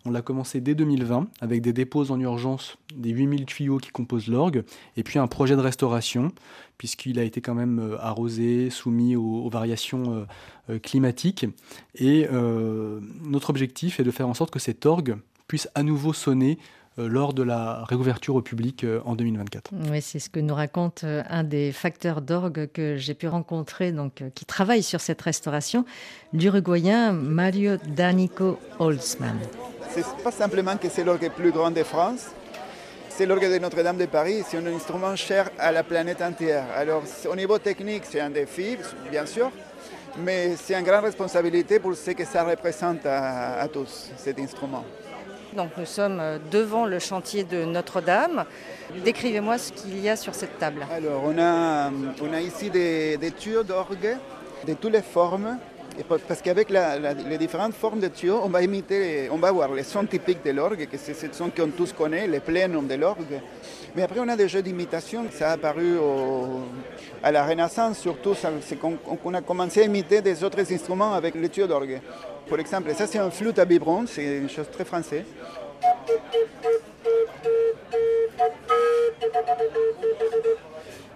On 0.04 0.10
l'a 0.10 0.22
commencé 0.22 0.60
dès 0.60 0.74
2020, 0.74 1.28
avec 1.40 1.62
des 1.62 1.72
dépôts 1.72 2.10
en 2.10 2.20
urgence 2.20 2.78
des 2.94 3.10
8000 3.10 3.46
tuyaux 3.46 3.78
qui 3.78 3.90
composent 3.90 4.28
l'orgue, 4.28 4.64
et 4.96 5.02
puis 5.02 5.18
un 5.18 5.26
projet 5.26 5.56
de 5.56 5.60
restauration, 5.60 6.32
puisqu'il 6.78 7.18
a 7.18 7.24
été 7.24 7.40
quand 7.40 7.54
même 7.54 7.78
euh, 7.80 7.98
arrosé, 8.00 8.70
soumis 8.70 9.16
aux, 9.16 9.48
variations 9.48 10.14
euh, 10.14 10.24
euh, 10.70 10.78
climatiques. 10.78 11.46
Et 11.96 12.26
notre 13.22 13.50
objectif 13.50 13.98
est 14.00 14.04
de 14.04 14.10
faire 14.10 14.28
en 14.28 14.34
sorte 14.34 14.50
que 14.50 14.58
cet 14.58 14.86
orgue 14.86 15.16
puisse 15.48 15.68
à 15.74 15.82
nouveau 15.82 16.12
sonner 16.12 16.58
lors 17.06 17.32
de 17.32 17.42
la 17.42 17.84
réouverture 17.84 18.34
au 18.34 18.42
public 18.42 18.84
euh, 18.84 19.00
en 19.04 19.14
2024. 19.14 19.70
Oui, 19.90 20.02
c'est 20.02 20.18
ce 20.18 20.28
que 20.28 20.40
nous 20.40 20.54
raconte 20.54 21.04
euh, 21.04 21.22
un 21.28 21.44
des 21.44 21.72
facteurs 21.72 22.20
d'orgue 22.20 22.68
que 22.72 22.96
j'ai 22.96 23.14
pu 23.14 23.28
rencontrer, 23.28 23.92
donc, 23.92 24.22
qui 24.34 24.44
travaille 24.44 24.82
sur 24.82 25.00
cette 25.00 25.22
restauration, 25.22 25.84
l'Uruguayen 26.32 27.12
Mario 27.12 27.76
Danico 27.86 28.58
Holzman. 28.78 29.38
C'est 29.90 30.04
pas 30.22 30.30
simplement 30.30 30.76
que 30.76 30.88
c'est 30.88 31.04
l'orgue 31.04 31.22
le 31.24 31.30
plus 31.30 31.52
grand 31.52 31.70
de 31.70 31.82
France, 31.82 32.26
c'est 33.08 33.26
l'orgue 33.26 33.52
de 33.52 33.58
Notre-Dame 33.58 33.96
de 33.96 34.06
Paris, 34.06 34.42
c'est 34.46 34.58
un 34.58 34.66
instrument 34.66 35.16
cher 35.16 35.50
à 35.58 35.72
la 35.72 35.82
planète 35.82 36.22
entière. 36.22 36.66
Alors 36.76 37.02
au 37.28 37.36
niveau 37.36 37.58
technique, 37.58 38.04
c'est 38.04 38.20
un 38.20 38.30
défi, 38.30 38.76
bien 39.10 39.26
sûr, 39.26 39.50
mais 40.24 40.56
c'est 40.56 40.74
une 40.74 40.84
grande 40.84 41.04
responsabilité 41.04 41.78
pour 41.80 41.94
ce 41.94 42.12
que 42.12 42.24
ça 42.24 42.44
représente 42.44 43.04
à, 43.06 43.60
à 43.60 43.68
tous, 43.68 44.10
cet 44.16 44.38
instrument. 44.38 44.84
Donc 45.58 45.70
nous 45.76 45.86
sommes 45.86 46.20
euh, 46.20 46.38
devant 46.52 46.86
le 46.86 47.00
chantier 47.00 47.42
de 47.42 47.64
Notre-Dame. 47.64 48.44
Décrivez-moi 49.04 49.58
ce 49.58 49.72
qu'il 49.72 49.98
y 49.98 50.08
a 50.08 50.14
sur 50.14 50.32
cette 50.32 50.56
table. 50.56 50.86
Alors 50.88 51.22
on 51.24 51.36
a, 51.36 51.90
on 52.22 52.32
a 52.32 52.40
ici 52.40 52.70
des, 52.70 53.16
des 53.16 53.32
tuyaux 53.32 53.64
d'orgue 53.64 54.16
de 54.64 54.74
toutes 54.74 54.92
les 54.92 55.02
formes. 55.02 55.58
parce 56.28 56.42
qu'avec 56.42 56.68
les 56.70 57.38
différentes 57.38 57.74
formes 57.74 57.98
de 57.98 58.06
tuyaux, 58.06 58.40
on 58.44 58.48
va 58.48 58.62
imiter, 58.62 59.28
on 59.32 59.38
va 59.38 59.50
voir 59.50 59.72
les 59.72 59.82
sons 59.82 60.06
typiques 60.06 60.44
de 60.44 60.52
l'orgue, 60.52 60.86
que 60.86 60.96
c'est 60.96 61.14
ce 61.14 61.26
son 61.32 61.50
qu'on 61.50 61.70
tous 61.70 61.92
connaît, 61.92 62.28
les 62.28 62.38
plénums 62.38 62.86
de 62.86 62.94
l'orgue. 62.94 63.40
Mais 63.96 64.02
après, 64.02 64.20
on 64.20 64.28
a 64.28 64.36
des 64.36 64.48
jeux 64.48 64.62
d'imitation, 64.62 65.24
ça 65.32 65.50
a 65.50 65.52
apparu 65.54 65.98
à 67.20 67.32
la 67.32 67.44
Renaissance, 67.44 67.98
surtout, 67.98 68.34
c'est 68.60 68.78
qu'on 68.78 69.34
a 69.34 69.40
commencé 69.40 69.80
à 69.80 69.84
imiter 69.86 70.20
des 70.20 70.44
autres 70.44 70.60
instruments 70.72 71.14
avec 71.14 71.34
les 71.34 71.48
tuyaux 71.48 71.66
d'orgue. 71.66 72.00
Par 72.48 72.58
exemple, 72.60 72.94
ça 72.94 73.06
c'est 73.06 73.18
un 73.18 73.30
flûte 73.30 73.58
à 73.58 73.64
biberon, 73.64 74.06
c'est 74.06 74.38
une 74.38 74.48
chose 74.48 74.70
très 74.70 74.84
française. 74.84 75.24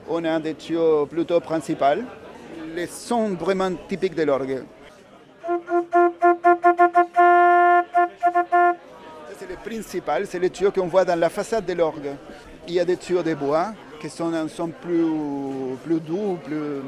On 0.08 0.22
a 0.24 0.38
des 0.38 0.54
tuyaux 0.54 1.06
plutôt 1.06 1.40
principaux, 1.40 2.02
les 2.74 2.86
sons 2.86 3.30
vraiment 3.30 3.70
typiques 3.88 4.14
de 4.14 4.24
l'orgue. 4.24 4.64
C'est 9.38 9.48
le 9.48 9.56
principal, 9.64 10.26
c'est 10.26 10.38
les 10.38 10.50
tuyaux 10.50 10.70
qu'on 10.70 10.86
voit 10.86 11.04
dans 11.04 11.18
la 11.18 11.30
façade 11.30 11.64
de 11.64 11.72
l'orgue. 11.72 12.10
Il 12.68 12.74
y 12.74 12.80
a 12.80 12.84
des 12.84 12.96
tuyaux 12.96 13.22
de 13.22 13.34
bois 13.34 13.72
qui 14.00 14.10
sont 14.10 14.32
un 14.34 14.48
son 14.48 14.68
plus, 14.68 15.06
plus 15.82 16.00
doux, 16.00 16.38
plus... 16.44 16.82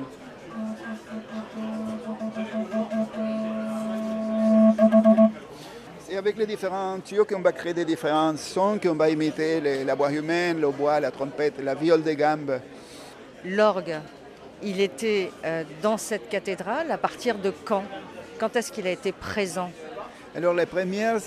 Et 6.11 6.17
avec 6.17 6.37
les 6.37 6.47
différents 6.47 6.99
tuyaux 7.01 7.25
qu'on 7.25 7.41
va 7.41 7.53
créer 7.53 7.75
des 7.75 7.85
différents 7.85 8.37
sons 8.37 8.79
qu'on 8.81 8.95
va 8.95 9.09
imiter, 9.09 9.61
la 9.85 9.95
voix 9.95 10.13
humaine, 10.13 10.61
le 10.61 10.71
bois, 10.71 11.01
la 11.01 11.11
trompette, 11.11 11.59
la 11.63 11.75
viole 11.75 12.03
de 12.03 12.13
gambe. 12.13 12.61
L'orgue, 13.45 13.97
il 14.63 14.81
était 14.81 15.31
euh, 15.45 15.65
dans 15.83 15.97
cette 15.97 16.29
cathédrale 16.29 16.91
à 16.91 16.99
partir 16.99 17.37
de 17.37 17.53
quand? 17.65 17.85
Quand 18.39 18.55
est-ce 18.57 18.71
qu'il 18.71 18.87
a 18.87 18.91
été 18.91 19.13
présent? 19.13 19.71
Alors 20.37 20.53
les 20.53 20.67
premières 20.67 21.21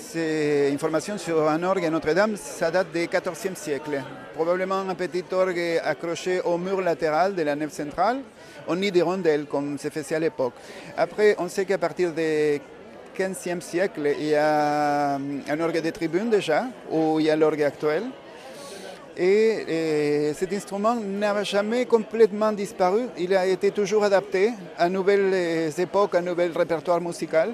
informations 0.74 1.18
sur 1.18 1.48
un 1.48 1.64
orgue 1.64 1.86
à 1.86 1.90
Notre-Dame, 1.90 2.36
ça 2.36 2.70
date 2.70 2.92
du 2.92 3.08
XIVe 3.08 3.56
siècle. 3.56 4.02
Probablement 4.36 4.80
un 4.80 4.96
petit 4.96 5.24
orgue 5.32 5.80
accroché 5.82 6.42
au 6.42 6.58
mur 6.58 6.82
latéral 6.82 7.34
de 7.34 7.42
la 7.42 7.56
nef 7.56 7.72
centrale, 7.72 8.20
au 8.68 8.76
nid 8.76 8.92
de 8.92 9.02
rondelles, 9.02 9.46
comme 9.46 9.78
se 9.78 9.90
faisait 9.90 10.16
à 10.16 10.20
l'époque. 10.20 10.54
Après, 10.98 11.36
on 11.40 11.48
sait 11.48 11.64
qu'à 11.64 11.78
partir 11.78 12.12
du 12.12 12.60
15e 13.18 13.62
siècle, 13.62 14.14
il 14.20 14.28
y 14.28 14.36
a 14.36 15.16
un 15.16 15.60
orgue 15.60 15.82
de 15.82 15.90
tribune 15.90 16.30
déjà, 16.30 16.68
où 16.92 17.20
il 17.20 17.26
y 17.26 17.30
a 17.32 17.36
l'orgue 17.36 17.64
actuel. 17.64 18.04
Et, 19.18 20.34
cet 20.36 20.54
instrument 20.54 20.96
n'a 20.96 21.44
jamais 21.44 21.86
complètement 21.86 22.52
disparu. 22.52 23.08
Il 23.18 23.36
a 23.36 23.48
été 23.48 23.72
toujours 23.72 24.04
adapté 24.04 24.54
à 24.78 24.88
nouvelles 24.88 25.74
époques, 25.80 26.14
à 26.14 26.22
nouvel 26.22 26.52
répertoire 26.56 27.02
musical. 27.02 27.54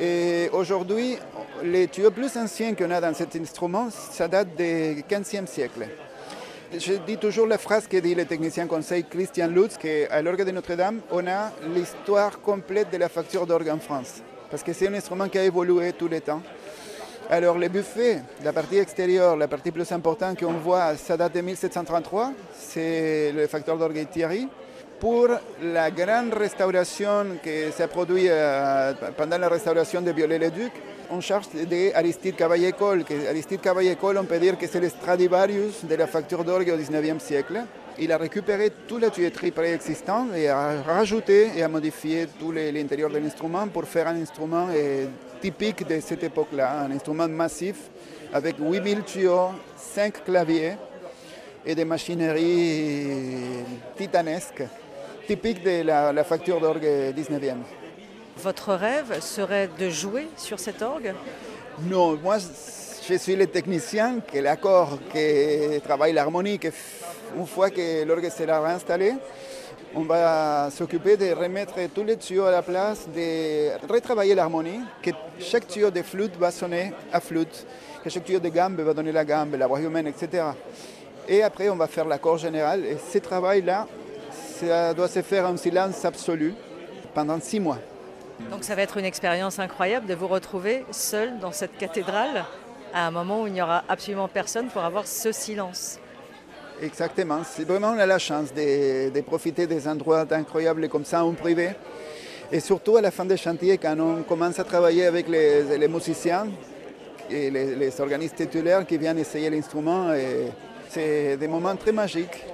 Et 0.00 0.48
aujourd'hui, 0.52 1.16
les 1.64 1.88
tuyaux 1.88 2.12
plus 2.12 2.36
anciens 2.36 2.74
qu'on 2.74 2.90
a 2.92 3.00
dans 3.00 3.12
cet 3.12 3.34
instrument, 3.34 3.88
ça 3.90 4.28
date 4.28 4.54
du 4.56 5.02
15e 5.02 5.46
siècle. 5.46 5.88
Je 6.78 6.94
dis 7.06 7.18
toujours 7.18 7.48
la 7.48 7.58
phrase 7.58 7.88
que 7.88 7.96
dit 7.96 8.14
le 8.14 8.24
technicien 8.24 8.66
conseil 8.68 9.04
Christian 9.04 9.48
Lutz, 9.48 9.76
qu'à 9.76 10.22
l'orgue 10.22 10.44
de 10.44 10.52
Notre-Dame, 10.52 11.00
on 11.10 11.26
a 11.26 11.50
l'histoire 11.74 12.40
complète 12.40 12.90
de 12.90 12.96
la 12.98 13.08
facture 13.08 13.46
d'orgue 13.46 13.68
en 13.68 13.80
France 13.80 14.22
parce 14.52 14.62
que 14.62 14.74
c'est 14.74 14.86
un 14.86 14.92
instrument 14.92 15.30
qui 15.30 15.38
a 15.38 15.44
évolué 15.44 15.94
tout 15.94 16.08
le 16.08 16.20
temps. 16.20 16.42
Alors 17.30 17.56
les 17.56 17.70
buffets, 17.70 18.20
la 18.44 18.52
partie 18.52 18.76
extérieure, 18.76 19.34
la 19.34 19.48
partie 19.48 19.70
plus 19.70 19.90
importante 19.92 20.38
qu'on 20.38 20.52
voit, 20.52 20.94
ça 20.96 21.16
date 21.16 21.34
de 21.36 21.40
1733, 21.40 22.32
c'est 22.54 23.32
le 23.32 23.46
facteur 23.46 23.78
d'orgue 23.78 24.06
Thierry. 24.10 24.46
Pour 25.00 25.28
la 25.62 25.90
grande 25.90 26.34
restauration 26.34 27.38
qui 27.42 27.72
s'est 27.72 27.88
produite 27.88 28.28
euh, 28.28 28.92
pendant 29.16 29.38
la 29.38 29.48
restauration 29.48 30.02
de 30.02 30.10
Viollet-le-Duc, 30.10 30.72
on 31.10 31.22
charge 31.22 31.46
d'Aristide 31.48 32.36
Cavaillé-Coll. 32.36 33.04
Aristide 33.30 33.60
Cavaillé-Coll, 33.62 34.18
on 34.18 34.24
peut 34.24 34.38
dire 34.38 34.58
que 34.58 34.66
c'est 34.66 34.80
le 34.80 34.90
Stradivarius 34.90 35.86
de 35.86 35.94
la 35.94 36.06
facture 36.06 36.44
d'orgue 36.44 36.68
au 36.68 36.76
19e 36.76 37.20
siècle. 37.20 37.64
Il 38.02 38.10
a 38.10 38.18
récupéré 38.18 38.72
toute 38.88 39.00
la 39.00 39.10
tuyauterie 39.10 39.52
préexistante 39.52 40.34
et 40.34 40.48
a 40.48 40.82
rajouté 40.82 41.52
et 41.56 41.62
a 41.62 41.68
modifié 41.68 42.26
tout 42.36 42.50
l'intérieur 42.50 43.08
de 43.10 43.18
l'instrument 43.18 43.68
pour 43.68 43.84
faire 43.84 44.08
un 44.08 44.20
instrument 44.20 44.66
euh, 44.72 45.06
typique 45.40 45.86
de 45.86 46.00
cette 46.00 46.24
époque-là, 46.24 46.80
un 46.80 46.90
instrument 46.90 47.28
massif 47.28 47.76
avec 48.32 48.56
8000 48.58 49.02
tuyaux, 49.04 49.50
5 49.76 50.24
claviers 50.24 50.72
et 51.64 51.76
des 51.76 51.84
machineries 51.84 53.62
titanesques, 53.96 54.64
typiques 55.28 55.62
de 55.62 55.82
la, 55.84 56.12
la 56.12 56.24
facture 56.24 56.58
d'orgue 56.58 57.14
19e. 57.16 57.58
Votre 58.38 58.74
rêve 58.74 59.20
serait 59.20 59.68
de 59.78 59.88
jouer 59.88 60.26
sur 60.36 60.58
cet 60.58 60.82
orgue? 60.82 61.14
Non, 61.88 62.16
moi 62.16 62.38
je 63.08 63.14
suis 63.14 63.34
le 63.34 63.46
technicien 63.46 64.20
qui 64.20 64.40
l'accord, 64.40 64.98
qui 65.12 65.80
travaille 65.82 66.12
l'harmonie, 66.12 66.60
une 67.36 67.46
fois 67.46 67.70
que 67.70 68.04
l'orgue 68.04 68.30
sera 68.30 68.60
réinstallé, 68.60 69.14
on 69.94 70.02
va 70.02 70.70
s'occuper 70.70 71.16
de 71.16 71.32
remettre 71.32 71.74
tous 71.92 72.04
les 72.04 72.16
tuyaux 72.16 72.44
à 72.44 72.50
la 72.50 72.62
place, 72.62 73.08
de 73.08 73.70
retravailler 73.92 74.34
l'harmonie, 74.34 74.80
que 75.02 75.10
chaque 75.38 75.66
tuyau 75.66 75.90
de 75.90 76.02
flûte 76.02 76.36
va 76.38 76.50
sonner 76.50 76.92
à 77.12 77.20
flûte, 77.20 77.66
que 78.02 78.08
chaque 78.08 78.24
tuyau 78.24 78.40
de 78.40 78.48
gambe 78.48 78.80
va 78.80 78.94
donner 78.94 79.12
la 79.12 79.24
gambe, 79.24 79.54
la 79.56 79.66
voix 79.66 79.80
humaine, 79.80 80.06
etc. 80.06 80.44
Et 81.28 81.42
après, 81.42 81.68
on 81.68 81.76
va 81.76 81.88
faire 81.88 82.06
l'accord 82.06 82.38
général. 82.38 82.84
Et 82.84 82.96
ce 83.12 83.18
travail-là, 83.18 83.86
ça 84.30 84.94
doit 84.94 85.08
se 85.08 85.22
faire 85.22 85.46
en 85.46 85.56
silence 85.56 86.04
absolu 86.04 86.54
pendant 87.14 87.40
six 87.40 87.60
mois. 87.60 87.78
Donc 88.50 88.64
ça 88.64 88.74
va 88.74 88.82
être 88.82 88.96
une 88.96 89.04
expérience 89.04 89.58
incroyable 89.58 90.06
de 90.06 90.14
vous 90.14 90.26
retrouver 90.26 90.84
seul 90.90 91.38
dans 91.38 91.52
cette 91.52 91.76
cathédrale 91.76 92.44
à 92.92 93.06
un 93.06 93.10
moment 93.10 93.42
où 93.42 93.46
il 93.46 93.52
n'y 93.52 93.62
aura 93.62 93.84
absolument 93.88 94.28
personne 94.28 94.68
pour 94.68 94.82
avoir 94.82 95.06
ce 95.06 95.32
silence. 95.32 95.98
Exactement, 96.80 97.42
c'est 97.44 97.64
vraiment 97.64 97.90
on 97.90 97.98
a 97.98 98.06
la 98.06 98.18
chance 98.18 98.52
de, 98.52 99.20
profiter 99.20 99.66
des 99.66 99.86
endroits 99.86 100.26
incroyables 100.30 100.88
comme 100.88 101.04
ça 101.04 101.24
en 101.24 101.32
privé. 101.32 101.70
Et 102.50 102.60
surtout 102.60 102.96
à 102.96 103.00
la 103.00 103.10
fin 103.10 103.24
des 103.24 103.36
chantiers, 103.36 103.78
quand 103.78 103.96
on 103.98 104.22
commence 104.24 104.58
à 104.58 104.64
travailler 104.64 105.06
avec 105.06 105.28
les, 105.28 105.88
musiciens 105.88 106.48
et 107.30 107.50
les, 107.50 108.00
organismes 108.00 108.34
titulaires 108.34 108.86
qui 108.86 108.98
viennent 108.98 109.18
essayer 109.18 109.48
l'instrument, 109.48 110.08
c'est 110.88 111.36
des 111.36 111.48
moments 111.48 111.76
très 111.76 111.92
magiques. 111.92 112.44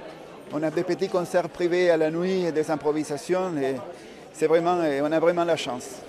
On 0.53 0.63
a 0.63 0.71
des 0.71 0.83
petits 0.83 1.09
concerts 1.09 1.49
privés 1.49 1.89
à 1.89 1.97
la 1.97 2.09
nuit 2.09 2.45
et 2.45 2.51
des 2.51 2.69
improvisations. 2.71 3.51
Et 3.57 4.45
vraiment, 4.45 4.77
on 5.03 5.11
a 5.11 5.19
vraiment 5.19 5.43
la 5.43 5.57
chance. 5.57 6.01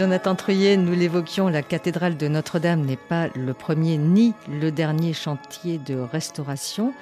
Jonathan 0.00 0.34
Truyet, 0.34 0.78
nous 0.78 0.94
l'évoquions, 0.94 1.48
la 1.48 1.60
cathédrale 1.60 2.16
de 2.16 2.26
Notre-Dame 2.26 2.86
n'est 2.86 2.96
pas 2.96 3.28
le 3.36 3.52
premier 3.52 3.98
ni 3.98 4.32
le 4.48 4.72
dernier 4.72 5.12
chantier 5.12 5.76
de 5.76 5.94
restauration. 5.94 6.94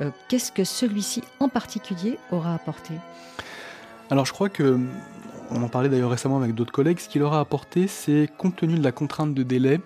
Euh, 0.00 0.12
qu'est-ce 0.28 0.52
que 0.52 0.62
celui-ci 0.62 1.24
en 1.40 1.48
particulier 1.48 2.20
aura 2.30 2.54
apporté? 2.54 2.94
Alors 4.10 4.26
je 4.26 4.32
crois 4.32 4.48
que, 4.48 4.78
on 5.50 5.60
en 5.60 5.68
parlait 5.68 5.88
d'ailleurs 5.88 6.12
récemment 6.12 6.36
avec 6.36 6.54
d'autres 6.54 6.70
collègues, 6.70 7.00
ce 7.00 7.08
qu'il 7.08 7.24
aura 7.24 7.40
apporté, 7.40 7.88
c'est 7.88 8.30
compte 8.38 8.54
tenu 8.54 8.78
de 8.78 8.84
la 8.84 8.92
contrainte 8.92 9.34
de 9.34 9.42
délai, 9.42 9.80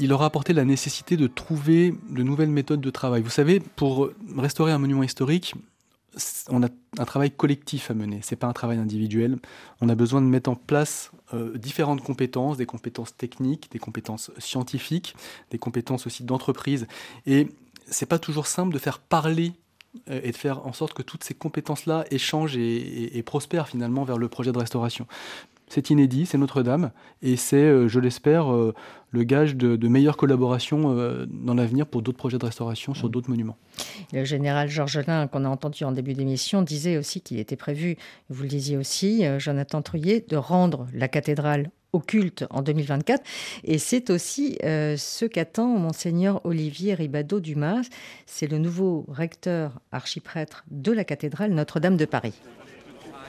il 0.00 0.12
aura 0.12 0.26
apporté 0.26 0.52
la 0.52 0.64
nécessité 0.64 1.16
de 1.16 1.28
trouver 1.28 1.94
de 2.10 2.24
nouvelles 2.24 2.50
méthodes 2.50 2.80
de 2.80 2.90
travail. 2.90 3.22
Vous 3.22 3.30
savez, 3.30 3.60
pour 3.60 4.10
restaurer 4.36 4.72
un 4.72 4.78
monument 4.78 5.04
historique, 5.04 5.54
on 6.48 6.64
a 6.64 6.68
un 6.98 7.04
travail 7.04 7.30
collectif 7.30 7.92
à 7.92 7.94
mener, 7.94 8.18
c'est 8.24 8.34
pas 8.34 8.48
un 8.48 8.52
travail 8.52 8.78
individuel. 8.78 9.38
On 9.80 9.88
a 9.88 9.94
besoin 9.94 10.20
de 10.20 10.26
mettre 10.26 10.50
en 10.50 10.56
place 10.56 11.12
euh, 11.34 11.58
différentes 11.58 12.02
compétences, 12.02 12.56
des 12.56 12.66
compétences 12.66 13.16
techniques, 13.16 13.70
des 13.70 13.78
compétences 13.78 14.30
scientifiques, 14.38 15.14
des 15.50 15.58
compétences 15.58 16.06
aussi 16.06 16.24
d'entreprise. 16.24 16.86
Et 17.26 17.48
c'est 17.86 18.06
pas 18.06 18.18
toujours 18.18 18.46
simple 18.46 18.72
de 18.72 18.78
faire 18.78 18.98
parler 18.98 19.52
euh, 20.10 20.20
et 20.22 20.32
de 20.32 20.36
faire 20.36 20.66
en 20.66 20.72
sorte 20.72 20.94
que 20.94 21.02
toutes 21.02 21.24
ces 21.24 21.34
compétences-là 21.34 22.04
échangent 22.10 22.56
et, 22.56 23.22
prospèrent 23.24 23.68
finalement 23.68 24.04
vers 24.04 24.18
le 24.18 24.28
projet 24.28 24.52
de 24.52 24.58
restauration. 24.58 25.06
C'est 25.68 25.90
inédit, 25.90 26.26
c'est 26.26 26.38
Notre-Dame, 26.38 26.90
et 27.22 27.36
c'est, 27.36 27.56
euh, 27.56 27.88
je 27.88 28.00
l'espère, 28.00 28.52
euh, 28.52 28.74
le 29.10 29.22
gage 29.24 29.56
de, 29.56 29.88
meilleure 29.88 30.16
collaboration 30.16 30.96
euh, 30.96 31.26
dans 31.28 31.54
l'avenir 31.54 31.86
pour 31.86 32.02
d'autres 32.02 32.18
projets 32.18 32.38
de 32.38 32.44
restauration 32.44 32.94
sur 32.94 33.08
d'autres 33.08 33.30
monuments. 33.30 33.56
Le 34.12 34.24
général 34.24 34.68
Georges 34.68 35.00
Lin, 35.06 35.26
qu'on 35.26 35.44
a 35.44 35.48
entendu 35.48 35.84
en 35.84 35.92
début 35.92 36.14
d'émission, 36.14 36.62
disait 36.62 36.98
aussi 36.98 37.20
qu'il 37.20 37.38
était 37.38 37.56
prévu, 37.56 37.96
vous 38.28 38.42
le 38.42 38.48
disiez 38.48 38.76
aussi, 38.76 39.24
Jonathan 39.38 39.82
Truyet, 39.82 40.24
de 40.28 40.36
rendre 40.36 40.86
la 40.92 41.08
cathédrale 41.08 41.70
au 41.92 42.00
culte 42.00 42.44
en 42.50 42.60
2024. 42.60 43.22
Et 43.64 43.78
c'est 43.78 44.10
aussi 44.10 44.58
ce 44.60 45.24
qu'attend 45.24 45.68
monseigneur 45.68 46.44
Olivier 46.44 46.92
Ribado-Dumas. 46.94 47.88
C'est 48.26 48.46
le 48.46 48.58
nouveau 48.58 49.06
recteur 49.08 49.80
archiprêtre 49.90 50.64
de 50.70 50.92
la 50.92 51.04
cathédrale 51.04 51.52
Notre-Dame 51.52 51.96
de 51.96 52.04
Paris. 52.04 52.34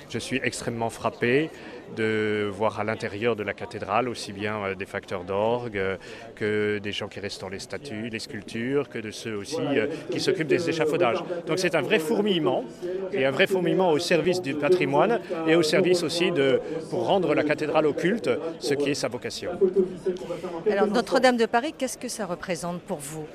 Je 0.09 0.17
suis 0.17 0.39
extrêmement 0.43 0.89
frappé 0.89 1.51
de 1.95 2.49
voir 2.51 2.79
à 2.79 2.83
l'intérieur 2.83 3.35
de 3.35 3.43
la 3.43 3.53
cathédrale 3.53 4.09
aussi 4.09 4.31
bien 4.31 4.57
euh, 4.57 4.75
des 4.75 4.85
facteurs 4.85 5.23
d'orgue 5.23 5.77
euh, 5.77 5.97
que 6.35 6.79
des 6.79 6.91
gens 6.91 7.07
qui 7.07 7.19
restaurent 7.19 7.49
les 7.49 7.59
statues, 7.59 8.09
les 8.09 8.19
sculptures, 8.19 8.89
que 8.89 8.99
de 8.99 9.11
ceux 9.11 9.35
aussi 9.35 9.61
euh, 9.61 9.87
qui 10.11 10.19
s'occupent 10.19 10.47
des 10.47 10.69
échafaudages. 10.69 11.23
Donc 11.47 11.59
c'est 11.59 11.75
un 11.75 11.81
vrai 11.81 11.99
fourmillement 11.99 12.63
et 13.11 13.25
un 13.25 13.31
vrai 13.31 13.47
fourmillement 13.47 13.91
au 13.91 13.99
service 13.99 14.41
du 14.41 14.53
patrimoine 14.55 15.19
et 15.47 15.55
au 15.55 15.63
service 15.63 16.03
aussi 16.03 16.31
de, 16.31 16.59
pour 16.89 17.05
rendre 17.05 17.33
la 17.33 17.43
cathédrale 17.43 17.85
au 17.85 17.93
culte, 17.93 18.29
ce 18.59 18.73
qui 18.73 18.91
est 18.91 18.95
sa 18.95 19.07
vocation. 19.07 19.51
Alors 20.69 20.87
Notre-Dame 20.87 21.37
de 21.37 21.45
Paris, 21.45 21.73
qu'est-ce 21.77 21.97
que 21.97 22.07
ça 22.07 22.25
représente 22.25 22.81
pour 22.81 22.97
vous? 22.97 23.25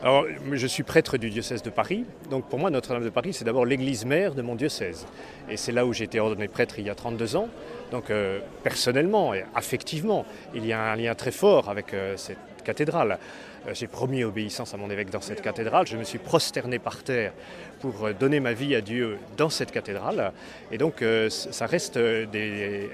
Alors, 0.00 0.26
je 0.52 0.66
suis 0.68 0.84
prêtre 0.84 1.16
du 1.18 1.28
diocèse 1.28 1.60
de 1.60 1.70
Paris, 1.70 2.04
donc 2.30 2.48
pour 2.48 2.60
moi 2.60 2.70
Notre-Dame 2.70 3.02
de 3.02 3.10
Paris 3.10 3.32
c'est 3.32 3.44
d'abord 3.44 3.66
l'église 3.66 4.04
mère 4.04 4.32
de 4.32 4.42
mon 4.42 4.54
diocèse. 4.54 5.08
Et 5.50 5.56
c'est 5.56 5.72
là 5.72 5.84
où 5.86 5.92
j'ai 5.92 6.04
été 6.04 6.20
ordonné 6.20 6.46
prêtre 6.46 6.76
il 6.78 6.86
y 6.86 6.90
a 6.90 6.94
32 6.94 7.34
ans. 7.34 7.48
Donc 7.90 8.10
euh, 8.10 8.38
personnellement 8.62 9.34
et 9.34 9.44
affectivement, 9.56 10.24
il 10.54 10.64
y 10.64 10.72
a 10.72 10.80
un 10.80 10.94
lien 10.94 11.16
très 11.16 11.32
fort 11.32 11.68
avec 11.68 11.94
euh, 11.94 12.16
cette 12.16 12.38
cathédrale. 12.62 13.18
Euh, 13.66 13.74
j'ai 13.74 13.88
promis 13.88 14.22
obéissance 14.22 14.72
à 14.72 14.76
mon 14.76 14.88
évêque 14.88 15.10
dans 15.10 15.20
cette 15.20 15.42
cathédrale, 15.42 15.88
je 15.88 15.96
me 15.96 16.04
suis 16.04 16.18
prosterné 16.18 16.78
par 16.78 17.02
terre 17.02 17.32
pour 17.80 18.08
donner 18.18 18.40
ma 18.40 18.52
vie 18.52 18.74
à 18.74 18.80
Dieu 18.80 19.18
dans 19.36 19.50
cette 19.50 19.72
cathédrale. 19.72 20.32
Et 20.70 20.78
donc 20.78 21.04
ça 21.28 21.66
reste 21.66 21.98
des, 21.98 22.88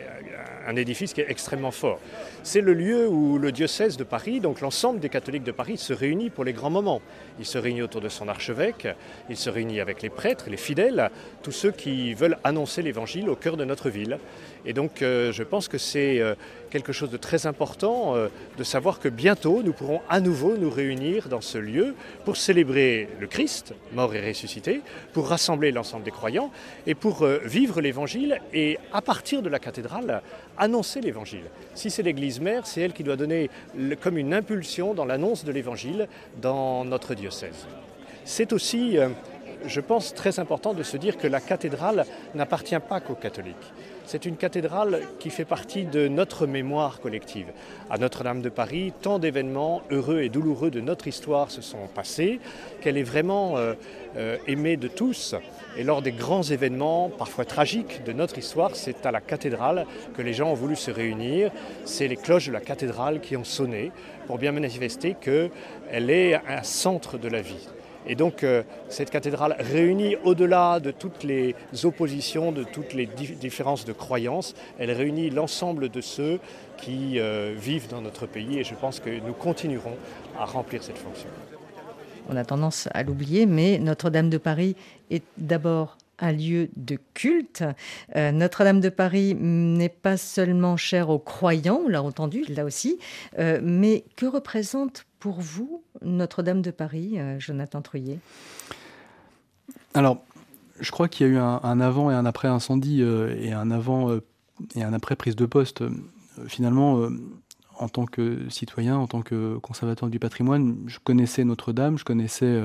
un 0.66 0.76
édifice 0.76 1.12
qui 1.12 1.20
est 1.20 1.30
extrêmement 1.30 1.70
fort. 1.70 2.01
C'est 2.43 2.61
le 2.61 2.74
lieu 2.74 3.09
où 3.09 3.39
le 3.39 3.53
diocèse 3.53 3.97
de 3.97 4.05
Paris, 4.05 4.41
donc 4.41 4.61
l'ensemble 4.61 5.01
des 5.01 5.09
catholiques 5.09 5.45
de 5.45 5.53
Paris, 5.53 5.78
se 5.78 5.93
réunit 5.93 6.30
pour 6.30 6.45
les 6.45 6.53
grands 6.53 6.70
moments. 6.70 7.01
Il 7.39 7.47
se 7.47 7.59
réunit 7.59 7.82
autour 7.82 8.01
de 8.01 8.09
son 8.09 8.28
archevêque, 8.28 8.89
il 9.30 9.37
se 9.37 9.51
réunit 9.51 9.80
avec 9.80 10.03
les 10.03 10.11
prêtres, 10.11 10.47
les 10.51 10.57
fidèles, 10.57 11.11
tous 11.43 11.53
ceux 11.53 11.70
qui 11.70 12.14
veulent 12.14 12.39
annoncer 12.45 12.82
l'évangile 12.82 13.28
au 13.28 13.37
cœur 13.37 13.57
de 13.57 13.64
notre 13.64 13.91
ville. 13.91 14.18
Et 14.66 14.72
donc 14.72 15.03
euh, 15.03 15.32
je 15.32 15.43
pense 15.43 15.68
que 15.68 15.78
c'est 15.78 16.20
euh, 16.20 16.35
quelque 16.70 16.93
chose 16.93 17.11
de 17.11 17.16
très 17.16 17.47
important 17.47 18.16
euh, 18.16 18.28
de 18.57 18.64
savoir 18.64 18.99
que 18.99 19.09
bientôt 19.09 19.62
nous 19.62 19.72
pourrons 19.72 20.01
à 20.09 20.20
nouveau 20.20 20.57
nous 20.57 20.70
réunir 20.70 21.28
dans 21.28 21.41
ce 21.41 21.59
lieu 21.59 21.95
pour 22.24 22.37
célébrer 22.37 23.09
le 23.20 23.26
Christ, 23.26 23.74
mort 23.93 24.14
et 24.14 24.26
ressuscité, 24.26 24.74
pour 25.12 25.29
rassembler 25.29 25.72
l'ensemble 25.72 26.05
des 26.05 26.11
croyants 26.11 26.51
et 26.87 26.95
pour 26.95 27.27
vivre 27.45 27.81
l'évangile 27.81 28.41
et 28.53 28.79
à 28.93 29.03
partir 29.03 29.43
de 29.43 29.49
la 29.49 29.59
cathédrale 29.59 30.22
annoncer 30.57 31.01
l'évangile. 31.01 31.45
Si 31.75 31.91
c'est 31.91 32.03
l'Église 32.03 32.41
mère, 32.41 32.66
c'est 32.66 32.81
elle 32.81 32.93
qui 32.93 33.03
doit 33.03 33.16
donner 33.16 33.51
comme 34.01 34.18
une 34.18 34.35
impulsion 34.35 34.95
dans 34.95 35.05
l'annonce 35.05 35.45
de 35.45 35.53
l'évangile 35.53 36.09
dans 36.41 36.85
notre 36.85 37.14
diocèse. 37.14 37.66
C'est 38.25 38.53
aussi 38.53 38.99
je 39.66 39.81
pense 39.81 40.14
très 40.14 40.39
important 40.39 40.75
de 40.75 40.83
se 40.83 40.97
dire 40.97 41.16
que 41.16 41.27
la 41.27 41.41
cathédrale 41.41 42.05
n'appartient 42.35 42.79
pas 42.89 43.01
qu'aux 43.01 43.14
catholiques. 43.14 43.72
C'est 44.07 44.26
une 44.26 44.36
cathédrale 44.36 45.00
qui 45.18 45.30
fait 45.30 45.46
partie 45.46 45.84
de 45.84 46.09
notre 46.09 46.46
mémoire 46.46 47.00
collective. 47.00 47.46
À 47.88 47.96
Notre-Dame 47.96 48.42
de 48.42 48.50
Paris, 48.50 48.92
tant 49.00 49.18
d'événements 49.18 49.82
heureux 49.90 50.20
et 50.20 50.28
douloureux 50.28 50.70
de 50.70 50.80
notre 50.80 51.09
histoire 51.09 51.50
se 51.50 51.62
sont 51.62 51.86
passés 51.94 52.38
qu'elle 52.82 52.98
est 52.98 53.02
vraiment 53.02 53.57
euh, 53.57 53.72
euh, 54.18 54.36
aimée 54.46 54.76
de 54.76 54.88
tous. 54.88 55.34
Et 55.78 55.84
lors 55.84 56.02
des 56.02 56.12
grands 56.12 56.42
événements, 56.42 57.09
parfois 57.09 57.46
tragiques, 57.46 58.05
de 58.05 58.12
notre 58.12 58.36
histoire, 58.36 58.76
c'est 58.76 59.07
à 59.07 59.11
la 59.11 59.22
cathédrale 59.22 59.86
que 60.14 60.20
les 60.20 60.34
gens 60.34 60.50
ont 60.50 60.55
voulu 60.55 60.76
se 60.76 60.90
réunir. 60.90 61.50
C'est 61.86 62.07
les 62.07 62.16
cloches 62.16 62.48
de 62.48 62.52
la 62.52 62.61
cathédrale 62.61 63.20
qui 63.20 63.38
ont 63.38 63.44
sonné 63.44 63.90
pour 64.26 64.36
bien 64.36 64.52
manifester 64.52 65.16
qu'elle 65.18 66.11
est 66.11 66.34
un 66.34 66.62
centre 66.62 67.16
de 67.16 67.28
la 67.28 67.40
vie. 67.40 67.68
Et 68.07 68.14
donc 68.14 68.44
euh, 68.44 68.62
cette 68.88 69.11
cathédrale 69.11 69.57
réunit 69.59 70.16
au-delà 70.24 70.80
de 70.80 70.90
toutes 70.90 71.22
les 71.24 71.55
oppositions, 71.84 72.52
de 72.52 72.64
toutes 72.64 72.92
les 72.92 73.07
différences 73.07 73.84
de 73.84 73.92
croyances, 73.92 74.55
elle 74.78 74.90
réunit 74.90 75.30
l'ensemble 75.30 75.88
de 75.88 76.00
ceux 76.00 76.38
qui 76.76 77.18
euh, 77.18 77.55
vivent 77.57 77.88
dans 77.88 78.02
notre 78.02 78.26
pays 78.26 78.59
et 78.59 78.64
je 78.64 78.74
pense 78.74 79.00
que 79.00 79.11
nous 79.11 79.32
continuerons 79.32 79.96
à 80.38 80.44
remplir 80.44 80.82
cette 80.82 80.98
fonction. 80.98 81.28
On 82.28 82.36
a 82.36 82.44
tendance 82.44 82.88
à 82.92 83.02
l'oublier, 83.02 83.46
mais 83.46 83.78
Notre-Dame 83.78 84.30
de 84.30 84.38
Paris 84.38 84.76
est 85.11 85.24
d'abord 85.36 85.98
un 86.18 86.32
lieu 86.32 86.70
de 86.76 86.98
culte. 87.12 87.64
Euh, 88.16 88.32
Notre-Dame 88.32 88.80
de 88.80 88.88
Paris 88.88 89.34
n'est 89.38 89.88
pas 89.90 90.16
seulement 90.16 90.76
chère 90.76 91.11
aux 91.11 91.18
croyants, 91.18 91.82
on 91.84 91.88
l'a 91.88 92.02
entendu 92.02 92.44
là 92.48 92.64
aussi, 92.64 92.98
mais 93.38 94.05
que 94.16 94.26
représente 94.26 95.05
pour 95.18 95.40
vous 95.40 95.84
Notre-Dame 96.05 96.62
de 96.62 96.70
Paris, 96.70 97.14
euh, 97.16 97.38
Jonathan 97.38 97.82
Truyet 97.82 98.18
Alors, 99.94 100.22
je 100.80 100.90
crois 100.90 101.09
qu'il 101.09 101.26
y 101.26 101.30
a 101.30 101.32
eu 101.32 101.38
un, 101.38 101.80
avant 101.80 102.11
et 102.11 102.14
un 102.14 102.26
après 102.26 102.48
incendie 102.48 103.02
euh, 103.02 103.36
et 103.40 103.52
un 103.52 103.70
avant 103.70 104.11
euh, 104.11 104.22
et 104.74 104.82
un 104.82 104.92
après 104.92 105.16
prise 105.16 105.36
de 105.36 105.46
poste. 105.46 105.82
finalement, 106.46 107.09
en 107.78 107.88
tant 107.88 108.07
que 108.07 108.48
citoyen, 108.48 108.96
en 108.96 109.09
tant 109.09 109.20
que 109.20 109.57
conservateur 109.59 110.09
du 110.09 110.20
patrimoine, 110.20 110.76
je 110.86 110.98
connaissais 111.02 111.42
Notre-Dame, 111.42 111.98
je 111.98 112.05
connaissais 112.05 112.62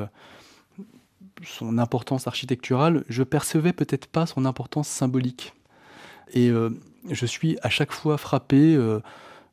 son 1.43 1.79
importance 1.79 2.27
architecturale, 2.27 3.03
je 3.09 3.23
percevais 3.23 3.73
peut-être 3.73 4.05
pas 4.05 4.27
son 4.27 4.45
importance 4.45 4.87
symbolique. 4.87 5.55
Et 6.33 6.51
je 7.09 7.25
suis 7.25 7.57
à 7.63 7.69
chaque 7.69 7.91
fois 7.91 8.19
frappé 8.19 8.77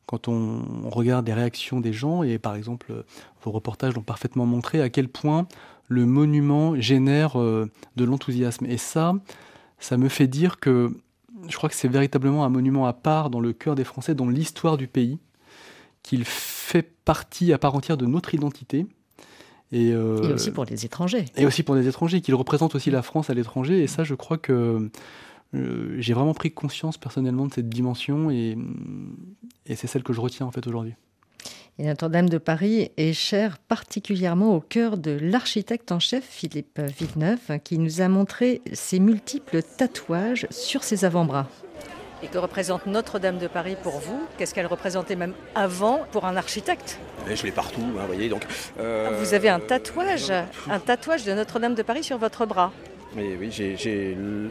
quand 0.06 0.28
on, 0.28 0.88
regarde 0.88 1.26
les 1.26 1.34
réactions 1.34 1.80
des 1.80 1.92
gens, 1.92 2.22
et 2.22 2.38
par 2.38 2.54
exemple, 2.54 3.04
vos 3.42 3.50
reportages 3.50 3.94
l'ont 3.94 4.02
parfaitement 4.02 4.46
montré, 4.46 4.80
à 4.80 4.88
quel 4.88 5.08
point 5.08 5.46
le 5.88 6.06
monument 6.06 6.80
génère 6.80 7.38
euh, 7.38 7.70
de 7.96 8.04
l'enthousiasme. 8.04 8.66
Et 8.66 8.78
ça, 8.78 9.14
ça 9.78 9.96
me 9.96 10.08
fait 10.08 10.26
dire 10.26 10.58
que 10.58 10.92
je 11.48 11.56
crois 11.56 11.68
que 11.68 11.74
c'est 11.74 11.88
véritablement 11.88 12.44
un 12.44 12.48
monument 12.48 12.86
à 12.86 12.92
part 12.92 13.30
dans 13.30 13.40
le 13.40 13.52
cœur 13.52 13.74
des 13.74 13.84
Français, 13.84 14.14
dans 14.14 14.28
l'histoire 14.28 14.76
du 14.76 14.88
pays, 14.88 15.18
qu'il 16.02 16.24
fait 16.24 16.88
partie 17.04 17.52
à 17.52 17.58
part 17.58 17.74
entière 17.74 17.96
de 17.96 18.06
notre 18.06 18.34
identité. 18.34 18.86
Et, 19.72 19.92
euh, 19.92 20.22
et, 20.22 20.32
aussi 20.32 20.52
pour 20.52 20.64
les 20.64 20.84
étrangers. 20.84 21.24
Et 21.36 21.44
aussi 21.44 21.64
pour 21.64 21.74
les 21.74 21.88
étrangers, 21.88 22.20
qu'il 22.20 22.36
représente 22.36 22.76
aussi 22.76 22.90
la 22.90 23.02
France 23.02 23.30
à 23.30 23.34
l'étranger. 23.34 23.82
Et 23.82 23.88
ça, 23.88 24.04
je 24.04 24.14
crois 24.14 24.38
que 24.38 24.88
j'ai 25.52 26.12
vraiment 26.12 26.34
pris 26.34 26.50
conscience 26.52 26.98
personnellement 26.98 27.46
de 27.46 27.54
cette 27.54 27.68
dimension 27.68 28.30
et, 28.30 28.56
et 29.66 29.76
c'est 29.76 29.86
celle 29.86 30.02
que 30.02 30.12
je 30.12 30.20
retiens 30.20 30.46
en 30.46 30.50
fait 30.50 30.66
aujourd'hui. 30.66 30.94
Et 31.78 31.84
Notre-Dame 31.84 32.30
de 32.30 32.38
Paris 32.38 32.90
est 32.96 33.12
chère 33.12 33.58
particulièrement 33.58 34.54
au 34.54 34.60
cœur 34.60 34.96
de 34.96 35.10
l'architecte 35.10 35.92
en 35.92 35.98
chef 35.98 36.24
Philippe 36.24 36.80
Villeneuve, 36.80 37.58
qui 37.62 37.78
nous 37.78 38.00
a 38.00 38.08
montré 38.08 38.62
ses 38.72 38.98
multiples 38.98 39.60
tatouages 39.62 40.46
sur 40.50 40.82
ses 40.82 41.04
avant-bras. 41.04 41.48
Et 42.22 42.28
que 42.28 42.38
représente 42.38 42.86
Notre-Dame 42.86 43.36
de 43.36 43.46
Paris 43.46 43.76
pour 43.82 43.98
vous? 43.98 44.18
Qu'est-ce 44.38 44.54
qu'elle 44.54 44.66
représentait 44.66 45.16
même 45.16 45.34
avant 45.54 46.00
pour 46.12 46.24
un 46.24 46.36
architecte? 46.36 46.98
Je 47.30 47.42
l'ai 47.44 47.52
partout, 47.52 47.82
hein, 47.82 48.00
vous 48.00 48.06
voyez. 48.06 48.30
Donc, 48.30 48.46
euh... 48.80 49.18
Vous 49.20 49.34
avez 49.34 49.50
un 49.50 49.60
tatouage, 49.60 50.32
un 50.70 50.80
tatouage 50.80 51.24
de 51.24 51.34
Notre-Dame 51.34 51.74
de 51.74 51.82
Paris 51.82 52.04
sur 52.04 52.16
votre 52.16 52.46
bras 52.46 52.72
oui, 53.16 53.50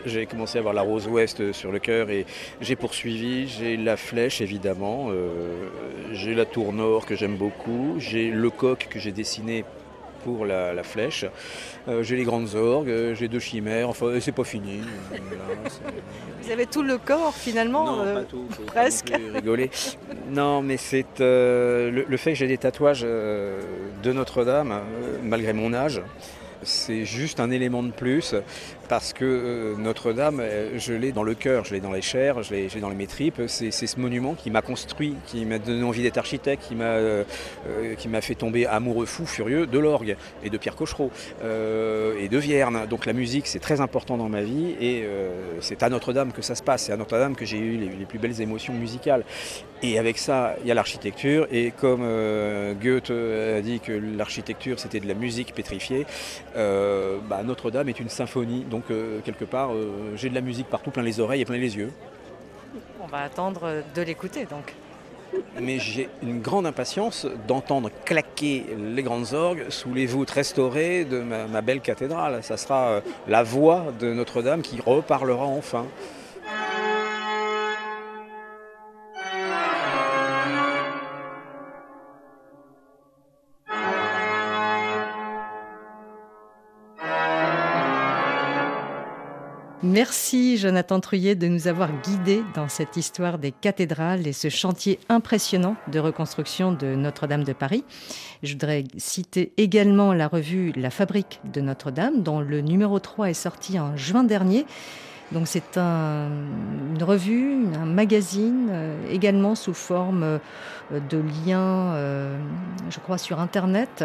j'ai 0.05 0.25
commencé 0.25 0.57
à 0.57 0.59
avoir 0.59 0.73
la 0.73 0.81
rose 0.81 1.07
ouest 1.07 1.51
sur 1.51 1.71
le 1.71 1.79
cœur 1.79 2.09
et 2.09 2.25
j'ai 2.61 2.75
poursuivi. 2.75 3.47
J'ai 3.47 3.77
la 3.77 3.97
flèche 3.97 4.41
évidemment, 4.41 5.07
euh, 5.09 5.69
j'ai 6.13 6.33
la 6.33 6.45
tour 6.45 6.73
nord 6.73 7.05
que 7.05 7.15
j'aime 7.15 7.35
beaucoup, 7.35 7.95
j'ai 7.99 8.31
le 8.31 8.49
coq 8.49 8.87
que 8.89 8.99
j'ai 8.99 9.11
dessiné 9.11 9.65
pour 10.23 10.43
la, 10.43 10.81
flèche, 10.81 11.25
euh, 11.87 12.01
j'ai 12.01 12.15
les 12.15 12.23
grandes 12.23 12.55
orgues, 12.55 13.13
j'ai 13.13 13.27
deux 13.27 13.39
chimères, 13.39 13.89
enfin 13.89 14.07
c'est 14.19 14.31
pas 14.31 14.43
fini. 14.43 14.81
Vous 16.41 16.51
avez 16.51 16.65
tout 16.65 16.81
le 16.81 16.97
corps 16.97 17.35
finalement 17.35 17.85
Non, 17.85 18.03
euh, 18.03 18.13
pas 18.15 18.23
tout, 18.23 18.47
presque. 18.65 19.13
rigoler. 19.35 19.69
Non, 20.31 20.63
mais 20.63 20.77
c'est 20.77 21.05
le, 21.19 22.05
le, 22.07 22.17
fait 22.17 22.31
que 22.31 22.39
j'ai 22.39 22.47
des 22.47 22.57
tatouages 22.57 23.03
de 23.03 24.11
Notre-Dame, 24.13 24.81
malgré 25.23 25.53
mon 25.53 25.75
âge 25.75 26.01
c'est 26.65 27.05
juste 27.05 27.39
un 27.39 27.51
élément 27.51 27.83
de 27.83 27.91
plus 27.91 28.35
parce 28.87 29.13
que 29.13 29.25
euh, 29.25 29.75
Notre-Dame, 29.77 30.39
euh, 30.41 30.77
je 30.77 30.93
l'ai 30.93 31.11
dans 31.11 31.23
le 31.23 31.33
cœur, 31.33 31.65
je 31.65 31.73
l'ai 31.73 31.79
dans 31.79 31.91
les 31.91 32.01
chairs, 32.01 32.43
je 32.43 32.53
l'ai 32.53 32.81
dans 32.81 32.89
les 32.89 33.07
tripes. 33.07 33.41
C'est 33.47 33.71
ce 33.71 33.99
monument 33.99 34.33
qui 34.33 34.51
m'a 34.51 34.61
construit, 34.61 35.15
qui 35.25 35.45
m'a 35.45 35.59
donné 35.59 35.83
envie 35.83 36.03
d'être 36.03 36.17
architecte, 36.17 36.63
qui 36.67 36.75
m'a 36.75 36.83
euh, 36.85 37.23
qui 37.97 38.07
m'a 38.07 38.21
fait 38.21 38.35
tomber 38.35 38.65
amoureux 38.65 39.05
fou, 39.05 39.25
furieux 39.25 39.67
de 39.67 39.79
l'orgue 39.79 40.15
et 40.43 40.49
de 40.49 40.57
Pierre 40.57 40.75
Cochereau 40.75 41.11
et 41.43 42.27
de 42.29 42.37
Vierne. 42.37 42.85
Donc 42.89 43.05
la 43.05 43.13
musique, 43.13 43.47
c'est 43.47 43.59
très 43.59 43.81
important 43.81 44.17
dans 44.17 44.29
ma 44.29 44.41
vie 44.41 44.75
et 44.79 45.05
c'est 45.61 45.83
à 45.83 45.89
Notre-Dame 45.89 46.31
que 46.31 46.41
ça 46.41 46.55
se 46.55 46.63
passe. 46.63 46.83
C'est 46.83 46.91
à 46.91 46.97
Notre-Dame 46.97 47.35
que 47.35 47.45
j'ai 47.45 47.57
eu 47.57 47.77
les, 47.77 48.05
plus 48.05 48.19
belles 48.19 48.41
émotions 48.41 48.73
musicales. 48.73 49.23
Et 49.81 49.99
avec 49.99 50.17
ça, 50.17 50.55
il 50.61 50.67
y 50.67 50.71
a 50.71 50.73
l'architecture. 50.73 51.47
Et 51.51 51.71
comme 51.71 52.01
Goethe 52.81 53.11
a 53.11 53.61
dit 53.61 53.79
que 53.79 53.91
l'architecture, 53.91 54.79
c'était 54.79 54.99
de 54.99 55.07
la 55.07 55.13
musique 55.13 55.53
pétrifiée, 55.53 56.05
bah, 56.55 57.43
Notre-Dame 57.43 57.89
est 57.89 57.99
une 57.99 58.09
symphonie. 58.09 58.63
Donc 58.63 58.85
euh, 58.89 59.19
quelque 59.23 59.45
part, 59.45 59.73
euh, 59.73 60.13
j'ai 60.15 60.29
de 60.29 60.35
la 60.35 60.41
musique 60.41 60.67
partout, 60.67 60.91
plein 60.91 61.03
les 61.03 61.19
oreilles 61.19 61.41
et 61.41 61.45
plein 61.45 61.57
les 61.57 61.75
yeux. 61.75 61.91
On 63.01 63.07
va 63.07 63.19
attendre 63.19 63.83
de 63.93 64.01
l'écouter 64.01 64.45
donc. 64.45 64.73
Mais 65.59 65.79
j'ai 65.79 66.09
une 66.23 66.39
grande 66.41 66.65
impatience 66.65 67.27
d'entendre 67.47 67.89
claquer 68.05 68.65
les 68.77 69.03
grandes 69.03 69.33
orgues 69.33 69.65
sous 69.69 69.93
les 69.93 70.05
voûtes 70.05 70.31
restaurées 70.31 71.03
de 71.03 71.19
ma, 71.19 71.61
belle 71.61 71.81
cathédrale. 71.81 72.41
Ça 72.43 72.57
sera 72.57 72.87
euh, 72.87 73.01
la 73.27 73.43
voix 73.43 73.85
de 73.99 74.13
Notre-Dame 74.13 74.61
qui 74.61 74.79
reparlera 74.79 75.45
enfin. 75.45 75.85
Merci 89.85 90.57
Jonathan 90.57 90.99
Truyet 90.99 91.35
de 91.35 91.47
nous 91.47 91.67
avoir 91.67 91.91
guidés 92.01 92.41
dans 92.55 92.67
cette 92.67 92.97
histoire 92.97 93.37
des 93.37 93.51
cathédrales 93.51 94.25
et 94.25 94.33
ce 94.33 94.49
chantier 94.49 94.97
impressionnant 95.09 95.75
de 95.91 95.99
reconstruction 95.99 96.71
de 96.71 96.95
Notre-Dame 96.95 97.43
de 97.43 97.53
Paris. 97.53 97.83
Je 98.41 98.53
voudrais 98.53 98.85
citer 98.97 99.53
également 99.57 100.11
la 100.11 100.27
revue 100.27 100.71
La 100.75 100.89
Fabrique 100.89 101.39
de 101.43 101.61
Notre-Dame, 101.61 102.23
dont 102.23 102.39
le 102.39 102.61
numéro 102.61 102.97
3 102.97 103.29
est 103.29 103.35
sorti 103.35 103.79
en 103.79 103.95
juin 103.95 104.23
dernier. 104.23 104.65
Donc 105.31 105.47
c'est 105.47 105.77
un, 105.77 106.29
une 106.95 107.03
revue, 107.03 107.65
un 107.75 107.85
magazine, 107.85 108.69
euh, 108.71 108.95
également 109.11 109.55
sous 109.55 109.73
forme 109.73 110.23
euh, 110.23 110.39
de 111.09 111.17
liens, 111.45 111.93
euh, 111.93 112.37
je 112.89 112.99
crois, 112.99 113.17
sur 113.17 113.39
Internet, 113.39 114.03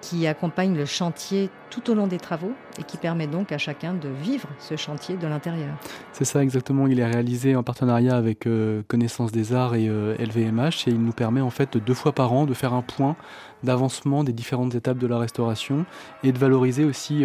qui 0.00 0.26
accompagne 0.26 0.76
le 0.76 0.86
chantier 0.86 1.50
tout 1.68 1.90
au 1.90 1.94
long 1.94 2.06
des 2.06 2.18
travaux 2.18 2.52
et 2.78 2.82
qui 2.82 2.96
permet 2.96 3.26
donc 3.26 3.52
à 3.52 3.58
chacun 3.58 3.94
de 3.94 4.08
vivre 4.08 4.48
ce 4.58 4.76
chantier 4.76 5.16
de 5.16 5.26
l'intérieur. 5.26 5.74
C'est 6.12 6.24
ça 6.24 6.42
exactement, 6.42 6.86
il 6.86 6.98
est 6.98 7.06
réalisé 7.06 7.54
en 7.54 7.62
partenariat 7.62 8.16
avec 8.16 8.48
Connaissance 8.88 9.30
des 9.30 9.52
Arts 9.52 9.74
et 9.74 9.86
LVMH 9.86 10.86
et 10.86 10.90
il 10.90 11.00
nous 11.00 11.12
permet 11.12 11.40
en 11.40 11.50
fait 11.50 11.76
deux 11.76 11.94
fois 11.94 12.12
par 12.12 12.32
an 12.32 12.46
de 12.46 12.54
faire 12.54 12.74
un 12.74 12.82
point 12.82 13.16
d'avancement 13.62 14.24
des 14.24 14.32
différentes 14.32 14.74
étapes 14.74 14.98
de 14.98 15.06
la 15.06 15.18
restauration 15.18 15.84
et 16.24 16.32
de 16.32 16.38
valoriser 16.38 16.84
aussi 16.84 17.24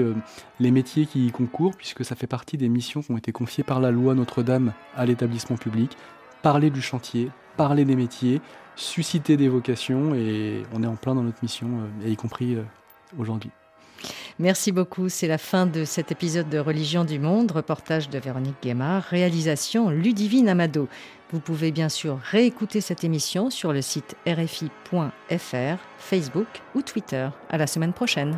les 0.59 0.71
métiers 0.71 1.05
qui 1.05 1.28
y 1.28 1.32
concourent 1.32 1.76
puisque 1.76 2.05
ça 2.05 2.15
fait 2.15 2.28
partie 2.28 2.57
des 2.57 2.69
missions 2.69 3.01
qui 3.01 3.11
ont 3.11 3.17
été 3.17 3.32
confiées 3.32 3.63
par 3.63 3.80
la 3.80 3.91
loi 3.91 4.13
Notre-Dame 4.13 4.73
à 4.95 5.05
l'établissement 5.05 5.57
public, 5.57 5.97
parler 6.41 6.69
du 6.69 6.82
chantier, 6.82 7.32
parler 7.57 7.86
des 7.86 7.95
métiers, 7.95 8.41
susciter 8.76 9.38
des 9.38 9.47
vocations 9.47 10.15
et 10.15 10.63
on 10.73 10.84
est 10.84 10.88
en 10.88 10.95
plein 10.95 11.15
dans 11.15 11.23
notre 11.23 11.39
mission, 11.41 11.67
euh, 12.03 12.09
y 12.09 12.15
compris 12.15 12.55
euh, 12.55 12.63
aujourd'hui. 13.17 13.51
Merci 14.38 14.71
beaucoup. 14.71 15.09
C'est 15.09 15.28
la 15.28 15.38
fin 15.38 15.65
de 15.65 15.86
cet 15.86 16.11
épisode 16.11 16.49
de 16.49 16.59
Religion 16.59 17.05
du 17.05 17.19
Monde, 17.19 17.51
reportage 17.51 18.09
de 18.09 18.19
Véronique 18.19 18.61
Guémard, 18.61 19.03
réalisation 19.03 19.89
Ludivine 19.89 20.49
Amado. 20.49 20.89
Vous 21.32 21.39
pouvez 21.39 21.71
bien 21.71 21.89
sûr 21.89 22.19
réécouter 22.19 22.82
cette 22.82 23.03
émission 23.03 23.49
sur 23.49 23.73
le 23.73 23.82
site 23.82 24.15
rfi.fr, 24.28 25.78
Facebook 25.97 26.47
ou 26.76 26.82
Twitter. 26.82 27.30
À 27.49 27.57
la 27.57 27.67
semaine 27.67 27.93
prochaine. 27.93 28.38